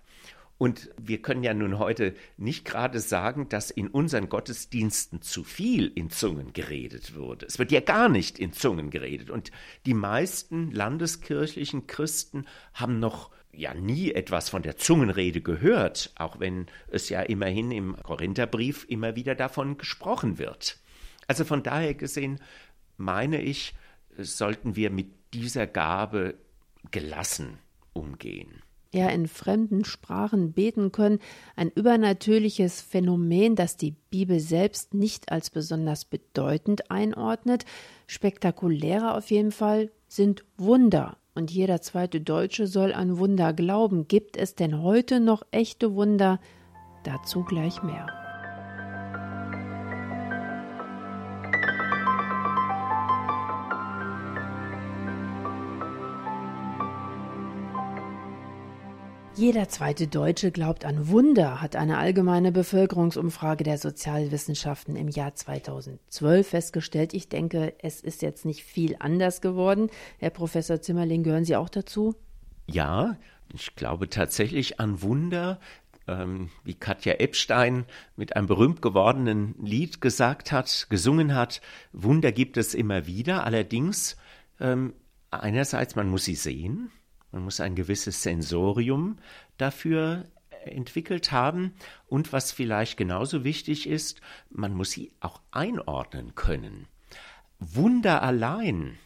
Und 0.58 0.90
wir 0.98 1.22
können 1.22 1.44
ja 1.44 1.54
nun 1.54 1.80
heute 1.80 2.16
nicht 2.38 2.64
gerade 2.64 3.00
sagen, 3.00 3.50
dass 3.50 3.72
in 3.72 3.90
unseren 3.90 4.30
Gottesdiensten 4.30 5.22
zu 5.22 5.44
viel 5.44 5.92
in 5.94 6.10
Zungen 6.10 6.54
geredet 6.54 7.16
wurde. 7.16 7.46
Es 7.46 7.60
wird 7.60 7.72
ja 7.72 7.82
gar 7.82 8.08
nicht 8.08 8.40
in 8.40 8.54
Zungen 8.54 8.90
geredet. 8.90 9.30
Und 9.30 9.52
die 9.86 9.94
meisten 9.94 10.72
landeskirchlichen 10.72 11.88
Christen 11.88 12.46
haben 12.74 13.00
noch 13.00 13.32
ja 13.52 13.74
nie 13.74 14.12
etwas 14.12 14.50
von 14.50 14.62
der 14.62 14.78
Zungenrede 14.78 15.42
gehört, 15.42 16.14
auch 16.16 16.40
wenn 16.40 16.68
es 16.88 17.10
ja 17.10 17.22
immerhin 17.22 17.72
im 17.72 17.96
Korintherbrief 18.02 18.86
immer 18.88 19.16
wieder 19.16 19.36
davon 19.36 19.78
gesprochen 19.78 20.38
wird. 20.38 20.80
Also 21.28 21.44
von 21.44 21.64
daher 21.64 21.94
gesehen 21.94 22.40
meine 22.98 23.42
ich, 23.42 23.74
sollten 24.18 24.76
wir 24.76 24.90
mit 24.90 25.08
dieser 25.34 25.68
Gabe 25.68 26.36
gelassen 26.92 27.58
umgehen. 27.94 28.62
Ja, 28.96 29.10
in 29.10 29.28
fremden 29.28 29.84
Sprachen 29.84 30.54
beten 30.54 30.94
können, 30.94 31.20
ein 31.58 31.70
übernatürliches 31.70 32.80
Phänomen, 32.80 33.58
das 33.58 33.76
die 33.76 33.92
Bibel 34.10 34.40
selbst 34.40 34.94
nicht 34.94 35.34
als 35.34 35.50
besonders 35.50 36.06
bedeutend 36.06 36.90
einordnet. 36.90 37.66
Spektakulärer 38.08 39.18
auf 39.18 39.32
jeden 39.32 39.52
Fall 39.52 39.92
sind 40.08 40.46
Wunder. 40.56 41.18
Und 41.34 41.52
jeder 41.52 41.82
zweite 41.82 42.22
Deutsche 42.22 42.68
soll 42.68 42.94
an 42.94 43.18
Wunder 43.18 43.52
glauben. 43.52 44.08
Gibt 44.08 44.38
es 44.38 44.56
denn 44.56 44.82
heute 44.82 45.20
noch 45.20 45.44
echte 45.52 45.94
Wunder? 45.94 46.40
Dazu 47.04 47.44
gleich 47.44 47.84
mehr. 47.84 48.25
Jeder 59.38 59.68
zweite 59.68 60.08
Deutsche 60.08 60.50
glaubt 60.50 60.86
an 60.86 61.10
Wunder, 61.10 61.62
hat 61.62 61.76
eine 61.76 61.98
allgemeine 61.98 62.54
Bevölkerungsumfrage 62.54 63.66
der 63.66 63.78
Sozialwissenschaften 63.78 64.96
im 64.96 65.10
Jahr 65.10 65.36
2012 65.36 66.48
festgestellt. 66.48 67.14
Ich 67.14 67.28
denke, 67.28 67.74
es 67.80 68.00
ist 68.00 68.22
jetzt 68.22 68.46
nicht 68.46 68.64
viel 68.64 68.96
anders 69.00 69.42
geworden. 69.42 69.90
Herr 70.20 70.30
Professor 70.30 70.82
Zimmerling, 70.82 71.24
gehören 71.24 71.44
Sie 71.44 71.58
auch 71.58 71.68
dazu? 71.68 72.16
Ja, 72.68 73.18
ich 73.54 73.76
glaube 73.76 74.08
tatsächlich 74.08 74.80
an 74.80 75.02
Wunder, 75.02 75.60
ähm, 76.08 76.50
wie 76.64 76.76
Katja 76.76 77.16
Epstein 77.16 77.84
mit 78.16 78.38
einem 78.38 78.48
berühmt 78.48 78.82
gewordenen 78.82 79.54
Lied 79.62 80.00
gesagt 80.00 80.54
hat, 80.54 80.88
gesungen 80.90 81.36
hat. 81.36 81.60
Wunder 81.92 82.32
gibt 82.32 82.56
es 82.56 82.74
immer 82.74 83.06
wieder. 83.06 83.44
Allerdings, 83.44 84.16
ähm, 84.62 84.94
einerseits, 85.30 85.98
man 85.98 86.08
muss 86.08 86.24
sie 86.24 86.36
sehen. 86.36 86.90
Man 87.36 87.44
muss 87.44 87.60
ein 87.60 87.76
gewisses 87.76 88.24
Sensorium 88.24 89.18
dafür 89.58 90.24
entwickelt 90.64 91.34
haben 91.34 91.74
und 92.08 92.32
was 92.32 92.54
vielleicht 92.54 92.96
genauso 92.96 93.44
wichtig 93.44 93.90
ist, 93.90 94.22
man 94.50 94.74
muss 94.74 94.92
sie 94.92 95.12
auch 95.20 95.42
einordnen 95.52 96.34
können. 96.36 96.88
Wunder 97.60 98.24
allein, 98.24 98.98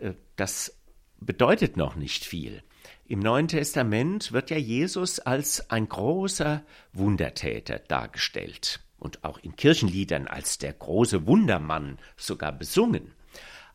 äh, 0.00 0.14
das 0.36 0.78
bedeutet 1.20 1.76
noch 1.76 1.94
nicht 1.94 2.24
viel. 2.24 2.62
Im 3.04 3.20
Neuen 3.20 3.48
Testament 3.48 4.32
wird 4.32 4.48
ja 4.48 4.56
Jesus 4.56 5.20
als 5.20 5.68
ein 5.68 5.90
großer 5.90 6.64
Wundertäter 6.94 7.80
dargestellt 7.80 8.80
und 8.98 9.24
auch 9.24 9.36
in 9.36 9.56
Kirchenliedern 9.56 10.26
als 10.26 10.56
der 10.56 10.72
große 10.72 11.26
Wundermann 11.26 11.98
sogar 12.16 12.52
besungen. 12.52 13.12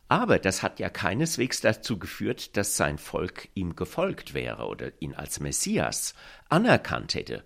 Aber 0.08 0.38
das 0.38 0.62
hat 0.62 0.80
ja 0.80 0.88
keineswegs 0.88 1.60
dazu 1.60 1.98
geführt, 1.98 2.56
dass 2.56 2.76
sein 2.76 2.96
Volk 2.96 3.50
ihm 3.54 3.76
gefolgt 3.76 4.32
wäre 4.32 4.66
oder 4.66 4.90
ihn 5.00 5.14
als 5.14 5.38
Messias 5.38 6.14
anerkannt 6.48 7.14
hätte. 7.14 7.44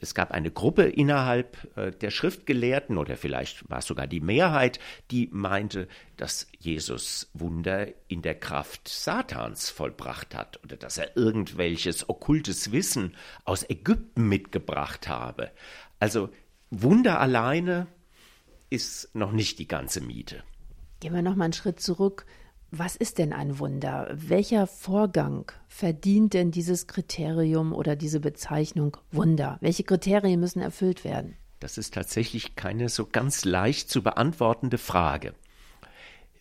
Es 0.00 0.14
gab 0.14 0.30
eine 0.30 0.50
Gruppe 0.50 0.84
innerhalb 0.84 1.76
äh, 1.76 1.90
der 1.90 2.10
Schriftgelehrten 2.10 2.98
oder 2.98 3.16
vielleicht 3.16 3.68
war 3.68 3.78
es 3.78 3.86
sogar 3.86 4.06
die 4.06 4.20
Mehrheit, 4.20 4.78
die 5.10 5.28
meinte, 5.32 5.88
dass 6.16 6.46
Jesus 6.58 7.28
Wunder 7.34 7.88
in 8.06 8.22
der 8.22 8.36
Kraft 8.36 8.88
Satans 8.88 9.70
vollbracht 9.70 10.36
hat 10.36 10.62
oder 10.62 10.76
dass 10.76 10.98
er 10.98 11.16
irgendwelches 11.16 12.08
okkultes 12.08 12.70
Wissen 12.70 13.16
aus 13.44 13.68
Ägypten 13.68 14.28
mitgebracht 14.28 15.08
habe. 15.08 15.50
Also 15.98 16.30
Wunder 16.70 17.20
alleine 17.20 17.88
ist 18.70 19.14
noch 19.16 19.32
nicht 19.32 19.58
die 19.58 19.68
ganze 19.68 20.00
Miete. 20.00 20.44
Gehen 21.00 21.14
wir 21.14 21.22
noch 21.22 21.36
mal 21.36 21.44
einen 21.44 21.52
Schritt 21.52 21.80
zurück. 21.80 22.26
Was 22.70 22.96
ist 22.96 23.18
denn 23.18 23.32
ein 23.32 23.60
Wunder? 23.60 24.08
Welcher 24.12 24.66
Vorgang 24.66 25.50
verdient 25.68 26.34
denn 26.34 26.50
dieses 26.50 26.86
Kriterium 26.86 27.72
oder 27.72 27.94
diese 27.94 28.20
Bezeichnung 28.20 28.96
Wunder? 29.12 29.58
Welche 29.60 29.84
Kriterien 29.84 30.40
müssen 30.40 30.60
erfüllt 30.60 31.04
werden? 31.04 31.36
Das 31.60 31.78
ist 31.78 31.94
tatsächlich 31.94 32.56
keine 32.56 32.88
so 32.88 33.06
ganz 33.06 33.44
leicht 33.44 33.90
zu 33.90 34.02
beantwortende 34.02 34.76
Frage. 34.76 35.34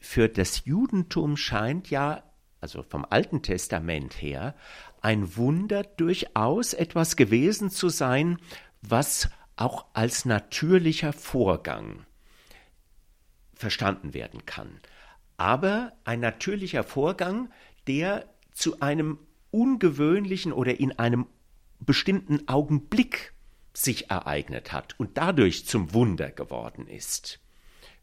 Für 0.01 0.27
das 0.27 0.65
Judentum 0.65 1.37
scheint 1.37 1.89
ja, 1.91 2.23
also 2.59 2.81
vom 2.81 3.05
Alten 3.07 3.43
Testament 3.43 4.21
her, 4.21 4.55
ein 5.01 5.37
Wunder 5.37 5.83
durchaus 5.83 6.73
etwas 6.73 7.15
gewesen 7.15 7.69
zu 7.69 7.89
sein, 7.89 8.37
was 8.81 9.29
auch 9.55 9.85
als 9.93 10.25
natürlicher 10.25 11.13
Vorgang 11.13 12.06
verstanden 13.57 14.13
werden 14.13 14.45
kann. 14.45 14.79
Aber 15.37 15.93
ein 16.03 16.19
natürlicher 16.19 16.83
Vorgang, 16.83 17.51
der 17.87 18.29
zu 18.53 18.79
einem 18.79 19.19
ungewöhnlichen 19.51 20.51
oder 20.51 20.79
in 20.79 20.97
einem 20.97 21.27
bestimmten 21.79 22.47
Augenblick 22.47 23.33
sich 23.73 24.09
ereignet 24.09 24.71
hat 24.71 24.99
und 24.99 25.17
dadurch 25.17 25.67
zum 25.67 25.93
Wunder 25.93 26.31
geworden 26.31 26.87
ist. 26.87 27.39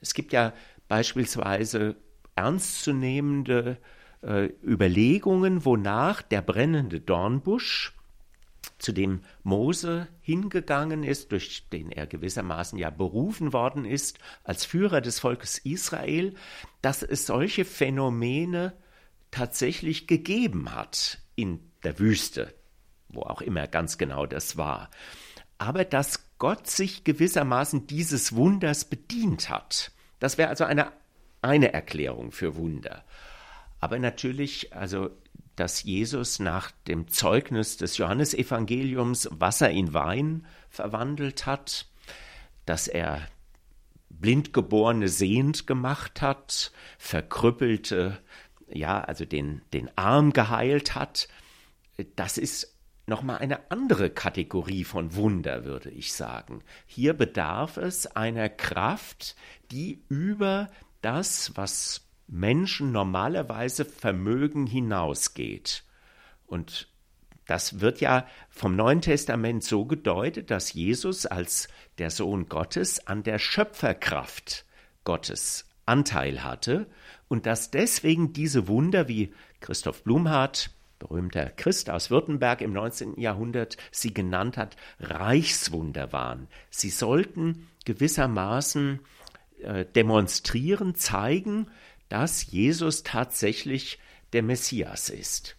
Es 0.00 0.14
gibt 0.14 0.32
ja 0.32 0.52
beispielsweise 0.86 1.96
ernstzunehmende 2.36 3.78
äh, 4.22 4.50
Überlegungen, 4.62 5.64
wonach 5.64 6.22
der 6.22 6.42
brennende 6.42 7.00
Dornbusch 7.00 7.93
zu 8.78 8.92
dem 8.92 9.20
Mose 9.42 10.08
hingegangen 10.20 11.04
ist, 11.04 11.32
durch 11.32 11.68
den 11.70 11.90
er 11.90 12.06
gewissermaßen 12.06 12.78
ja 12.78 12.90
berufen 12.90 13.52
worden 13.52 13.84
ist 13.84 14.18
als 14.42 14.64
Führer 14.64 15.00
des 15.00 15.20
Volkes 15.20 15.58
Israel, 15.58 16.34
dass 16.82 17.02
es 17.02 17.26
solche 17.26 17.64
Phänomene 17.64 18.74
tatsächlich 19.30 20.06
gegeben 20.06 20.74
hat 20.74 21.18
in 21.34 21.60
der 21.82 21.98
Wüste, 21.98 22.54
wo 23.08 23.22
auch 23.22 23.40
immer 23.40 23.66
ganz 23.66 23.98
genau 23.98 24.26
das 24.26 24.56
war. 24.56 24.90
Aber 25.58 25.84
dass 25.84 26.24
Gott 26.38 26.66
sich 26.66 27.04
gewissermaßen 27.04 27.86
dieses 27.86 28.34
Wunders 28.34 28.84
bedient 28.84 29.48
hat. 29.48 29.92
Das 30.18 30.38
wäre 30.38 30.48
also 30.48 30.64
eine, 30.64 30.92
eine 31.42 31.72
Erklärung 31.72 32.32
für 32.32 32.56
Wunder. 32.56 33.04
Aber 33.80 33.98
natürlich, 33.98 34.74
also 34.74 35.10
dass 35.56 35.82
Jesus 35.82 36.38
nach 36.38 36.70
dem 36.88 37.08
Zeugnis 37.08 37.76
des 37.76 37.96
Johannesevangeliums 37.96 39.28
Wasser 39.32 39.70
in 39.70 39.94
Wein 39.94 40.46
verwandelt 40.68 41.46
hat, 41.46 41.86
dass 42.66 42.88
er 42.88 43.28
Blindgeborene 44.08 45.08
sehend 45.08 45.66
gemacht 45.66 46.22
hat, 46.22 46.72
Verkrüppelte, 46.98 48.18
ja, 48.68 49.00
also 49.00 49.24
den, 49.24 49.62
den 49.72 49.90
Arm 49.96 50.32
geheilt 50.32 50.94
hat, 50.94 51.28
das 52.16 52.38
ist 52.38 52.74
nochmal 53.06 53.38
eine 53.38 53.70
andere 53.70 54.10
Kategorie 54.10 54.84
von 54.84 55.14
Wunder, 55.14 55.64
würde 55.64 55.90
ich 55.90 56.12
sagen. 56.12 56.62
Hier 56.86 57.12
bedarf 57.12 57.76
es 57.76 58.06
einer 58.06 58.48
Kraft, 58.48 59.36
die 59.70 60.04
über 60.08 60.70
das, 61.02 61.52
was 61.54 62.06
Menschen 62.34 62.90
normalerweise 62.90 63.84
vermögen, 63.84 64.66
hinausgeht. 64.66 65.84
Und 66.46 66.88
das 67.46 67.80
wird 67.80 68.00
ja 68.00 68.26
vom 68.50 68.74
Neuen 68.74 69.00
Testament 69.00 69.62
so 69.62 69.84
gedeutet, 69.84 70.50
dass 70.50 70.72
Jesus 70.72 71.26
als 71.26 71.68
der 71.98 72.10
Sohn 72.10 72.48
Gottes 72.48 73.06
an 73.06 73.22
der 73.22 73.38
Schöpferkraft 73.38 74.64
Gottes 75.04 75.66
Anteil 75.86 76.42
hatte 76.42 76.86
und 77.28 77.46
dass 77.46 77.70
deswegen 77.70 78.32
diese 78.32 78.66
Wunder, 78.66 79.06
wie 79.06 79.32
Christoph 79.60 80.02
Blumhardt, 80.02 80.70
berühmter 80.98 81.50
Christ 81.50 81.88
aus 81.88 82.10
Württemberg 82.10 82.62
im 82.62 82.72
19. 82.72 83.20
Jahrhundert, 83.20 83.76
sie 83.92 84.12
genannt 84.12 84.56
hat, 84.56 84.76
Reichswunder 84.98 86.12
waren. 86.12 86.48
Sie 86.70 86.90
sollten 86.90 87.68
gewissermaßen 87.84 89.00
äh, 89.62 89.84
demonstrieren, 89.84 90.94
zeigen, 90.94 91.68
dass 92.08 92.50
Jesus 92.50 93.02
tatsächlich 93.02 93.98
der 94.32 94.42
Messias 94.42 95.08
ist. 95.08 95.56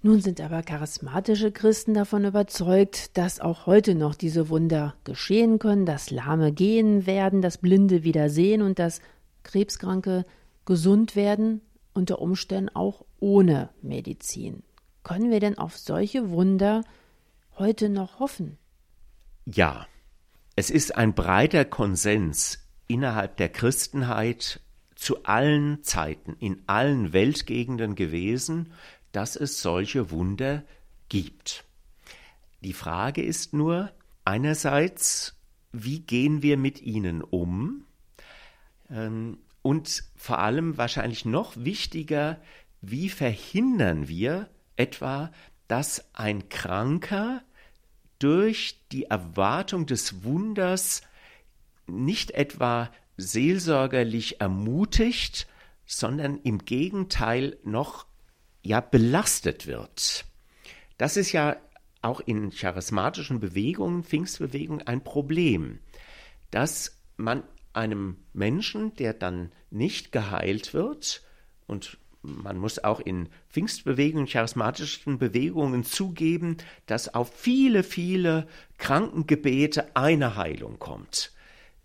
Nun 0.00 0.20
sind 0.20 0.40
aber 0.40 0.62
charismatische 0.62 1.50
Christen 1.50 1.92
davon 1.92 2.24
überzeugt, 2.24 3.16
dass 3.16 3.40
auch 3.40 3.66
heute 3.66 3.96
noch 3.96 4.14
diese 4.14 4.48
Wunder 4.48 4.94
geschehen 5.02 5.58
können, 5.58 5.86
dass 5.86 6.10
Lahme 6.10 6.52
gehen 6.52 7.04
werden, 7.06 7.42
dass 7.42 7.58
Blinde 7.58 8.04
wieder 8.04 8.30
sehen 8.30 8.62
und 8.62 8.78
dass 8.78 9.00
Krebskranke 9.42 10.24
gesund 10.66 11.16
werden, 11.16 11.62
unter 11.94 12.20
Umständen 12.20 12.68
auch 12.76 13.04
ohne 13.18 13.70
Medizin. 13.82 14.62
Können 15.02 15.30
wir 15.30 15.40
denn 15.40 15.58
auf 15.58 15.76
solche 15.76 16.30
Wunder 16.30 16.84
heute 17.58 17.88
noch 17.88 18.20
hoffen? 18.20 18.56
Ja, 19.46 19.86
es 20.54 20.70
ist 20.70 20.96
ein 20.96 21.14
breiter 21.14 21.64
Konsens 21.64 22.60
innerhalb 22.86 23.36
der 23.36 23.48
Christenheit 23.48 24.60
zu 24.98 25.22
allen 25.22 25.84
Zeiten, 25.84 26.34
in 26.40 26.64
allen 26.66 27.12
Weltgegenden 27.12 27.94
gewesen, 27.94 28.72
dass 29.12 29.36
es 29.36 29.62
solche 29.62 30.10
Wunder 30.10 30.64
gibt. 31.08 31.64
Die 32.62 32.72
Frage 32.72 33.22
ist 33.22 33.54
nur 33.54 33.92
einerseits, 34.24 35.36
wie 35.70 36.00
gehen 36.00 36.42
wir 36.42 36.56
mit 36.56 36.82
ihnen 36.82 37.22
um? 37.22 37.84
Ähm, 38.90 39.38
und 39.62 40.02
vor 40.16 40.40
allem 40.40 40.76
wahrscheinlich 40.76 41.24
noch 41.24 41.56
wichtiger, 41.56 42.40
wie 42.80 43.08
verhindern 43.08 44.08
wir 44.08 44.50
etwa, 44.74 45.30
dass 45.68 46.12
ein 46.12 46.48
Kranker 46.48 47.42
durch 48.18 48.80
die 48.90 49.04
Erwartung 49.04 49.86
des 49.86 50.24
Wunders 50.24 51.02
nicht 51.86 52.32
etwa 52.32 52.90
seelsorgerlich 53.18 54.40
ermutigt, 54.40 55.46
sondern 55.84 56.38
im 56.38 56.58
Gegenteil 56.64 57.58
noch 57.64 58.06
ja 58.62 58.80
belastet 58.80 59.66
wird. 59.66 60.24
Das 60.96 61.16
ist 61.16 61.32
ja 61.32 61.56
auch 62.00 62.20
in 62.20 62.50
charismatischen 62.50 63.40
Bewegungen, 63.40 64.04
Pfingstbewegungen 64.04 64.86
ein 64.86 65.02
Problem, 65.02 65.80
dass 66.50 66.96
man 67.16 67.42
einem 67.72 68.16
Menschen, 68.32 68.94
der 68.94 69.14
dann 69.14 69.52
nicht 69.70 70.12
geheilt 70.12 70.72
wird, 70.72 71.22
und 71.66 71.98
man 72.22 72.56
muss 72.58 72.82
auch 72.82 73.00
in 73.00 73.28
Pfingstbewegungen, 73.50 74.26
charismatischen 74.26 75.18
Bewegungen 75.18 75.84
zugeben, 75.84 76.56
dass 76.86 77.14
auf 77.14 77.32
viele, 77.34 77.82
viele 77.82 78.48
Krankengebete 78.78 79.94
eine 79.96 80.36
Heilung 80.36 80.78
kommt. 80.78 81.32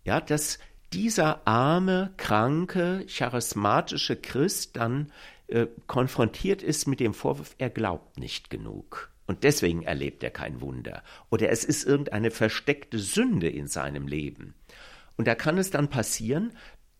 Ja, 0.05 0.19
dass 0.19 0.59
dieser 0.93 1.47
arme, 1.47 2.13
kranke, 2.17 3.05
charismatische 3.07 4.15
Christ 4.15 4.75
dann 4.75 5.11
äh, 5.47 5.67
konfrontiert 5.87 6.61
ist 6.61 6.87
mit 6.87 6.99
dem 6.99 7.13
Vorwurf, 7.13 7.55
er 7.57 7.69
glaubt 7.69 8.19
nicht 8.19 8.49
genug. 8.49 9.09
Und 9.25 9.43
deswegen 9.43 9.83
erlebt 9.83 10.23
er 10.23 10.31
kein 10.31 10.61
Wunder. 10.61 11.01
Oder 11.29 11.49
es 11.49 11.63
ist 11.63 11.85
irgendeine 11.85 12.29
versteckte 12.29 12.99
Sünde 12.99 13.49
in 13.49 13.67
seinem 13.67 14.07
Leben. 14.07 14.53
Und 15.15 15.27
da 15.27 15.35
kann 15.35 15.57
es 15.57 15.69
dann 15.69 15.89
passieren, 15.89 16.51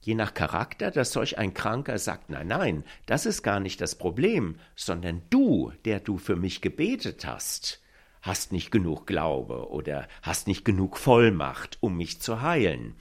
je 0.02 0.16
nach 0.16 0.34
Charakter, 0.34 0.92
dass 0.92 1.12
solch 1.12 1.38
ein 1.38 1.54
Kranker 1.54 1.98
sagt, 1.98 2.30
nein, 2.30 2.48
nein, 2.48 2.84
das 3.06 3.26
ist 3.26 3.44
gar 3.44 3.60
nicht 3.60 3.82
das 3.82 3.96
Problem, 3.96 4.56
sondern 4.76 5.22
du, 5.30 5.72
der 5.86 6.00
du 6.00 6.18
für 6.18 6.36
mich 6.36 6.62
gebetet 6.62 7.26
hast, 7.26 7.82
hast 8.22 8.52
nicht 8.52 8.72
genug 8.72 9.06
Glaube 9.06 9.70
oder 9.70 10.08
hast 10.22 10.48
nicht 10.48 10.64
genug 10.64 10.98
Vollmacht, 10.98 11.78
um 11.82 11.98
mich 11.98 12.22
zu 12.22 12.42
heilen. 12.42 12.96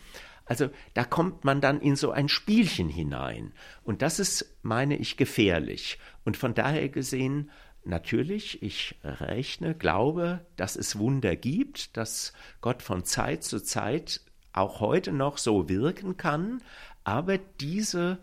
Also 0.44 0.70
da 0.94 1.04
kommt 1.04 1.44
man 1.44 1.60
dann 1.60 1.80
in 1.80 1.96
so 1.96 2.10
ein 2.10 2.28
Spielchen 2.28 2.88
hinein. 2.88 3.52
Und 3.84 4.02
das 4.02 4.18
ist, 4.18 4.56
meine 4.62 4.96
ich, 4.96 5.16
gefährlich. 5.16 5.98
Und 6.24 6.36
von 6.36 6.54
daher 6.54 6.88
gesehen, 6.88 7.50
natürlich, 7.84 8.62
ich 8.62 8.96
rechne, 9.02 9.74
glaube, 9.74 10.44
dass 10.56 10.76
es 10.76 10.98
Wunder 10.98 11.36
gibt, 11.36 11.96
dass 11.96 12.32
Gott 12.60 12.82
von 12.82 13.04
Zeit 13.04 13.44
zu 13.44 13.60
Zeit 13.60 14.20
auch 14.52 14.80
heute 14.80 15.12
noch 15.12 15.38
so 15.38 15.68
wirken 15.68 16.16
kann, 16.16 16.62
aber 17.04 17.38
diese 17.38 18.18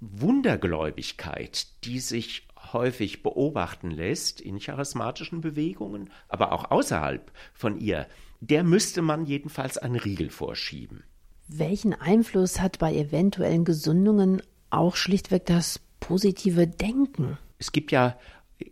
Wundergläubigkeit, 0.00 1.66
die 1.84 2.00
sich 2.00 2.46
häufig 2.72 3.22
beobachten 3.22 3.90
lässt 3.90 4.40
in 4.40 4.58
charismatischen 4.58 5.40
Bewegungen, 5.40 6.10
aber 6.28 6.52
auch 6.52 6.70
außerhalb 6.70 7.32
von 7.54 7.78
ihr, 7.78 8.06
der 8.40 8.64
müsste 8.64 9.02
man 9.02 9.24
jedenfalls 9.24 9.78
einen 9.78 9.96
Riegel 9.96 10.30
vorschieben. 10.30 11.04
Welchen 11.48 11.94
Einfluss 11.94 12.60
hat 12.60 12.78
bei 12.78 12.94
eventuellen 12.94 13.64
Gesundungen 13.64 14.42
auch 14.70 14.94
schlichtweg 14.96 15.46
das 15.46 15.80
positive 16.00 16.66
Denken? 16.66 17.38
Es 17.58 17.72
gibt 17.72 17.92
ja 17.92 18.18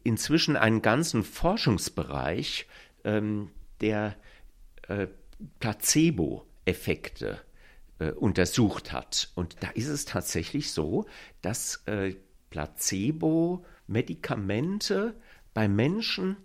inzwischen 0.03 0.57
einen 0.57 0.83
ganzen 0.83 1.23
Forschungsbereich, 1.23 2.67
ähm, 3.05 3.51
der 3.81 4.17
äh, 4.89 5.07
Placebo-Effekte 5.61 7.39
äh, 7.99 8.11
untersucht 8.11 8.93
hat. 8.93 9.31
Und 9.35 9.63
da 9.63 9.71
ist 9.71 9.89
es 9.89 10.05
tatsächlich 10.05 10.73
so, 10.73 11.07
dass 11.43 11.83
äh, 11.87 12.15
Placebo-Medikamente 12.51 15.15
bei 15.53 15.69
Menschen 15.69 16.37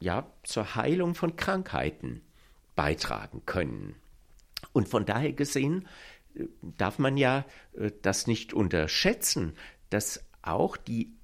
ja 0.00 0.26
zur 0.42 0.74
Heilung 0.74 1.14
von 1.14 1.36
Krankheiten 1.36 2.22
beitragen 2.74 3.42
können. 3.46 3.94
Und 4.74 4.88
von 4.88 5.06
daher 5.06 5.32
gesehen 5.32 5.88
äh, 6.34 6.44
darf 6.60 6.98
man 6.98 7.16
ja 7.16 7.46
äh, 7.78 7.90
das 8.02 8.26
nicht 8.26 8.52
unterschätzen, 8.52 9.54
dass 9.88 10.22
auch 10.42 10.76
die 10.76 11.14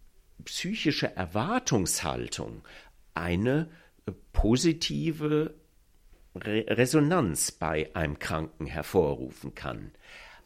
psychische 0.44 1.14
Erwartungshaltung 1.14 2.62
eine 3.12 3.68
äh, 4.06 4.12
positive 4.32 5.54
Resonanz 6.34 7.50
bei 7.50 7.94
einem 7.94 8.20
Kranken 8.20 8.66
hervorrufen 8.66 9.56
kann. 9.56 9.90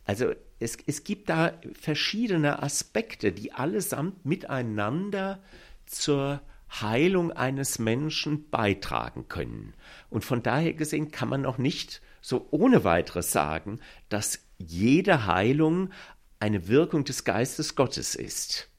Also 0.06 0.32
es, 0.58 0.78
es 0.86 1.04
gibt 1.04 1.28
da 1.28 1.52
verschiedene 1.78 2.62
Aspekte, 2.62 3.32
die 3.32 3.52
allesamt 3.52 4.24
miteinander 4.24 5.42
zur 5.84 6.40
Heilung 6.70 7.32
eines 7.32 7.78
Menschen 7.78 8.48
beitragen 8.48 9.28
können. 9.28 9.74
Und 10.08 10.24
von 10.24 10.42
daher 10.42 10.72
gesehen 10.72 11.10
kann 11.10 11.28
man 11.28 11.42
noch 11.42 11.58
nicht 11.58 12.00
so 12.24 12.48
ohne 12.52 12.84
weiteres 12.84 13.32
sagen, 13.32 13.80
dass 14.08 14.46
jede 14.56 15.26
Heilung 15.26 15.90
eine 16.40 16.68
Wirkung 16.68 17.04
des 17.04 17.24
Geistes 17.24 17.76
Gottes 17.76 18.14
ist. 18.14 18.70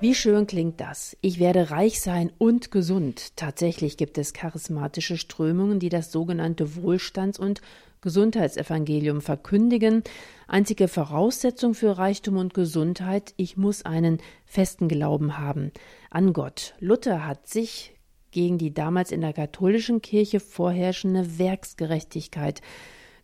Wie 0.00 0.14
schön 0.14 0.46
klingt 0.46 0.80
das? 0.80 1.16
Ich 1.20 1.38
werde 1.38 1.70
reich 1.70 2.00
sein 2.00 2.32
und 2.38 2.70
gesund. 2.70 3.36
Tatsächlich 3.36 3.98
gibt 3.98 4.16
es 4.16 4.32
charismatische 4.32 5.18
Strömungen, 5.18 5.80
die 5.80 5.90
das 5.90 6.12
sogenannte 6.12 6.76
Wohlstands- 6.76 7.38
und 7.38 7.60
Gesundheitsevangelium 8.04 9.22
verkündigen. 9.22 10.04
Einzige 10.46 10.88
Voraussetzung 10.88 11.72
für 11.72 11.96
Reichtum 11.96 12.36
und 12.36 12.52
Gesundheit, 12.52 13.32
ich 13.38 13.56
muss 13.56 13.84
einen 13.86 14.18
festen 14.44 14.88
Glauben 14.88 15.38
haben 15.38 15.72
an 16.10 16.34
Gott. 16.34 16.74
Luther 16.80 17.26
hat 17.26 17.48
sich 17.48 17.98
gegen 18.30 18.58
die 18.58 18.74
damals 18.74 19.10
in 19.10 19.22
der 19.22 19.32
katholischen 19.32 20.02
Kirche 20.02 20.38
vorherrschende 20.38 21.38
Werksgerechtigkeit 21.38 22.60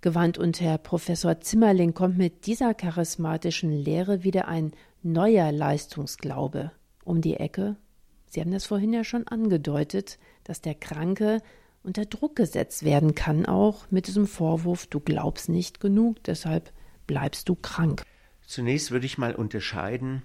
gewandt 0.01 0.39
und 0.39 0.63
Herr 0.63 0.79
Professor 0.79 1.41
Zimmerling 1.41 1.93
kommt 1.93 2.17
mit 2.17 2.47
dieser 2.47 2.73
charismatischen 2.73 3.71
Lehre 3.73 4.25
wieder 4.25 4.49
ein 4.49 4.73
neuer 5.03 5.53
Leistungsglaube 5.53 6.73
um 7.05 7.21
die 7.21 7.37
Ecke. 7.37 7.77
Sie 8.31 8.41
haben 8.41 8.53
das 8.53 8.65
vorhin 8.65 8.95
ja 8.95 9.05
schon 9.05 9.29
angedeutet, 9.29 10.19
dass 10.45 10.63
der 10.63 10.75
Kranke 10.75 11.43
unter 11.83 12.05
Druck 12.07 12.37
gesetzt 12.37 12.85
werden 12.85 13.15
kann, 13.15 13.47
auch 13.47 13.91
mit 13.91 14.07
diesem 14.07 14.27
Vorwurf, 14.27 14.87
du 14.87 15.01
glaubst 15.01 15.49
nicht 15.49 15.81
genug, 15.81 16.23
deshalb 16.25 16.73
bleibst 17.07 17.49
du 17.49 17.55
krank. 17.55 18.03
Zunächst 18.47 18.91
würde 18.91 19.07
ich 19.07 19.19
mal 19.19 19.35
unterscheiden 19.35 20.23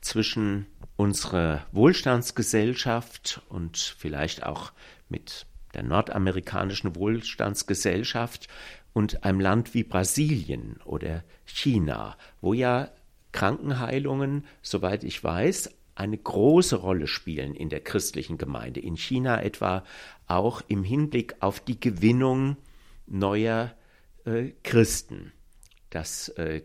zwischen 0.00 0.66
unserer 0.96 1.66
Wohlstandsgesellschaft 1.72 3.42
und 3.48 3.76
vielleicht 3.76 4.44
auch 4.44 4.72
mit 5.08 5.46
der 5.74 5.82
nordamerikanischen 5.82 6.96
Wohlstandsgesellschaft 6.96 8.48
und 8.92 9.24
einem 9.24 9.40
Land 9.40 9.74
wie 9.74 9.84
Brasilien 9.84 10.80
oder 10.84 11.22
China, 11.44 12.16
wo 12.40 12.54
ja 12.54 12.90
Krankenheilungen, 13.32 14.46
soweit 14.62 15.04
ich 15.04 15.22
weiß, 15.22 15.70
eine 15.96 16.18
große 16.18 16.76
Rolle 16.76 17.06
spielen 17.06 17.54
in 17.54 17.68
der 17.68 17.80
christlichen 17.80 18.38
Gemeinde. 18.38 18.80
In 18.80 18.96
China 18.96 19.42
etwa 19.42 19.84
auch 20.26 20.62
im 20.68 20.84
Hinblick 20.84 21.34
auf 21.40 21.58
die 21.58 21.80
Gewinnung 21.80 22.56
neuer 23.06 23.74
äh, 24.24 24.52
Christen. 24.62 25.32
Dass 25.90 26.28
äh, 26.30 26.62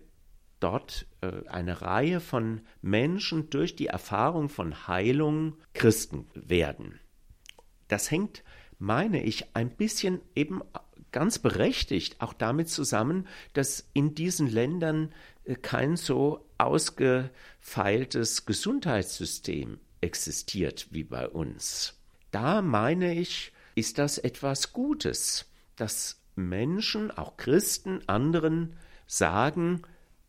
dort 0.60 1.08
äh, 1.22 1.48
eine 1.48 1.82
Reihe 1.82 2.20
von 2.20 2.62
Menschen 2.82 3.50
durch 3.50 3.76
die 3.76 3.88
Erfahrung 3.88 4.50
von 4.50 4.88
Heilung 4.88 5.56
Christen 5.74 6.28
werden. 6.34 7.00
Das 7.88 8.12
hängt, 8.12 8.44
meine 8.80 9.24
ich, 9.24 9.56
ein 9.56 9.70
bisschen 9.70 10.22
eben 10.36 10.62
ganz 11.12 11.40
berechtigt 11.40 12.22
auch 12.22 12.34
damit 12.34 12.70
zusammen, 12.70 13.28
dass 13.54 13.90
in 13.94 14.16
diesen 14.16 14.48
Ländern 14.48 15.14
äh, 15.44 15.56
kein 15.56 15.98
so 15.98 16.46
ausgefeiltes 17.62 18.46
Gesundheitssystem 18.46 19.80
existiert 20.02 20.88
wie 20.92 21.04
bei 21.04 21.28
uns. 21.28 21.94
Da 22.32 22.62
meine 22.62 23.14
ich, 23.14 23.54
ist 23.76 23.98
das 23.98 24.18
etwas 24.18 24.74
Gutes, 24.74 25.46
dass 25.76 26.22
Menschen, 26.36 27.12
auch 27.12 27.38
Christen, 27.38 28.02
anderen 28.08 28.76
sagen, 29.08 29.84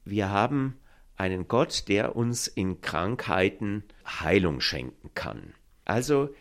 wir 0.05 0.29
haben 0.29 0.79
einen 1.17 1.49
Gott, 1.49 1.89
der 1.89 2.17
uns 2.17 2.49
in 2.49 2.81
Krankheiten 2.81 3.85
Heilung 4.05 4.61
schenken 4.61 5.11
kann. 5.15 5.55
Also 5.85 6.35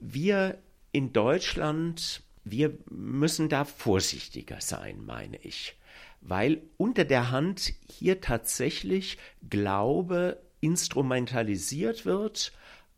wir 0.00 0.58
in 0.92 1.12
Deutschland 1.12 2.22
wir 2.44 2.76
müssen 2.90 3.48
da 3.48 3.64
vorsichtiger 3.64 4.60
sein, 4.60 5.04
meine 5.04 5.36
ich, 5.42 5.76
weil 6.20 6.62
unter 6.76 7.04
der 7.04 7.30
Hand 7.30 7.72
hier 7.88 8.20
tatsächlich 8.20 9.18
Glaube 9.48 10.40
instrumentalisiert 10.60 12.04
wird, 12.04 12.52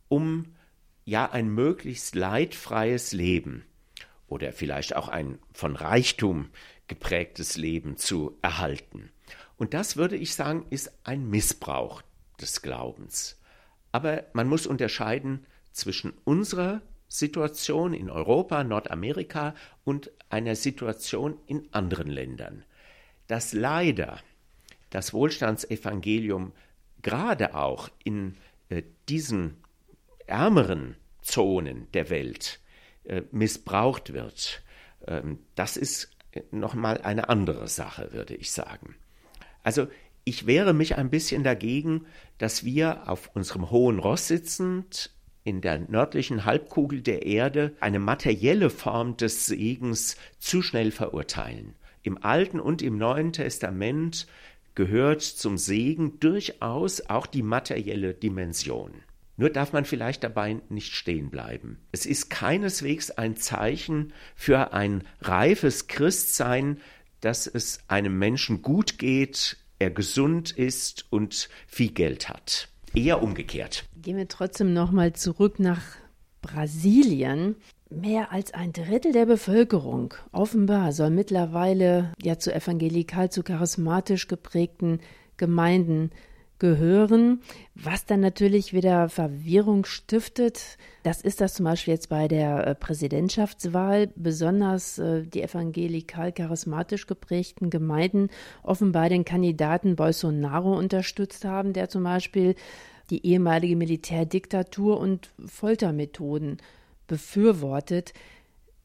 um 0.08 0.54
ja 1.04 1.30
ein 1.30 1.48
möglichst 1.48 2.14
leidfreies 2.14 3.12
Leben 3.12 3.64
oder 4.26 4.52
vielleicht 4.52 4.96
auch 4.96 5.08
ein 5.08 5.38
von 5.52 5.76
Reichtum 5.76 6.50
geprägtes 6.88 7.56
Leben 7.56 7.96
zu 7.96 8.36
erhalten. 8.42 9.10
Und 9.56 9.74
das 9.74 9.96
würde 9.96 10.16
ich 10.16 10.34
sagen, 10.34 10.66
ist 10.70 10.90
ein 11.04 11.28
Missbrauch 11.28 12.02
des 12.40 12.62
Glaubens. 12.62 13.40
Aber 13.92 14.24
man 14.32 14.48
muss 14.48 14.66
unterscheiden 14.66 15.46
zwischen 15.70 16.12
unserer 16.24 16.82
Situation 17.08 17.92
in 17.94 18.10
Europa, 18.10 18.64
Nordamerika 18.64 19.54
und 19.84 20.10
einer 20.30 20.56
Situation 20.56 21.38
in 21.46 21.68
anderen 21.72 22.08
Ländern. 22.08 22.64
Dass 23.32 23.54
leider 23.54 24.20
das 24.90 25.14
Wohlstandsevangelium 25.14 26.52
gerade 27.00 27.54
auch 27.54 27.88
in 28.04 28.36
äh, 28.68 28.82
diesen 29.08 29.56
ärmeren 30.26 30.96
Zonen 31.22 31.90
der 31.94 32.10
Welt 32.10 32.60
äh, 33.04 33.22
missbraucht 33.30 34.12
wird, 34.12 34.62
ähm, 35.06 35.38
das 35.54 35.78
ist 35.78 36.10
nochmal 36.50 36.98
eine 37.00 37.30
andere 37.30 37.68
Sache, 37.68 38.12
würde 38.12 38.34
ich 38.34 38.50
sagen. 38.50 38.96
Also 39.62 39.88
ich 40.24 40.44
wehre 40.44 40.74
mich 40.74 40.96
ein 40.96 41.08
bisschen 41.08 41.42
dagegen, 41.42 42.04
dass 42.36 42.66
wir 42.66 43.08
auf 43.08 43.30
unserem 43.34 43.70
hohen 43.70 43.98
Ross 43.98 44.28
sitzend 44.28 45.10
in 45.42 45.62
der 45.62 45.78
nördlichen 45.78 46.44
Halbkugel 46.44 47.00
der 47.00 47.24
Erde 47.24 47.74
eine 47.80 47.98
materielle 47.98 48.68
Form 48.68 49.16
des 49.16 49.46
Segens 49.46 50.18
zu 50.38 50.60
schnell 50.60 50.90
verurteilen. 50.90 51.76
Im 52.03 52.22
Alten 52.22 52.61
und 52.61 52.82
im 52.82 52.98
Neuen 52.98 53.32
Testament 53.32 54.26
gehört 54.74 55.22
zum 55.22 55.59
Segen 55.59 56.18
durchaus 56.20 57.03
auch 57.09 57.26
die 57.26 57.42
materielle 57.42 58.14
Dimension. 58.14 58.92
Nur 59.36 59.50
darf 59.50 59.72
man 59.72 59.84
vielleicht 59.84 60.24
dabei 60.24 60.61
nicht 60.68 60.94
stehen 60.94 61.30
bleiben. 61.30 61.78
Es 61.90 62.07
ist 62.07 62.28
keineswegs 62.30 63.11
ein 63.11 63.36
Zeichen 63.36 64.12
für 64.34 64.72
ein 64.72 65.05
reifes 65.20 65.86
Christsein, 65.86 66.78
dass 67.20 67.46
es 67.46 67.80
einem 67.88 68.18
Menschen 68.18 68.62
gut 68.62 68.98
geht, 68.98 69.57
er 69.78 69.90
gesund 69.90 70.50
ist 70.50 71.07
und 71.11 71.48
viel 71.66 71.90
Geld 71.90 72.28
hat. 72.28 72.68
Eher 72.94 73.22
umgekehrt. 73.22 73.84
Gehen 73.96 74.16
wir 74.16 74.28
trotzdem 74.28 74.74
nochmal 74.74 75.14
zurück 75.14 75.59
nach 75.59 75.82
Brasilien. 76.42 77.57
Mehr 77.95 78.32
als 78.32 78.55
ein 78.55 78.72
Drittel 78.72 79.12
der 79.12 79.26
Bevölkerung 79.26 80.14
offenbar 80.32 80.93
soll 80.93 81.11
mittlerweile 81.11 82.12
ja 82.22 82.38
zu 82.38 82.55
evangelikal, 82.55 83.30
zu 83.30 83.43
charismatisch 83.43 84.28
geprägten 84.28 85.01
Gemeinden 85.36 86.11
gehören, 86.59 87.43
was 87.74 88.07
dann 88.07 88.20
natürlich 88.20 88.72
wieder 88.72 89.09
Verwirrung 89.09 89.84
stiftet. 89.84 90.78
Das 91.03 91.20
ist 91.20 91.40
das 91.40 91.55
zum 91.55 91.64
Beispiel 91.64 91.93
jetzt 91.93 92.09
bei 92.09 92.28
der 92.28 92.66
äh, 92.66 92.74
Präsidentschaftswahl, 92.74 94.11
besonders 94.14 94.99
äh, 94.99 95.24
die 95.26 95.43
evangelikal-charismatisch 95.43 97.07
geprägten 97.07 97.68
Gemeinden 97.68 98.28
offenbar 98.62 99.09
den 99.09 99.24
Kandidaten 99.24 99.97
Bolsonaro 99.97 100.78
unterstützt 100.78 101.45
haben, 101.45 101.72
der 101.72 101.88
zum 101.88 102.05
Beispiel 102.05 102.55
die 103.11 103.26
ehemalige 103.26 103.76
Militärdiktatur 103.76 104.99
und 105.01 105.30
Foltermethoden 105.45 106.59
befürwortet. 107.07 108.12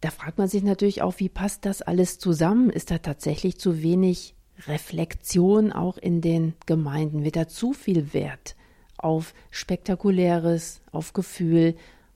Da 0.01 0.11
fragt 0.11 0.37
man 0.37 0.47
sich 0.47 0.63
natürlich 0.63 1.01
auch, 1.01 1.15
wie 1.17 1.29
passt 1.29 1.65
das 1.65 1.81
alles 1.81 2.19
zusammen? 2.19 2.69
Ist 2.69 2.91
da 2.91 2.99
tatsächlich 2.99 3.59
zu 3.59 3.81
wenig 3.81 4.35
Reflexion 4.67 5.71
auch 5.71 5.97
in 5.97 6.21
den 6.21 6.53
Gemeinden? 6.65 7.23
Wird 7.23 7.35
da 7.35 7.47
zu 7.47 7.73
viel 7.73 8.13
Wert 8.13 8.55
auf 8.97 9.33
Spektakuläres, 9.51 10.81
auf 10.91 11.13
Gefühl, 11.13 11.75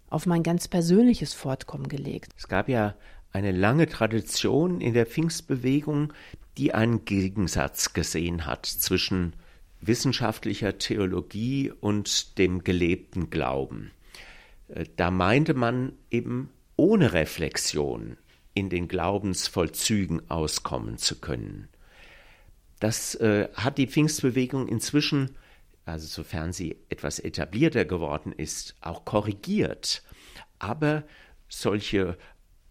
auf 0.10 0.26
mein 0.26 0.43
ganz 0.43 0.68
persönliches 0.68 1.34
Fortkommen 1.34 1.88
gelegt? 1.88 2.32
Es 2.38 2.47
gab 2.47 2.70
ja 2.70 2.95
eine 3.32 3.52
lange 3.52 3.88
Tradition 3.88 4.82
in 4.82 4.93
der 4.93 5.06
Pfingstbewegung, 5.06 6.14
die 6.58 6.74
einen 6.74 7.06
Gegensatz 7.06 7.93
gesehen 7.93 8.45
hat 8.45 8.66
zwischen 8.66 9.34
wissenschaftlicher 9.80 10.78
Theologie 10.78 11.72
und 11.80 12.38
dem 12.38 12.64
gelebten 12.64 13.30
Glauben. 13.30 13.91
Äh, 14.72 14.86
da 14.95 15.11
meinte 15.11 15.53
man 15.53 15.93
eben 16.09 16.49
ohne 16.76 17.13
Reflexion 17.13 18.17
in 18.53 18.69
den 18.69 18.88
Glaubensvollzügen 18.88 20.30
auskommen 20.30 20.97
zu 20.97 21.19
können. 21.19 21.69
Das 22.80 23.15
äh, 23.15 23.47
hat 23.53 23.78
die 23.78 23.88
Pfingstbewegung 23.88 24.67
inzwischen, 24.67 25.36
also 25.86 26.07
sofern 26.07 26.51
sie 26.51 26.78
etwas 26.89 27.19
etablierter 27.19 27.86
geworden 27.86 28.34
ist, 28.34 28.76
auch 28.82 29.05
korrigiert. 29.05 30.03
Aber 30.59 31.03
solche 31.47 32.17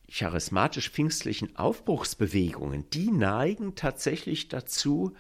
charismatisch-pfingstlichen 0.09 1.57
Aufbruchsbewegungen, 1.57 2.91
die 2.91 3.13
neigen 3.13 3.77
tatsächlich 3.77 4.49
dazu, 4.49 5.15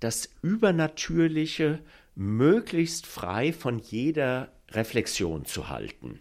das 0.00 0.28
Übernatürliche 0.42 1.80
möglichst 2.14 3.06
frei 3.06 3.52
von 3.54 3.78
jeder 3.78 4.52
Reflexion 4.70 5.46
zu 5.46 5.70
halten. 5.70 6.20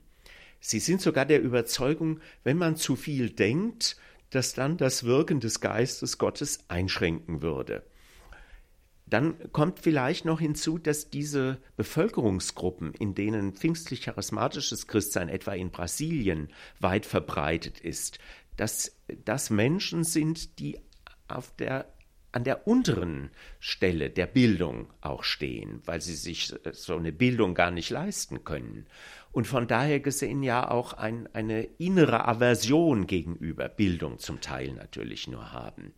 Sie 0.65 0.79
sind 0.79 1.01
sogar 1.01 1.25
der 1.25 1.41
Überzeugung, 1.41 2.21
wenn 2.45 2.57
man 2.57 2.77
zu 2.77 2.95
viel 2.95 3.29
denkt, 3.29 3.97
dass 4.29 4.53
dann 4.53 4.77
das 4.77 5.03
Wirken 5.03 5.41
des 5.41 5.59
Geistes 5.59 6.17
Gottes 6.17 6.63
einschränken 6.69 7.41
würde. 7.41 7.83
Dann 9.05 9.51
kommt 9.51 9.79
vielleicht 9.79 10.23
noch 10.23 10.39
hinzu, 10.39 10.77
dass 10.77 11.09
diese 11.09 11.57
Bevölkerungsgruppen, 11.75 12.93
in 12.93 13.13
denen 13.13 13.51
pfingstlich-charismatisches 13.51 14.87
Christsein 14.87 15.27
etwa 15.27 15.51
in 15.51 15.69
Brasilien 15.69 16.47
weit 16.79 17.05
verbreitet 17.05 17.81
ist, 17.81 18.19
dass 18.55 18.95
das 19.25 19.49
Menschen 19.49 20.05
sind, 20.05 20.59
die 20.59 20.79
auf 21.27 21.53
der 21.57 21.92
an 22.33 22.43
der 22.43 22.67
unteren 22.67 23.29
Stelle 23.59 24.09
der 24.09 24.25
Bildung 24.25 24.91
auch 25.01 25.23
stehen, 25.23 25.81
weil 25.85 26.01
sie 26.01 26.15
sich 26.15 26.53
so 26.71 26.97
eine 26.97 27.11
Bildung 27.11 27.53
gar 27.53 27.71
nicht 27.71 27.91
leisten 27.91 28.43
können. 28.43 28.87
Und 29.31 29.47
von 29.47 29.67
daher 29.67 29.99
gesehen 29.99 30.43
ja 30.43 30.69
auch 30.69 30.93
ein, 30.93 31.29
eine 31.33 31.63
innere 31.77 32.27
Aversion 32.27 33.07
gegenüber 33.07 33.69
Bildung 33.69 34.17
zum 34.17 34.41
Teil 34.41 34.73
natürlich 34.73 35.27
nur 35.27 35.51
haben. 35.53 35.93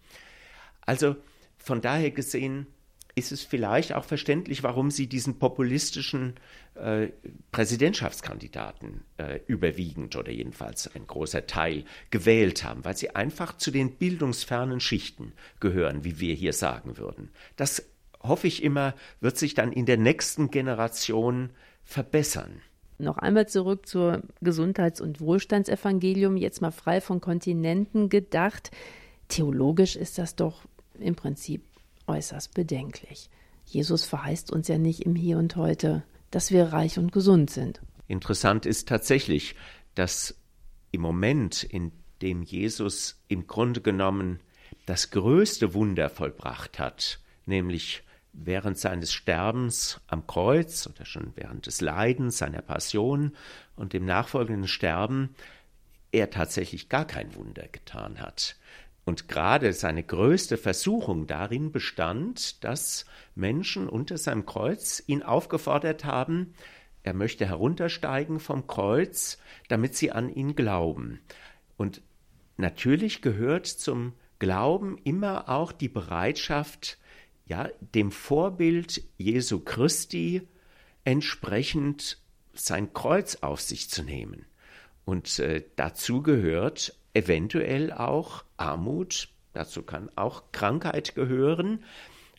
Also 0.82 1.16
von 1.58 1.82
daher 1.82 2.12
gesehen 2.12 2.68
ist 3.16 3.32
es 3.32 3.43
vielleicht 3.43 3.93
auch 3.93 4.03
verständlich, 4.03 4.61
warum 4.61 4.91
sie 4.91 5.07
diesen 5.07 5.39
populistischen 5.39 6.36
äh, 6.76 7.07
Präsidentschaftskandidaten 7.51 9.05
äh, 9.18 9.39
überwiegend 9.47 10.18
oder 10.18 10.32
jedenfalls 10.32 10.93
ein 10.93 11.07
großer 11.07 11.47
Teil 11.47 11.86
gewählt 12.11 12.66
haben, 12.66 12.84
weil 12.84 12.97
sie 12.97 13.16
einfach 13.16 13.55
zu 13.55 13.72
den 13.72 13.95
bildungsfernen 13.95 14.82
Schichten 14.82 15.32
gehören, 15.61 16.03
wie 16.03 16.20
wir 16.20 16.36
hier 16.36 16.51
sagen 16.51 16.97
würden. 16.97 17.30
Das 17.55 17.86
hoffe 18.22 18.47
ich 18.47 18.61
immer, 18.61 18.93
wird 19.22 19.38
sich 19.38 19.53
dann 19.53 19.72
in 19.72 19.86
der 19.86 19.97
nächsten 19.97 20.51
Generation 20.51 21.51
verbessern. 21.86 22.61
Noch 22.97 23.18
einmal 23.18 23.47
zurück 23.47 23.88
zur 23.88 24.24
Gesundheits- 24.41 25.01
und 25.01 25.22
Wohlstandsevangelium, 25.22 26.36
jetzt 26.36 26.61
mal 26.61 26.72
frei 26.72 26.99
von 26.99 27.22
Kontinenten 27.22 28.09
gedacht. 28.09 28.72
Theologisch 29.30 29.95
ist 29.95 30.18
das 30.18 30.36
doch 30.36 30.66
im 30.99 31.16
Prinzip 31.16 31.61
äußerst 32.08 32.53
bedenklich. 32.53 33.30
Jesus 33.66 34.06
verheißt 34.06 34.51
uns 34.51 34.68
ja 34.68 34.78
nicht 34.78 35.01
im 35.01 35.16
Hier 35.16 35.38
und 35.38 35.56
Heute, 35.56 36.03
dass 36.32 36.51
wir 36.51 36.66
reich 36.66 36.97
und 36.99 37.12
gesund 37.12 37.49
sind. 37.49 37.82
Interessant 38.08 38.66
ist 38.66 38.88
tatsächlich, 38.88 39.56
dass 39.95 40.36
im 40.91 41.01
Moment, 41.01 41.64
in 41.64 41.91
dem 42.22 42.43
Jesus 42.43 43.22
im 43.28 43.47
Grunde 43.47 43.82
genommen 43.82 44.39
das 44.86 45.10
größte 45.10 45.74
Wunder 45.74 46.10
vollbracht 46.10 46.80
hat, 46.80 47.20
nämlich 47.45 48.03
während 48.34 48.78
seines 48.78 49.14
Sterbens 49.14 50.01
am 50.08 50.28
Kreuz 50.28 50.88
oder 50.88 51.06
schon 51.06 51.34
während 51.36 51.66
des 51.66 51.82
Leidens, 51.82 52.38
seiner 52.38 52.62
Passion 52.62 53.36
und 53.76 53.93
dem 53.93 54.06
nachfolgenden 54.06 54.68
Sterben, 54.68 55.36
er 56.12 56.30
tatsächlich 56.30 56.89
gar 56.89 57.06
kein 57.06 57.36
Wunder 57.36 57.68
getan 57.68 58.20
hat. 58.20 58.56
Und 59.06 59.28
gerade 59.28 59.72
seine 59.72 60.03
größte 60.03 60.58
Versuchung 60.58 61.28
darin 61.28 61.72
bestand, 61.72 62.64
dass 62.64 63.06
Menschen 63.36 63.88
unter 63.88 64.18
seinem 64.18 64.47
Kreuz 64.47 65.03
ihn 65.06 65.22
aufgefordert 65.22 66.06
haben, 66.06 66.56
er 67.03 67.14
möchte 67.14 67.45
heruntersteigen 67.45 68.39
vom 68.39 68.66
Kreuz, 68.66 69.38
damit 69.68 69.95
sie 69.95 70.12
an 70.12 70.34
ihn 70.34 70.56
glauben. 70.56 71.22
Und 71.78 72.01
natürlich 72.58 73.22
gehört 73.22 73.68
zum 73.68 74.14
Glauben 74.39 74.97
immer 75.03 75.49
auch 75.49 75.72
die 75.72 75.88
Bereitschaft, 75.88 76.97
ja, 77.45 77.70
dem 77.80 78.12
Vorbild 78.12 79.03
Jesu 79.18 79.60
Christi 79.60 80.47
entsprechend 81.03 82.18
sein 82.53 82.91
Kreuz 82.93 83.36
auf 83.41 83.62
sich 83.62 83.88
zu 83.89 84.01
nehmen. 84.01 84.47
Und 85.06 85.38
äh, 85.38 85.64
dazu 85.76 86.24
gehört 86.24 86.97
eventuell 87.16 87.91
auch 87.91 88.43
Armut, 88.57 89.30
dazu 89.53 89.82
kann 89.84 90.09
auch 90.16 90.43
Krankheit 90.51 91.16
gehören. 91.16 91.84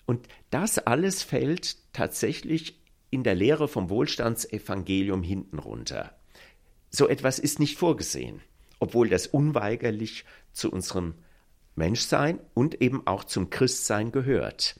Und 0.04 0.28
das 0.50 0.78
alles 0.78 1.22
fällt 1.22 1.76
tatsächlich 1.92 2.78
in 3.10 3.24
der 3.24 3.34
Lehre 3.34 3.66
vom 3.66 3.90
Wohlstandsevangelium 3.90 5.22
hinten 5.22 5.58
runter. 5.58 6.16
So 6.90 7.08
etwas 7.08 7.38
ist 7.38 7.58
nicht 7.58 7.78
vorgesehen, 7.78 8.40
obwohl 8.78 9.08
das 9.08 9.26
unweigerlich 9.26 10.24
zu 10.52 10.70
unserem 10.70 11.14
Menschsein 11.74 12.40
und 12.54 12.80
eben 12.80 13.06
auch 13.06 13.24
zum 13.24 13.50
Christsein 13.50 14.12
gehört. 14.12 14.78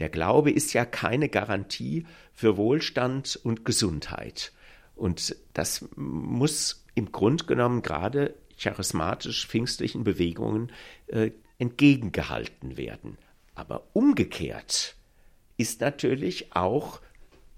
Der 0.00 0.08
Glaube 0.08 0.50
ist 0.50 0.72
ja 0.72 0.84
keine 0.84 1.28
Garantie 1.28 2.06
für 2.32 2.56
Wohlstand 2.56 3.38
und 3.42 3.64
Gesundheit. 3.64 4.52
Und 4.94 5.36
das 5.54 5.88
muss 5.96 6.84
im 6.94 7.10
Grunde 7.12 7.44
genommen 7.44 7.82
gerade 7.82 8.34
charismatisch-pfingstlichen 8.58 10.04
Bewegungen 10.04 10.72
äh, 11.06 11.30
entgegengehalten 11.58 12.76
werden. 12.76 13.18
Aber 13.54 13.84
umgekehrt 13.92 14.96
ist 15.56 15.80
natürlich 15.80 16.54
auch 16.54 17.00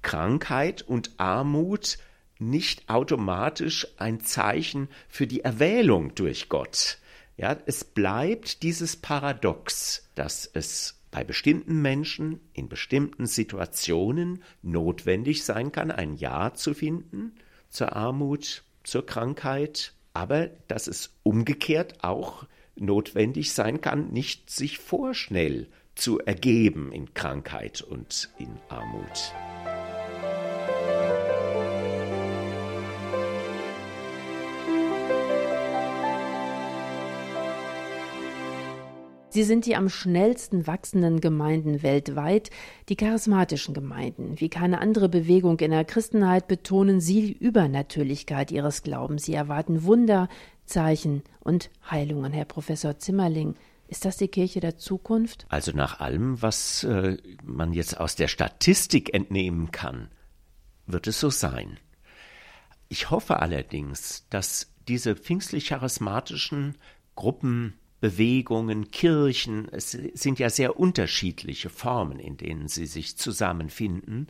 Krankheit 0.02 0.82
und 0.82 1.12
Armut 1.18 1.98
nicht 2.38 2.88
automatisch 2.88 3.86
ein 3.98 4.20
Zeichen 4.20 4.88
für 5.08 5.26
die 5.26 5.42
Erwählung 5.42 6.14
durch 6.14 6.48
Gott. 6.48 6.98
Ja, 7.36 7.56
es 7.66 7.84
bleibt 7.84 8.62
dieses 8.62 8.96
Paradox, 8.96 10.08
dass 10.14 10.50
es 10.52 11.00
bei 11.10 11.24
bestimmten 11.24 11.82
Menschen 11.82 12.40
in 12.52 12.68
bestimmten 12.68 13.26
Situationen 13.26 14.42
notwendig 14.62 15.44
sein 15.44 15.72
kann, 15.72 15.90
ein 15.90 16.14
Ja 16.14 16.54
zu 16.54 16.72
finden 16.72 17.32
zur 17.68 17.94
Armut, 17.94 18.64
zur 18.84 19.06
Krankheit, 19.06 19.92
aber 20.12 20.48
dass 20.68 20.86
es 20.86 21.14
umgekehrt 21.22 22.02
auch 22.02 22.46
notwendig 22.76 23.52
sein 23.52 23.80
kann, 23.80 24.10
nicht 24.10 24.50
sich 24.50 24.78
vorschnell 24.78 25.68
zu 25.94 26.18
ergeben 26.20 26.92
in 26.92 27.12
Krankheit 27.14 27.82
und 27.82 28.30
in 28.38 28.58
Armut. 28.68 29.34
Sie 39.30 39.44
sind 39.44 39.64
die 39.64 39.76
am 39.76 39.88
schnellsten 39.88 40.66
wachsenden 40.66 41.20
Gemeinden 41.20 41.84
weltweit, 41.84 42.50
die 42.88 42.96
charismatischen 42.96 43.74
Gemeinden. 43.74 44.40
Wie 44.40 44.48
keine 44.48 44.80
andere 44.80 45.08
Bewegung 45.08 45.60
in 45.60 45.70
der 45.70 45.84
Christenheit 45.84 46.48
betonen 46.48 47.00
Sie 47.00 47.22
die 47.22 47.32
Übernatürlichkeit 47.32 48.50
Ihres 48.50 48.82
Glaubens. 48.82 49.24
Sie 49.24 49.34
erwarten 49.34 49.84
Wunder, 49.84 50.28
Zeichen 50.64 51.22
und 51.38 51.70
Heilungen. 51.88 52.32
Herr 52.32 52.44
Professor 52.44 52.98
Zimmerling, 52.98 53.54
ist 53.86 54.04
das 54.04 54.16
die 54.16 54.28
Kirche 54.28 54.58
der 54.58 54.78
Zukunft? 54.78 55.46
Also 55.48 55.70
nach 55.72 56.00
allem, 56.00 56.42
was 56.42 56.82
äh, 56.82 57.16
man 57.44 57.72
jetzt 57.72 57.98
aus 58.00 58.16
der 58.16 58.28
Statistik 58.28 59.14
entnehmen 59.14 59.70
kann, 59.70 60.08
wird 60.86 61.06
es 61.06 61.20
so 61.20 61.30
sein. 61.30 61.78
Ich 62.88 63.10
hoffe 63.10 63.38
allerdings, 63.38 64.26
dass 64.30 64.72
diese 64.88 65.14
pfingstlich-charismatischen 65.14 66.76
Gruppen 67.14 67.74
Bewegungen, 68.00 68.90
Kirchen, 68.90 69.68
es 69.72 69.90
sind 69.90 70.38
ja 70.38 70.48
sehr 70.50 70.78
unterschiedliche 70.78 71.68
Formen, 71.68 72.18
in 72.18 72.36
denen 72.36 72.68
sie 72.68 72.86
sich 72.86 73.16
zusammenfinden, 73.16 74.28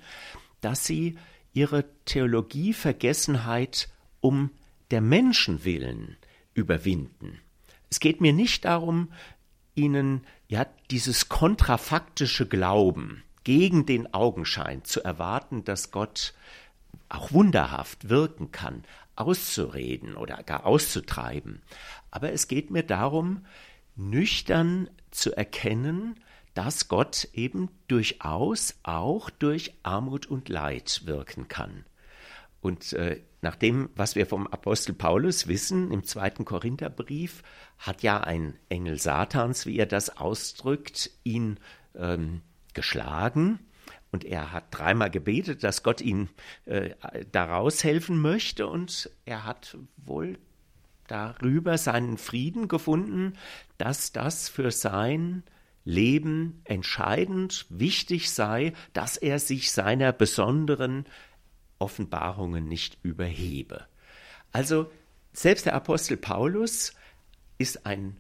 dass 0.61 0.85
sie 0.85 1.17
ihre 1.53 1.85
Theologievergessenheit 2.05 3.89
um 4.21 4.51
der 4.91 5.01
Menschen 5.01 5.65
willen 5.65 6.17
überwinden. 6.55 7.39
Es 7.91 8.01
geht 8.01 8.21
mir 8.21 8.33
nicht 8.33 8.65
darum, 8.65 9.13
ihnen 9.75 10.27
ja 10.49 10.67
dieses 10.91 11.29
kontrafaktische 11.29 12.47
Glauben 12.47 13.23
gegen 13.45 13.87
den 13.87 14.13
Augenschein 14.13 14.85
zu 14.85 15.03
erwarten, 15.03 15.65
dass 15.65 15.91
Gott 15.91 16.35
auch 17.09 17.33
wunderhaft 17.33 18.09
wirken 18.09 18.53
kann, 18.53 18.85
auszureden 19.21 20.17
oder 20.17 20.43
gar 20.43 20.67
auszutreiben. 20.67 21.63
Aber 22.11 22.33
es 22.33 22.49
geht 22.49 22.71
mir 22.71 22.83
darum, 22.83 23.45
nüchtern 23.97 24.89
zu 25.11 25.37
erkennen, 25.37 26.19
dass 26.55 26.89
Gott 26.89 27.29
eben 27.33 27.69
durchaus 27.89 28.75
auch 28.83 29.31
durch 29.31 29.75
Armut 29.83 30.27
und 30.27 30.49
Leid 30.49 31.03
wirken 31.05 31.49
kann. 31.49 31.85
Und 32.61 32.93
äh, 32.93 33.21
nach 33.41 33.57
dem, 33.57 33.89
was 33.95 34.17
wir 34.17 34.27
vom 34.27 34.47
Apostel 34.47 34.93
Paulus 34.93 35.47
wissen, 35.49 35.91
im 35.93 36.05
zweiten 36.05 36.45
Korintherbrief, 36.45 37.43
hat 37.79 38.03
ja 38.03 38.21
ein 38.21 38.59
Engel 38.69 38.99
Satans, 38.99 39.65
wie 39.65 39.79
er 39.79 39.87
das 39.87 40.19
ausdrückt, 40.19 41.11
ihn 41.25 41.59
ähm, 41.95 42.43
geschlagen 42.75 43.61
und 44.13 44.25
er 44.25 44.53
hat 44.53 44.67
dreimal 44.71 45.11
gebetet, 45.11 45.63
dass 45.63 45.83
Gott 45.83 46.01
ihm 46.01 46.29
äh, 46.65 46.91
daraus 47.31 47.85
helfen 47.85 48.21
möchte. 48.21 48.67
Und 48.67 49.11
er 49.25 49.45
hat 49.45 49.77
wohl 49.97 50.39
darüber 51.07 51.79
seinen 51.79 52.19
Frieden 52.19 52.69
gefunden, 52.69 53.35
dass 53.79 54.13
das 54.13 54.49
für 54.49 54.71
sein 54.71 55.43
Leben 55.85 56.61
entscheidend 56.65 57.67
wichtig 57.69 58.31
sei, 58.31 58.73
dass 58.93 59.17
er 59.17 59.39
sich 59.39 59.73
seiner 59.73 60.13
besonderen 60.13 61.07
Offenbarungen 61.79 62.69
nicht 62.69 62.99
überhebe. 63.03 63.87
Also 64.53 64.91
selbst 65.33 65.67
der 65.67 65.75
Apostel 65.75 66.17
Paulus 66.17 66.95
ist 67.59 67.87
ein 67.87 68.17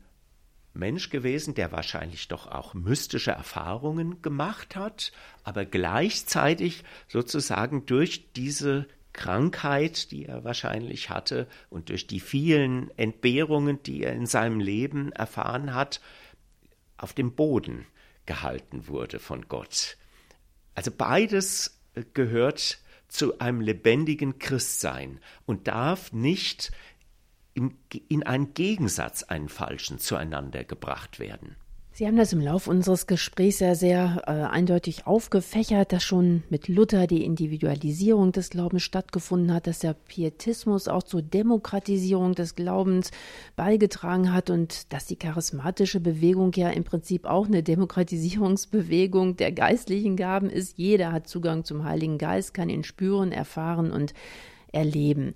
Mensch 0.73 1.11
gewesen, 1.11 1.55
der 1.55 1.73
wahrscheinlich 1.73 2.29
doch 2.29 2.47
auch 2.47 2.75
mystische 2.75 3.33
Erfahrungen 3.33 4.23
gemacht 4.23 4.77
hat, 4.77 5.13
aber 5.43 5.65
gleichzeitig 5.65 6.85
sozusagen 7.09 7.87
durch 7.87 8.33
diese 8.33 8.87
Krankheit, 9.13 10.13
die 10.13 10.27
er 10.27 10.45
wahrscheinlich 10.45 11.11
hatte, 11.11 11.49
und 11.69 11.89
durch 11.89 12.07
die 12.07 12.21
vielen 12.21 12.97
Entbehrungen, 12.97 13.83
die 13.83 14.05
er 14.05 14.13
in 14.13 14.27
seinem 14.27 14.61
Leben 14.61 15.13
erfahren 15.13 15.75
hat, 15.75 16.01
auf 16.97 17.13
dem 17.13 17.35
Boden 17.35 17.87
gehalten 18.27 18.87
wurde 18.87 19.19
von 19.19 19.49
Gott. 19.49 19.97
Also 20.75 20.91
beides 20.93 21.81
gehört 22.15 22.79
zu 23.09 23.41
einem 23.41 23.61
lebendigen 23.61 24.39
Christsein 24.39 25.19
und 25.45 25.67
darf 25.67 26.13
nicht 26.13 26.71
in 27.55 28.23
einen 28.23 28.55
Gegensatz, 28.55 29.23
einen 29.25 29.49
falschen, 29.49 29.99
zueinander 29.99 30.65
gebracht 30.65 31.19
werden. 31.19 31.57
Sie 31.93 32.07
haben 32.07 32.17
das 32.17 32.33
im 32.33 32.41
Laufe 32.41 32.71
unseres 32.71 33.07
Gesprächs 33.07 33.59
ja 33.59 33.75
sehr 33.75 34.23
äh, 34.27 34.31
eindeutig 34.31 35.07
aufgefächert, 35.07 35.93
dass 35.93 36.05
schon 36.05 36.45
mit 36.49 36.69
Luther 36.69 37.07
die 37.07 37.25
Individualisierung 37.25 38.33
des 38.33 38.51
Glaubens 38.51 38.85
stattgefunden 38.85 39.53
hat, 39.53 39.67
dass 39.67 39.81
der 39.81 39.93
Pietismus 39.93 40.89
auch 40.89 41.03
zur 41.03 41.21
Demokratisierung 41.21 42.35
des 42.35 42.55
Glaubens 42.55 43.11
beigetragen 43.57 44.33
hat 44.33 44.51
und 44.51 44.91
dass 44.93 45.07
die 45.07 45.17
charismatische 45.17 46.01
Bewegung 46.01 46.53
ja 46.55 46.71
im 46.71 46.85
Prinzip 46.85 47.27
auch 47.27 47.47
eine 47.47 47.63
Demokratisierungsbewegung 47.63 49.37
der 49.37 49.53
geistlichen 49.53 50.17
Gaben 50.17 50.49
ist. 50.49 50.79
Jeder 50.79 51.13
hat 51.13 51.29
Zugang 51.29 51.65
zum 51.65 51.85
Heiligen 51.85 52.19
Geist, 52.19 52.55
kann 52.55 52.71
ihn 52.71 52.85
spüren, 52.85 53.33
erfahren 53.33 53.91
und 53.91 54.15
erleben. 54.73 55.35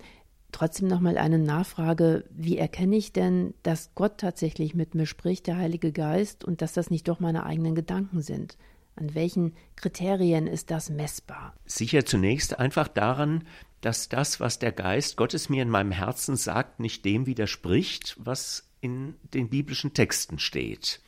Trotzdem 0.55 0.87
nochmal 0.87 1.17
eine 1.17 1.37
Nachfrage. 1.37 2.23
Wie 2.29 2.57
erkenne 2.57 2.95
ich 2.95 3.11
denn, 3.11 3.53
dass 3.63 3.93
Gott 3.93 4.19
tatsächlich 4.19 4.73
mit 4.73 4.95
mir 4.95 5.05
spricht, 5.05 5.47
der 5.47 5.57
Heilige 5.57 5.91
Geist, 5.91 6.45
und 6.45 6.61
dass 6.61 6.71
das 6.71 6.89
nicht 6.89 7.09
doch 7.09 7.19
meine 7.19 7.45
eigenen 7.45 7.75
Gedanken 7.75 8.21
sind? 8.21 8.57
An 8.95 9.13
welchen 9.13 9.53
Kriterien 9.75 10.47
ist 10.47 10.71
das 10.71 10.89
messbar? 10.89 11.57
Sicher 11.65 12.05
zunächst 12.05 12.57
einfach 12.57 12.87
daran, 12.87 13.43
dass 13.81 14.07
das, 14.07 14.39
was 14.39 14.57
der 14.57 14.71
Geist 14.71 15.17
Gottes 15.17 15.49
mir 15.49 15.61
in 15.61 15.69
meinem 15.69 15.91
Herzen 15.91 16.37
sagt, 16.37 16.79
nicht 16.79 17.03
dem 17.03 17.25
widerspricht, 17.25 18.15
was 18.17 18.69
in 18.79 19.15
den 19.33 19.49
biblischen 19.49 19.93
Texten 19.93 20.39
steht. 20.39 21.01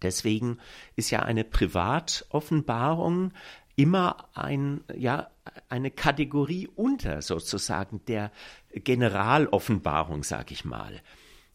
Deswegen 0.00 0.56
ist 0.96 1.10
ja 1.10 1.18
eine 1.20 1.44
Privatoffenbarung 1.44 3.32
immer 3.76 4.28
ein, 4.34 4.82
ja, 4.96 5.30
eine 5.68 5.90
Kategorie 5.90 6.68
unter 6.74 7.22
sozusagen 7.22 8.04
der 8.06 8.30
Generaloffenbarung, 8.74 10.22
sage 10.24 10.52
ich 10.52 10.64
mal, 10.64 11.00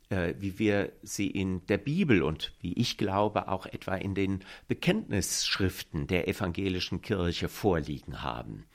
äh, 0.10 0.34
wie 0.40 0.60
wir 0.60 0.92
sie 1.04 1.28
in 1.28 1.66
der 1.68 1.78
Bibel 1.78 2.24
und 2.24 2.54
wie 2.60 2.74
ich 2.74 2.98
glaube 2.98 3.48
auch 3.48 3.66
etwa 3.66 3.96
in 3.96 4.16
den 4.16 4.44
Bekenntnisschriften 4.68 6.08
der 6.08 6.28
evangelischen 6.28 7.02
Kirche 7.02 7.50
vorliegen 7.50 8.22
haben. 8.22 8.66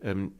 Ähm, 0.00 0.32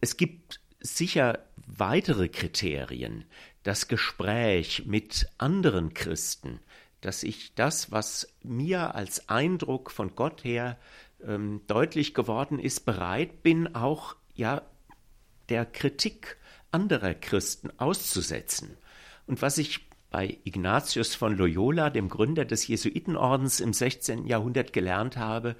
es 0.00 0.16
gibt 0.16 0.60
sicher 0.80 1.38
weitere 1.56 2.28
Kriterien, 2.28 3.24
das 3.62 3.88
Gespräch 3.88 4.84
mit 4.86 5.28
anderen 5.38 5.94
Christen, 5.94 6.60
dass 7.00 7.22
ich 7.22 7.54
das, 7.54 7.90
was 7.90 8.28
mir 8.42 8.94
als 8.94 9.28
Eindruck 9.28 9.90
von 9.90 10.14
Gott 10.14 10.44
her 10.44 10.78
ähm, 11.26 11.60
deutlich 11.66 12.14
geworden 12.14 12.58
ist, 12.58 12.84
bereit 12.84 13.42
bin, 13.42 13.74
auch 13.74 14.16
ja 14.34 14.62
der 15.48 15.66
Kritik 15.66 16.36
anderer 16.70 17.14
Christen 17.14 17.70
auszusetzen. 17.78 18.76
Und 19.26 19.42
was 19.42 19.58
ich 19.58 19.88
bei 20.10 20.38
Ignatius 20.44 21.14
von 21.14 21.36
Loyola, 21.36 21.90
dem 21.90 22.08
Gründer 22.08 22.44
des 22.44 22.66
Jesuitenordens 22.66 23.60
im 23.60 23.72
16. 23.72 24.26
Jahrhundert 24.26 24.72
gelernt 24.72 25.16
habe, 25.16 25.56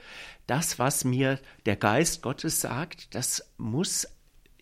das, 0.46 0.78
was 0.78 1.04
mir 1.04 1.40
der 1.66 1.76
Geist 1.76 2.22
Gottes 2.22 2.60
sagt, 2.60 3.14
das 3.14 3.50
muss 3.56 4.06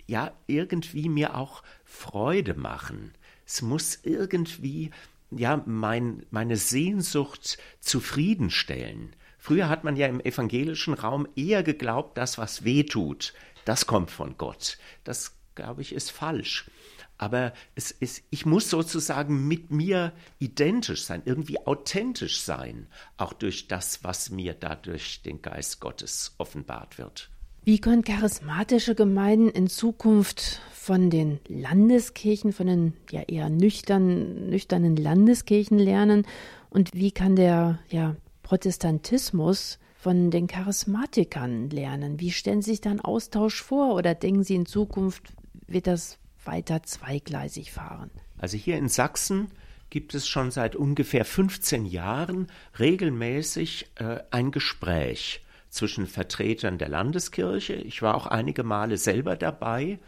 ja 0.06 0.32
irgendwie 0.46 1.08
mir 1.08 1.36
auch 1.36 1.62
Freude 1.84 2.54
machen. 2.54 3.12
Es 3.44 3.62
muss 3.62 3.98
irgendwie 4.04 4.90
ja 5.30 5.62
mein, 5.66 6.24
meine 6.30 6.56
Sehnsucht 6.56 7.58
zufriedenstellen. 7.80 9.14
Früher 9.40 9.68
hat 9.70 9.84
man 9.84 9.96
ja 9.96 10.06
im 10.06 10.20
evangelischen 10.20 10.94
Raum 10.94 11.26
eher 11.34 11.62
geglaubt, 11.62 12.18
das, 12.18 12.36
was 12.36 12.62
weh 12.62 12.84
tut, 12.84 13.32
das 13.64 13.86
kommt 13.86 14.10
von 14.10 14.36
Gott. 14.36 14.78
Das, 15.02 15.34
glaube 15.54 15.80
ich, 15.82 15.94
ist 15.94 16.12
falsch. 16.12 16.70
Aber 17.16 17.52
es 17.74 17.90
ist, 17.90 18.22
ich 18.30 18.46
muss 18.46 18.70
sozusagen 18.70 19.46
mit 19.48 19.70
mir 19.70 20.12
identisch 20.38 21.04
sein, 21.04 21.22
irgendwie 21.24 21.58
authentisch 21.66 22.40
sein, 22.40 22.86
auch 23.16 23.32
durch 23.32 23.66
das, 23.66 24.04
was 24.04 24.30
mir 24.30 24.54
dadurch 24.54 25.22
den 25.22 25.42
Geist 25.42 25.80
Gottes 25.80 26.34
offenbart 26.38 26.98
wird. 26.98 27.30
Wie 27.62 27.78
können 27.78 28.04
charismatische 28.04 28.94
Gemeinden 28.94 29.50
in 29.50 29.68
Zukunft 29.68 30.62
von 30.72 31.10
den 31.10 31.40
Landeskirchen, 31.46 32.52
von 32.54 32.66
den 32.66 32.94
ja 33.10 33.20
eher 33.22 33.50
nüchtern, 33.50 34.48
nüchternen 34.48 34.96
Landeskirchen 34.96 35.78
lernen? 35.78 36.26
Und 36.70 36.94
wie 36.94 37.10
kann 37.10 37.36
der 37.36 37.78
ja, 37.90 38.16
Protestantismus 38.50 39.78
von 39.94 40.32
den 40.32 40.48
Charismatikern 40.48 41.70
lernen? 41.70 42.18
Wie 42.18 42.32
stellen 42.32 42.62
Sie 42.62 42.72
sich 42.72 42.80
dann 42.80 42.98
Austausch 42.98 43.62
vor 43.62 43.94
oder 43.94 44.16
denken 44.16 44.42
Sie 44.42 44.56
in 44.56 44.66
Zukunft 44.66 45.22
wird 45.68 45.86
das 45.86 46.18
weiter 46.44 46.82
zweigleisig 46.82 47.70
fahren? 47.70 48.10
Also 48.38 48.56
hier 48.56 48.76
in 48.76 48.88
Sachsen 48.88 49.52
gibt 49.88 50.16
es 50.16 50.26
schon 50.26 50.50
seit 50.50 50.74
ungefähr 50.74 51.24
15 51.24 51.86
Jahren 51.86 52.48
regelmäßig 52.80 53.92
äh, 53.94 54.18
ein 54.32 54.50
Gespräch 54.50 55.44
zwischen 55.68 56.08
Vertretern 56.08 56.76
der 56.76 56.88
Landeskirche. 56.88 57.74
Ich 57.74 58.02
war 58.02 58.16
auch 58.16 58.26
einige 58.26 58.64
Male 58.64 58.96
selber 58.96 59.36
dabei 59.36 60.00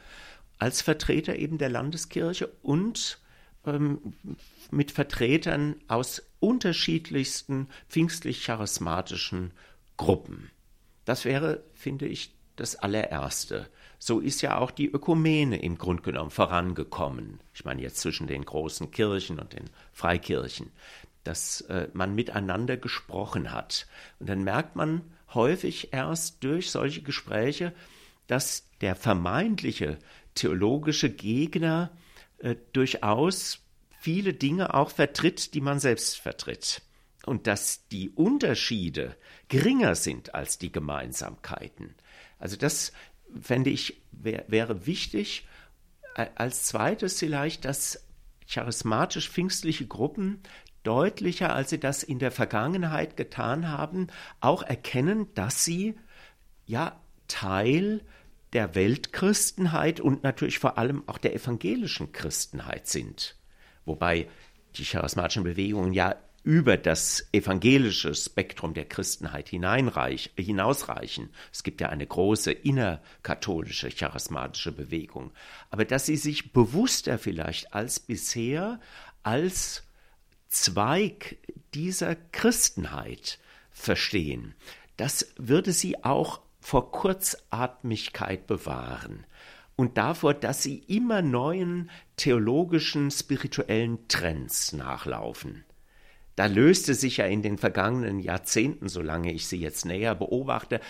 als 0.58 0.82
Vertreter 0.82 1.36
eben 1.36 1.58
der 1.58 1.68
Landeskirche 1.68 2.48
und 2.62 3.20
ähm, 3.64 4.14
mit 4.72 4.90
Vertretern 4.90 5.76
aus 5.86 6.24
unterschiedlichsten 6.42 7.68
pfingstlich-charismatischen 7.88 9.52
Gruppen. 9.96 10.50
Das 11.04 11.24
wäre, 11.24 11.62
finde 11.74 12.06
ich, 12.06 12.34
das 12.56 12.76
allererste. 12.76 13.68
So 13.98 14.20
ist 14.20 14.42
ja 14.42 14.58
auch 14.58 14.70
die 14.70 14.90
Ökumene 14.90 15.62
im 15.62 15.78
Grunde 15.78 16.02
genommen 16.02 16.30
vorangekommen. 16.30 17.40
Ich 17.54 17.64
meine 17.64 17.82
jetzt 17.82 17.98
zwischen 17.98 18.26
den 18.26 18.44
großen 18.44 18.90
Kirchen 18.90 19.38
und 19.38 19.52
den 19.52 19.70
Freikirchen, 19.92 20.70
dass 21.24 21.62
äh, 21.62 21.88
man 21.92 22.14
miteinander 22.14 22.76
gesprochen 22.76 23.52
hat. 23.52 23.86
Und 24.18 24.28
dann 24.28 24.42
merkt 24.42 24.76
man 24.76 25.02
häufig 25.34 25.92
erst 25.92 26.42
durch 26.42 26.70
solche 26.70 27.02
Gespräche, 27.02 27.72
dass 28.26 28.68
der 28.80 28.96
vermeintliche 28.96 29.98
theologische 30.34 31.10
Gegner 31.10 31.90
äh, 32.38 32.56
durchaus 32.72 33.61
viele 34.02 34.34
Dinge 34.34 34.74
auch 34.74 34.90
vertritt, 34.90 35.54
die 35.54 35.60
man 35.60 35.78
selbst 35.78 36.18
vertritt. 36.18 36.82
Und 37.24 37.46
dass 37.46 37.86
die 37.88 38.10
Unterschiede 38.10 39.16
geringer 39.46 39.94
sind 39.94 40.34
als 40.34 40.58
die 40.58 40.72
Gemeinsamkeiten. 40.72 41.94
Also 42.40 42.56
das 42.56 42.92
fände 43.40 43.70
ich 43.70 44.02
wär, 44.10 44.44
wäre 44.48 44.86
wichtig. 44.86 45.46
Als 46.14 46.64
zweites 46.64 47.20
vielleicht, 47.20 47.64
dass 47.64 48.04
charismatisch-pfingstliche 48.48 49.86
Gruppen 49.86 50.40
deutlicher, 50.82 51.54
als 51.54 51.70
sie 51.70 51.78
das 51.78 52.02
in 52.02 52.18
der 52.18 52.32
Vergangenheit 52.32 53.16
getan 53.16 53.68
haben, 53.68 54.08
auch 54.40 54.64
erkennen, 54.64 55.32
dass 55.34 55.64
sie 55.64 55.94
ja 56.66 57.00
Teil 57.28 58.04
der 58.52 58.74
Weltchristenheit 58.74 60.00
und 60.00 60.24
natürlich 60.24 60.58
vor 60.58 60.76
allem 60.76 61.08
auch 61.08 61.18
der 61.18 61.34
evangelischen 61.36 62.10
Christenheit 62.10 62.88
sind 62.88 63.36
wobei 63.84 64.28
die 64.76 64.84
charismatischen 64.84 65.44
Bewegungen 65.44 65.92
ja 65.92 66.16
über 66.44 66.76
das 66.76 67.28
evangelische 67.32 68.14
Spektrum 68.14 68.74
der 68.74 68.84
Christenheit 68.84 69.48
hineinreich, 69.48 70.32
hinausreichen. 70.36 71.30
Es 71.52 71.62
gibt 71.62 71.80
ja 71.80 71.88
eine 71.88 72.06
große 72.06 72.50
innerkatholische 72.50 73.90
charismatische 73.90 74.72
Bewegung. 74.72 75.30
Aber 75.70 75.84
dass 75.84 76.06
sie 76.06 76.16
sich 76.16 76.52
bewusster 76.52 77.18
vielleicht 77.18 77.74
als 77.74 78.00
bisher 78.00 78.80
als 79.22 79.84
Zweig 80.48 81.38
dieser 81.74 82.14
Christenheit 82.14 83.38
verstehen, 83.70 84.54
das 84.96 85.32
würde 85.36 85.72
sie 85.72 86.04
auch 86.04 86.40
vor 86.60 86.92
Kurzatmigkeit 86.92 88.46
bewahren 88.46 89.24
und 89.76 89.96
davor, 89.96 90.34
dass 90.34 90.62
sie 90.62 90.78
immer 90.78 91.22
neuen 91.22 91.90
theologischen, 92.16 93.10
spirituellen 93.10 94.06
Trends 94.08 94.72
nachlaufen. 94.72 95.64
Da 96.36 96.46
löste 96.46 96.94
sich 96.94 97.18
ja 97.18 97.26
in 97.26 97.42
den 97.42 97.58
vergangenen 97.58 98.18
Jahrzehnten, 98.20 98.88
solange 98.88 99.32
ich 99.32 99.46
sie 99.46 99.58
jetzt 99.58 99.84
näher 99.84 100.14
beobachte, 100.14 100.80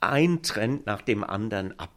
ein 0.00 0.42
Trend 0.42 0.86
nach 0.86 1.02
dem 1.02 1.24
anderen 1.24 1.78
ab. 1.78 1.90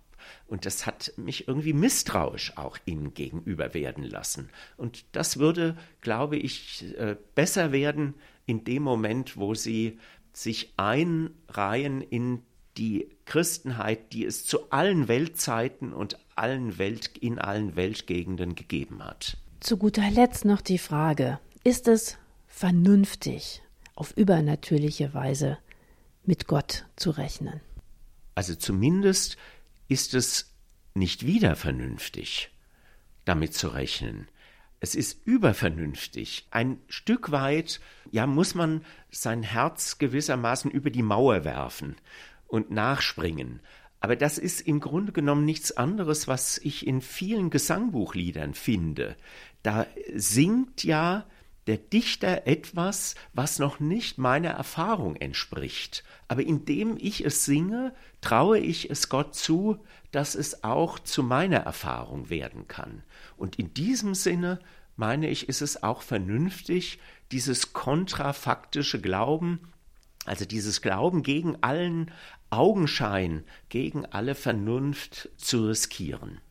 Und 0.47 0.66
das 0.66 0.86
hat 0.86 1.13
mich 1.18 1.47
irgendwie 1.47 1.74
misstrauisch 1.74 2.57
auch 2.57 2.78
ihnen 2.86 3.13
gegenüber 3.13 3.74
werden 3.74 4.03
lassen. 4.03 4.49
Und 4.78 5.05
das 5.11 5.38
würde, 5.38 5.78
glaube 6.01 6.38
ich, 6.38 6.95
äh, 6.97 7.16
besser 7.36 7.72
werden 7.72 8.16
in 8.45 8.63
dem 8.63 8.84
Moment, 8.84 9.38
wo 9.38 9.53
sie 9.53 9.99
sich 10.34 10.74
einreihen 10.78 12.01
in 12.01 12.43
die 12.78 13.09
Christenheit, 13.26 14.13
die 14.13 14.26
es 14.26 14.45
zu 14.45 14.69
allen 14.71 15.07
Weltzeiten 15.07 15.93
und 15.93 16.17
allen 16.36 16.78
Welt, 16.78 17.17
in 17.17 17.39
allen 17.39 17.76
Weltgegenden 17.76 18.55
gegeben 18.55 19.03
hat. 19.03 19.38
Zu 19.59 19.78
guter 19.78 20.09
Letzt 20.11 20.45
noch 20.45 20.61
die 20.61 20.78
Frage, 20.78 21.39
ist 21.63 21.88
es 21.88 22.17
vernünftig, 22.47 23.61
auf 23.95 24.15
übernatürliche 24.17 25.13
Weise 25.13 25.57
mit 26.23 26.47
Gott 26.47 26.86
zu 26.95 27.11
rechnen? 27.11 27.61
Also 28.36 28.55
zumindest 28.55 29.38
ist 29.88 30.13
es 30.13 30.53
nicht 30.93 31.26
wieder 31.26 31.55
vernünftig, 31.55 32.51
damit 33.23 33.53
zu 33.53 33.69
rechnen. 33.69 34.28
Es 34.82 34.93
ist 34.93 35.26
übervernünftig. 35.26 36.47
Ein 36.51 36.80
Stück 36.88 37.32
weit, 37.32 37.80
ja, 38.11 38.28
muss 38.28 38.55
man 38.55 38.84
sein 39.09 39.41
Herz 39.41 39.97
gewissermaßen 39.97 40.69
über 40.69 40.89
die 40.89 41.01
Mauer 41.01 41.43
werfen 41.43 41.95
und 42.47 42.71
nachspringen. 42.71 43.59
Aber 43.99 44.15
das 44.15 44.37
ist 44.37 44.61
im 44.61 44.79
Grunde 44.79 45.11
genommen 45.11 45.45
nichts 45.45 45.75
anderes, 45.75 46.27
was 46.27 46.57
ich 46.59 46.85
in 46.85 47.01
vielen 47.01 47.49
Gesangbuchliedern 47.49 48.53
finde. 48.53 49.15
Da 49.63 49.87
singt 50.13 50.83
ja 50.83 51.25
der 51.65 51.77
Dichter 51.77 52.45
etwas, 52.45 53.15
was 53.33 53.57
noch 53.57 53.79
nicht 53.79 54.19
meiner 54.19 54.51
Erfahrung 54.51 55.15
entspricht. 55.15 56.03
Aber 56.27 56.43
indem 56.43 56.97
ich 56.99 57.25
es 57.25 57.45
singe, 57.45 57.93
traue 58.21 58.59
ich 58.59 58.91
es 58.91 59.09
Gott 59.09 59.33
zu, 59.33 59.79
dass 60.11 60.35
es 60.35 60.63
auch 60.63 60.99
zu 60.99 61.23
meiner 61.23 61.57
Erfahrung 61.57 62.29
werden 62.29 62.67
kann. 62.67 63.03
Und 63.37 63.57
in 63.57 63.73
diesem 63.73 64.13
Sinne 64.13 64.59
meine 64.95 65.29
ich, 65.29 65.49
ist 65.49 65.61
es 65.61 65.83
auch 65.83 66.01
vernünftig, 66.01 66.99
dieses 67.31 67.73
kontrafaktische 67.73 69.01
Glauben 69.01 69.59
also 70.26 70.45
dieses 70.45 70.82
Glauben 70.82 71.23
gegen 71.23 71.57
allen 71.61 72.11
Augenschein, 72.49 73.43
gegen 73.69 74.05
alle 74.05 74.36
Vernunft 74.36 75.30
zu 75.38 75.67
riskieren. 75.67 76.41